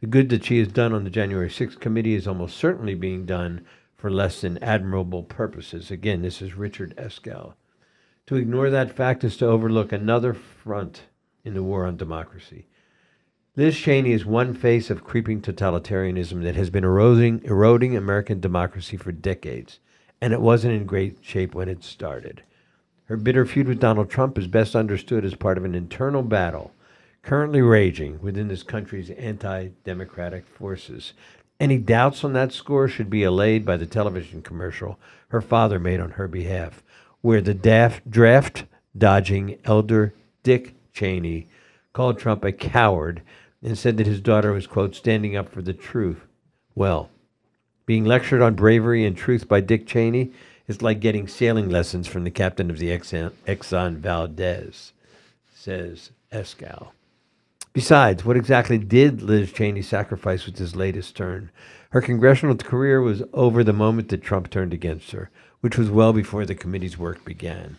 The 0.00 0.06
good 0.06 0.30
that 0.30 0.42
she 0.42 0.58
has 0.58 0.68
done 0.68 0.94
on 0.94 1.04
the 1.04 1.10
January 1.10 1.50
6th 1.50 1.78
committee 1.78 2.14
is 2.14 2.26
almost 2.26 2.56
certainly 2.56 2.94
being 2.94 3.26
done 3.26 3.66
for 3.94 4.10
less 4.10 4.40
than 4.40 4.56
admirable 4.64 5.22
purposes. 5.22 5.90
Again, 5.90 6.22
this 6.22 6.40
is 6.40 6.54
Richard 6.54 6.96
Eskow. 6.96 7.52
To 8.24 8.36
ignore 8.36 8.70
that 8.70 8.96
fact 8.96 9.22
is 9.22 9.36
to 9.36 9.46
overlook 9.46 9.92
another 9.92 10.32
front 10.32 11.02
in 11.44 11.52
the 11.52 11.62
war 11.62 11.84
on 11.84 11.98
democracy. 11.98 12.68
Liz 13.54 13.76
Cheney 13.76 14.12
is 14.12 14.24
one 14.24 14.54
face 14.54 14.88
of 14.88 15.04
creeping 15.04 15.42
totalitarianism 15.42 16.42
that 16.42 16.56
has 16.56 16.70
been 16.70 16.84
eroding, 16.84 17.42
eroding 17.44 17.94
American 17.94 18.40
democracy 18.40 18.96
for 18.96 19.12
decades, 19.12 19.78
and 20.26 20.34
it 20.34 20.40
wasn't 20.40 20.74
in 20.74 20.84
great 20.84 21.18
shape 21.20 21.54
when 21.54 21.68
it 21.68 21.84
started. 21.84 22.42
Her 23.04 23.16
bitter 23.16 23.46
feud 23.46 23.68
with 23.68 23.78
Donald 23.78 24.10
Trump 24.10 24.36
is 24.36 24.48
best 24.48 24.74
understood 24.74 25.24
as 25.24 25.36
part 25.36 25.56
of 25.56 25.64
an 25.64 25.76
internal 25.76 26.24
battle 26.24 26.72
currently 27.22 27.62
raging 27.62 28.20
within 28.20 28.48
this 28.48 28.64
country's 28.64 29.10
anti 29.10 29.68
democratic 29.84 30.44
forces. 30.48 31.12
Any 31.60 31.78
doubts 31.78 32.24
on 32.24 32.32
that 32.32 32.50
score 32.50 32.88
should 32.88 33.08
be 33.08 33.22
allayed 33.22 33.64
by 33.64 33.76
the 33.76 33.86
television 33.86 34.42
commercial 34.42 34.98
her 35.28 35.40
father 35.40 35.78
made 35.78 36.00
on 36.00 36.10
her 36.10 36.26
behalf, 36.26 36.82
where 37.20 37.40
the 37.40 37.54
daft, 37.54 38.10
draft 38.10 38.64
dodging 38.98 39.60
elder 39.64 40.12
Dick 40.42 40.74
Cheney 40.92 41.46
called 41.92 42.18
Trump 42.18 42.42
a 42.42 42.50
coward 42.50 43.22
and 43.62 43.78
said 43.78 43.96
that 43.96 44.08
his 44.08 44.20
daughter 44.20 44.50
was, 44.52 44.66
quote, 44.66 44.96
standing 44.96 45.36
up 45.36 45.48
for 45.48 45.62
the 45.62 45.72
truth. 45.72 46.26
Well, 46.74 47.10
being 47.86 48.04
lectured 48.04 48.42
on 48.42 48.54
bravery 48.54 49.06
and 49.06 49.16
truth 49.16 49.48
by 49.48 49.60
Dick 49.60 49.86
Cheney 49.86 50.32
is 50.66 50.82
like 50.82 51.00
getting 51.00 51.28
sailing 51.28 51.70
lessons 51.70 52.08
from 52.08 52.24
the 52.24 52.30
captain 52.30 52.68
of 52.68 52.78
the 52.78 52.88
Exxon, 52.88 53.30
Exxon 53.46 53.96
Valdez, 53.98 54.92
says 55.54 56.10
Eskow. 56.32 56.88
Besides, 57.72 58.24
what 58.24 58.36
exactly 58.36 58.78
did 58.78 59.22
Liz 59.22 59.52
Cheney 59.52 59.82
sacrifice 59.82 60.46
with 60.46 60.58
his 60.58 60.74
latest 60.74 61.14
turn? 61.16 61.50
Her 61.90 62.00
congressional 62.00 62.56
career 62.56 63.00
was 63.00 63.22
over 63.32 63.62
the 63.62 63.72
moment 63.72 64.08
that 64.08 64.22
Trump 64.22 64.50
turned 64.50 64.72
against 64.72 65.12
her, 65.12 65.30
which 65.60 65.78
was 65.78 65.90
well 65.90 66.12
before 66.12 66.44
the 66.44 66.54
committee's 66.54 66.98
work 66.98 67.24
began. 67.24 67.76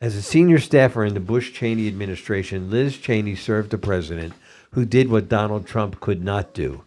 As 0.00 0.16
a 0.16 0.22
senior 0.22 0.58
staffer 0.58 1.04
in 1.04 1.14
the 1.14 1.20
Bush 1.20 1.52
Cheney 1.52 1.86
administration, 1.86 2.70
Liz 2.70 2.96
Cheney 2.96 3.36
served 3.36 3.74
a 3.74 3.78
president 3.78 4.32
who 4.70 4.84
did 4.84 5.10
what 5.10 5.28
Donald 5.28 5.66
Trump 5.66 6.00
could 6.00 6.24
not 6.24 6.54
do. 6.54 6.82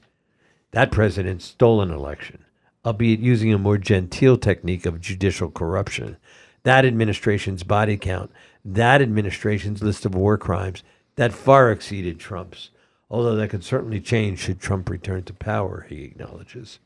That 0.76 0.92
president 0.92 1.42
stole 1.42 1.82
an 1.82 1.90
election, 1.90 2.44
albeit 2.86 3.22
using 3.22 3.54
a 3.54 3.58
more 3.58 3.78
genteel 3.78 4.36
technique 4.36 4.86
of 4.86 5.00
judicial 5.00 5.50
corruption. 5.50 6.18
That 6.64 6.84
administration's 6.84 7.64
body 7.64 7.96
count, 7.96 8.30
that 8.66 9.02
administration's 9.02 9.82
list 9.82 10.06
of 10.06 10.16
war 10.16 10.38
crimes, 10.38 10.84
that 11.16 11.32
far 11.32 11.72
exceeded 11.72 12.20
Trump's, 12.20 12.72
although 13.10 13.38
that 13.38 13.52
could 13.52 13.64
certainly 13.64 14.02
change 14.02 14.40
should 14.40 14.60
Trump 14.60 14.90
return 14.90 15.24
to 15.24 15.34
power, 15.34 15.86
he 15.88 16.04
acknowledges. 16.04 16.80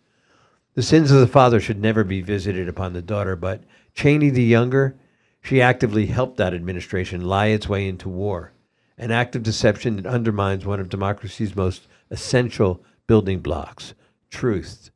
The 0.76 0.84
sins 0.84 1.10
of 1.10 1.20
the 1.20 1.26
father 1.26 1.60
should 1.60 1.82
never 1.82 2.04
be 2.04 2.22
visited 2.22 2.70
upon 2.70 2.94
the 2.94 3.02
daughter, 3.02 3.36
but 3.36 3.64
Cheney 3.96 4.30
the 4.30 4.44
younger, 4.44 4.98
she 5.42 5.64
actively 5.64 6.06
helped 6.06 6.38
that 6.38 6.54
administration 6.54 7.22
lie 7.22 7.48
its 7.48 7.68
way 7.68 7.88
into 7.88 8.08
war, 8.08 8.52
an 9.00 9.10
act 9.10 9.36
of 9.36 9.42
deception 9.42 9.96
that 9.96 10.06
undermines 10.06 10.64
one 10.64 10.80
of 10.80 10.90
democracy's 10.90 11.56
most 11.56 11.88
essential 12.12 12.84
building 13.10 13.40
blocks 13.40 13.96
truth. 14.30 14.92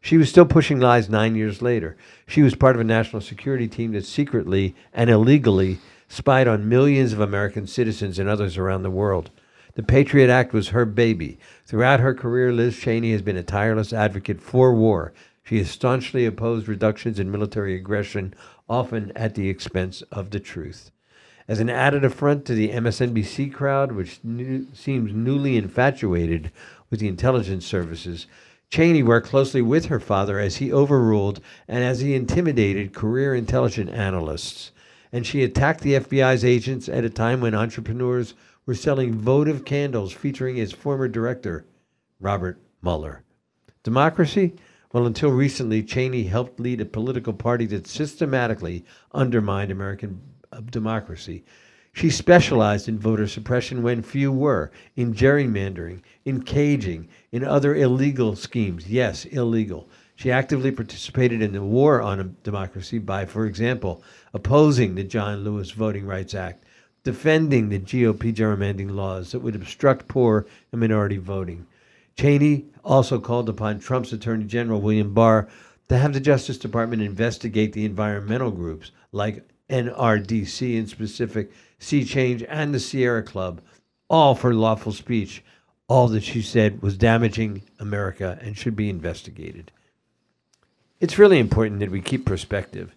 She 0.00 0.16
was 0.16 0.28
still 0.28 0.44
pushing 0.44 0.80
lies 0.80 1.08
nine 1.08 1.36
years 1.36 1.62
later. 1.62 1.96
She 2.26 2.42
was 2.42 2.56
part 2.56 2.74
of 2.74 2.80
a 2.80 2.84
national 2.84 3.22
security 3.22 3.68
team 3.68 3.92
that 3.92 4.04
secretly 4.04 4.74
and 4.92 5.08
illegally 5.08 5.78
spied 6.08 6.48
on 6.48 6.68
millions 6.68 7.12
of 7.12 7.20
American 7.20 7.68
citizens 7.68 8.18
and 8.18 8.28
others 8.28 8.58
around 8.58 8.82
the 8.82 8.90
world. 8.90 9.30
The 9.76 9.84
Patriot 9.84 10.28
Act 10.28 10.52
was 10.52 10.70
her 10.70 10.84
baby. 10.84 11.38
Throughout 11.64 12.00
her 12.00 12.12
career, 12.12 12.52
Liz 12.52 12.76
Cheney 12.76 13.12
has 13.12 13.22
been 13.22 13.36
a 13.36 13.44
tireless 13.44 13.92
advocate 13.92 14.40
for 14.40 14.74
war. 14.74 15.12
She 15.44 15.58
has 15.58 15.70
staunchly 15.70 16.26
opposed 16.26 16.66
reductions 16.66 17.20
in 17.20 17.30
military 17.30 17.76
aggression, 17.76 18.34
often 18.68 19.12
at 19.14 19.36
the 19.36 19.48
expense 19.48 20.02
of 20.10 20.30
the 20.30 20.40
truth. 20.40 20.90
As 21.48 21.60
an 21.60 21.70
added 21.70 22.04
affront 22.04 22.44
to 22.44 22.54
the 22.54 22.68
MSNBC 22.68 23.54
crowd, 23.54 23.92
which 23.92 24.20
new, 24.22 24.66
seems 24.74 25.14
newly 25.14 25.56
infatuated 25.56 26.52
with 26.90 27.00
the 27.00 27.08
intelligence 27.08 27.66
services, 27.66 28.26
Cheney 28.70 29.02
worked 29.02 29.28
closely 29.28 29.62
with 29.62 29.86
her 29.86 30.00
father 30.00 30.38
as 30.38 30.56
he 30.56 30.72
overruled 30.72 31.40
and 31.66 31.82
as 31.82 32.00
he 32.00 32.14
intimidated 32.14 32.94
career 32.94 33.34
intelligence 33.34 33.90
analysts. 33.90 34.72
And 35.10 35.26
she 35.26 35.42
attacked 35.42 35.80
the 35.80 35.94
FBI's 35.94 36.44
agents 36.44 36.88
at 36.88 37.04
a 37.04 37.10
time 37.10 37.40
when 37.40 37.54
entrepreneurs 37.54 38.34
were 38.66 38.74
selling 38.74 39.14
votive 39.14 39.64
candles 39.64 40.12
featuring 40.12 40.56
his 40.56 40.72
former 40.72 41.08
director, 41.08 41.64
Robert 42.20 42.60
Mueller. 42.82 43.22
Democracy? 43.82 44.54
Well, 44.92 45.06
until 45.06 45.30
recently, 45.30 45.82
Cheney 45.82 46.24
helped 46.24 46.60
lead 46.60 46.80
a 46.80 46.84
political 46.84 47.32
party 47.32 47.64
that 47.66 47.86
systematically 47.86 48.84
undermined 49.12 49.70
American 49.70 50.20
uh, 50.52 50.60
democracy. 50.60 51.44
She 51.98 52.10
specialized 52.10 52.86
in 52.86 53.00
voter 53.00 53.26
suppression 53.26 53.82
when 53.82 54.02
few 54.02 54.30
were, 54.30 54.70
in 54.94 55.14
gerrymandering, 55.14 56.02
in 56.24 56.42
caging, 56.42 57.08
in 57.32 57.42
other 57.42 57.74
illegal 57.74 58.36
schemes. 58.36 58.88
Yes, 58.88 59.24
illegal. 59.24 59.88
She 60.14 60.30
actively 60.30 60.70
participated 60.70 61.42
in 61.42 61.54
the 61.54 61.60
war 61.60 62.00
on 62.00 62.36
democracy 62.44 63.00
by, 63.00 63.26
for 63.26 63.46
example, 63.46 64.00
opposing 64.32 64.94
the 64.94 65.02
John 65.02 65.42
Lewis 65.42 65.72
Voting 65.72 66.06
Rights 66.06 66.36
Act, 66.36 66.62
defending 67.02 67.68
the 67.68 67.80
GOP 67.80 68.32
gerrymandering 68.32 68.92
laws 68.92 69.32
that 69.32 69.40
would 69.40 69.56
obstruct 69.56 70.06
poor 70.06 70.46
and 70.70 70.80
minority 70.80 71.16
voting. 71.16 71.66
Cheney 72.16 72.66
also 72.84 73.18
called 73.18 73.48
upon 73.48 73.80
Trump's 73.80 74.12
Attorney 74.12 74.44
General 74.44 74.80
William 74.80 75.12
Barr 75.12 75.48
to 75.88 75.98
have 75.98 76.12
the 76.12 76.20
Justice 76.20 76.58
Department 76.58 77.02
investigate 77.02 77.72
the 77.72 77.84
environmental 77.84 78.52
groups 78.52 78.92
like 79.10 79.42
NRDC 79.68 80.76
in 80.76 80.86
specific, 80.86 81.50
Sea 81.78 82.04
Change, 82.04 82.42
and 82.48 82.74
the 82.74 82.80
Sierra 82.80 83.22
Club, 83.22 83.60
all 84.08 84.34
for 84.34 84.54
lawful 84.54 84.92
speech. 84.92 85.42
All 85.86 86.08
that 86.08 86.22
she 86.22 86.42
said 86.42 86.82
was 86.82 86.98
damaging 86.98 87.62
America 87.78 88.38
and 88.42 88.58
should 88.58 88.76
be 88.76 88.90
investigated. 88.90 89.72
It's 91.00 91.18
really 91.18 91.38
important 91.38 91.80
that 91.80 91.90
we 91.90 92.00
keep 92.00 92.26
perspective. 92.26 92.94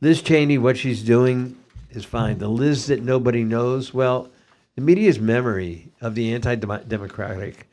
Liz 0.00 0.20
Cheney, 0.20 0.58
what 0.58 0.76
she's 0.76 1.02
doing 1.02 1.56
is 1.90 2.04
fine. 2.04 2.38
The 2.38 2.48
Liz 2.48 2.86
that 2.88 3.02
nobody 3.02 3.42
knows, 3.44 3.94
well, 3.94 4.28
the 4.74 4.82
media's 4.82 5.18
memory 5.18 5.92
of 6.02 6.14
the 6.14 6.34
anti 6.34 6.54
democratic 6.56 7.68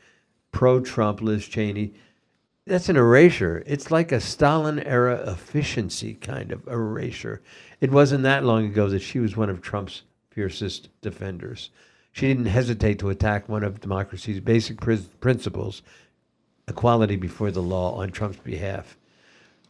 pro 0.52 0.80
Trump 0.80 1.20
Liz 1.20 1.46
Cheney, 1.46 1.92
that's 2.66 2.88
an 2.88 2.96
erasure. 2.96 3.62
It's 3.66 3.90
like 3.90 4.10
a 4.10 4.20
Stalin 4.20 4.78
era 4.80 5.16
efficiency 5.30 6.14
kind 6.14 6.50
of 6.50 6.66
erasure. 6.66 7.42
It 7.80 7.90
wasn't 7.90 8.22
that 8.22 8.44
long 8.44 8.64
ago 8.64 8.88
that 8.88 9.02
she 9.02 9.18
was 9.18 9.36
one 9.36 9.50
of 9.50 9.60
Trump's 9.60 10.02
fiercest 10.34 10.88
defenders. 11.00 11.70
She 12.12 12.26
didn't 12.28 12.46
hesitate 12.46 12.98
to 12.98 13.10
attack 13.10 13.48
one 13.48 13.62
of 13.62 13.80
democracy's 13.80 14.40
basic 14.40 14.80
pr- 14.80 14.94
principles, 15.20 15.82
equality 16.66 17.16
before 17.16 17.50
the 17.50 17.62
law, 17.62 17.94
on 17.94 18.10
Trump's 18.10 18.38
behalf. 18.38 18.96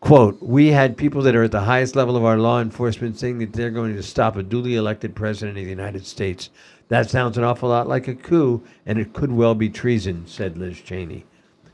Quote, 0.01 0.43
we 0.43 0.69
had 0.69 0.97
people 0.97 1.23
that 1.23 1.35
are 1.35 1.45
at 1.45 1.53
the 1.53 1.63
highest 1.63 1.97
level 1.97 2.17
of 2.17 2.25
our 2.25 2.37
law 2.37 2.61
enforcement 2.61 3.19
saying 3.19 3.39
that 3.39 3.53
they're 3.53 3.71
going 3.71 3.97
to 3.97 4.03
stop 4.03 4.37
a 4.37 4.43
duly 4.43 4.75
elected 4.75 5.15
president 5.15 5.57
of 5.57 5.65
the 5.65 5.71
United 5.71 6.05
States. 6.05 6.51
That 6.89 7.09
sounds 7.09 7.39
an 7.39 7.45
awful 7.45 7.71
lot 7.71 7.89
like 7.89 8.09
a 8.09 8.15
coup, 8.15 8.63
and 8.85 8.99
it 8.99 9.15
could 9.15 9.33
well 9.33 9.55
be 9.55 9.71
treason, 9.71 10.27
said 10.27 10.59
Liz 10.59 10.81
Cheney. 10.81 11.25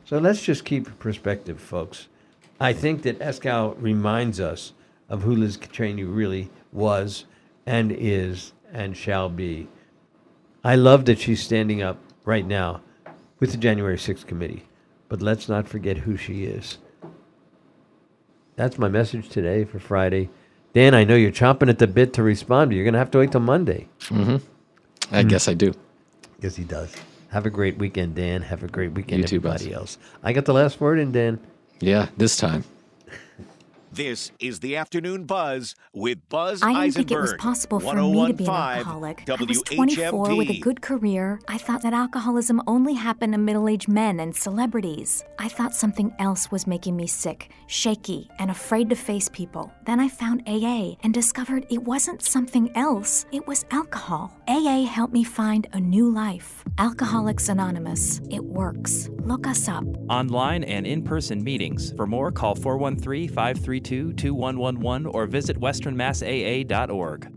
So 0.04 0.18
let's 0.18 0.44
just 0.44 0.64
keep 0.64 0.98
perspective, 1.00 1.60
folks. 1.60 2.06
I 2.60 2.72
think 2.72 3.02
that 3.02 3.18
Eskow 3.18 3.74
reminds 3.80 4.38
us 4.38 4.72
of 5.08 5.22
who 5.22 5.34
Liz 5.34 5.56
Cheney 5.56 6.04
really 6.04 6.50
was 6.72 7.24
and 7.66 7.90
is 7.92 8.52
and 8.72 8.96
shall 8.96 9.28
be. 9.28 9.68
I 10.62 10.76
love 10.76 11.04
that 11.06 11.18
she's 11.18 11.42
standing 11.42 11.82
up 11.82 11.98
right 12.24 12.46
now 12.46 12.82
with 13.38 13.52
the 13.52 13.56
January 13.56 13.96
6th 13.96 14.26
committee, 14.26 14.64
but 15.08 15.22
let's 15.22 15.48
not 15.48 15.68
forget 15.68 15.98
who 15.98 16.16
she 16.16 16.44
is. 16.44 16.78
That's 18.56 18.78
my 18.78 18.88
message 18.88 19.28
today 19.28 19.64
for 19.64 19.78
Friday. 19.78 20.28
Dan, 20.74 20.94
I 20.94 21.04
know 21.04 21.16
you're 21.16 21.32
chomping 21.32 21.68
at 21.68 21.78
the 21.78 21.86
bit 21.86 22.12
to 22.14 22.22
respond, 22.22 22.70
but 22.70 22.76
you're 22.76 22.84
going 22.84 22.94
to 22.94 22.98
have 22.98 23.10
to 23.12 23.18
wait 23.18 23.32
till 23.32 23.40
Monday. 23.40 23.88
Mm-hmm. 24.02 24.36
I 25.10 25.22
guess 25.22 25.48
I 25.48 25.54
do. 25.54 25.72
Yes, 26.40 26.56
he 26.56 26.64
does. 26.64 26.94
Have 27.30 27.46
a 27.46 27.50
great 27.50 27.78
weekend, 27.78 28.14
Dan. 28.14 28.42
Have 28.42 28.62
a 28.62 28.68
great 28.68 28.92
weekend, 28.92 29.20
You 29.20 29.24
everybody 29.24 29.72
else. 29.72 29.98
I 30.22 30.32
got 30.32 30.44
the 30.44 30.52
last 30.52 30.80
word 30.80 30.98
in, 30.98 31.10
Dan. 31.12 31.40
Yeah, 31.80 32.08
this 32.16 32.36
time. 32.36 32.64
This 33.92 34.30
is 34.38 34.60
the 34.60 34.76
afternoon 34.76 35.24
buzz 35.24 35.74
with 35.92 36.18
Buzz 36.28 36.62
I 36.62 36.68
didn't 36.68 36.76
Eisenberg. 36.82 37.08
think 37.08 37.10
it 37.10 37.20
was 37.20 37.34
possible 37.40 37.80
for 37.80 37.96
me 37.96 38.26
to 38.28 38.32
be 38.34 38.44
an 38.44 38.50
1015 38.52 38.54
alcoholic. 38.78 39.28
I 39.28 39.44
was 39.44 39.62
24 39.62 40.36
with 40.36 40.48
a 40.48 40.52
WHMP. 40.52 40.60
good 40.60 40.80
career. 40.80 41.40
I 41.48 41.58
thought 41.58 41.82
that 41.82 41.92
alcoholism 41.92 42.62
only 42.68 42.94
happened 42.94 43.32
to 43.32 43.38
middle 43.40 43.68
aged 43.68 43.88
men 43.88 44.20
and 44.20 44.34
celebrities. 44.36 45.24
I 45.40 45.48
thought 45.48 45.74
something 45.74 46.14
else 46.20 46.52
was 46.52 46.68
making 46.68 46.94
me 46.94 47.08
sick, 47.08 47.50
shaky, 47.66 48.30
and 48.38 48.48
afraid 48.52 48.90
to 48.90 48.96
face 48.96 49.28
people. 49.28 49.72
Then 49.86 49.98
I 49.98 50.06
found 50.06 50.44
AA 50.46 50.94
and 51.02 51.12
discovered 51.12 51.66
it 51.68 51.82
wasn't 51.82 52.22
something 52.22 52.70
else, 52.76 53.26
it 53.32 53.44
was 53.48 53.64
alcohol. 53.72 54.32
AA 54.46 54.84
helped 54.84 55.12
me 55.12 55.24
find 55.24 55.66
a 55.72 55.80
new 55.80 56.08
life. 56.08 56.62
Alcoholics 56.78 57.48
Anonymous. 57.48 58.20
It 58.30 58.44
works. 58.44 59.10
Look 59.24 59.48
us 59.48 59.66
up. 59.66 59.84
Online 60.08 60.62
and 60.62 60.86
in 60.86 61.02
person 61.02 61.42
meetings. 61.42 61.92
For 61.96 62.06
more, 62.06 62.30
call 62.30 62.54
413 62.54 63.28
532 63.80 64.12
2111 64.14 65.06
or 65.06 65.26
visit 65.26 65.58
westernmassaa.org. 65.60 67.32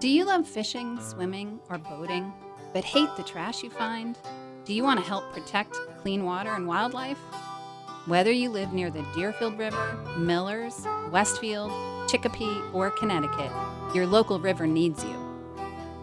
Do 0.00 0.08
you 0.08 0.24
love 0.24 0.48
fishing, 0.48 0.98
swimming, 1.00 1.60
or 1.68 1.78
boating, 1.78 2.32
but 2.72 2.84
hate 2.84 3.14
the 3.16 3.22
trash 3.22 3.62
you 3.62 3.70
find? 3.70 4.18
Do 4.64 4.74
you 4.74 4.82
want 4.82 5.00
to 5.00 5.06
help 5.06 5.32
protect 5.32 5.76
clean 5.98 6.24
water 6.24 6.50
and 6.50 6.66
wildlife? 6.66 7.18
Whether 8.06 8.32
you 8.32 8.50
live 8.50 8.72
near 8.72 8.90
the 8.90 9.04
Deerfield 9.14 9.58
River, 9.58 9.96
Millers, 10.16 10.86
Westfield, 11.12 11.70
Chicopee, 12.10 12.60
or 12.72 12.90
Connecticut, 12.90 13.52
your 13.94 14.06
local 14.06 14.40
river 14.40 14.66
needs 14.66 15.04
you. 15.04 15.16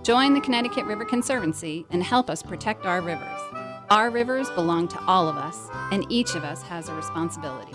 Join 0.03 0.33
the 0.33 0.41
Connecticut 0.41 0.85
River 0.85 1.03
Conservancy 1.03 1.85
and 1.89 2.01
help 2.01 2.29
us 2.29 2.41
protect 2.41 2.85
our 2.85 3.01
rivers. 3.01 3.41
Our 3.89 4.09
rivers 4.09 4.49
belong 4.51 4.87
to 4.89 5.03
all 5.07 5.27
of 5.27 5.35
us, 5.35 5.67
and 5.91 6.05
each 6.09 6.35
of 6.35 6.43
us 6.43 6.61
has 6.63 6.87
a 6.87 6.95
responsibility. 6.95 7.73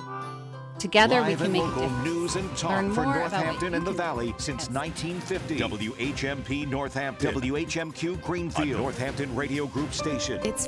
Together 0.85 1.23
we 1.23 1.29
Live 1.29 1.39
can 1.39 1.47
and 1.47 1.53
make 1.55 1.63
a 1.63 1.65
local 1.65 1.83
difference. 1.85 2.05
news 2.05 2.37
and 2.37 2.57
talk 2.59 2.71
Learn 2.73 2.93
for 2.93 3.05
more 3.05 3.15
Northampton 3.15 3.73
and 3.73 3.87
the. 3.87 3.93
Valley 3.93 4.35
since 4.37 4.69
1950. 4.69 5.57
WHMP 5.57 6.69
Northampton, 6.69 7.33
WHMQ 7.33 8.21
Greenfield, 8.21 8.69
a 8.69 8.83
Northampton 8.83 9.35
Radio 9.35 9.67
Group 9.67 9.95
station. 9.95 10.43
It's 10.45 10.63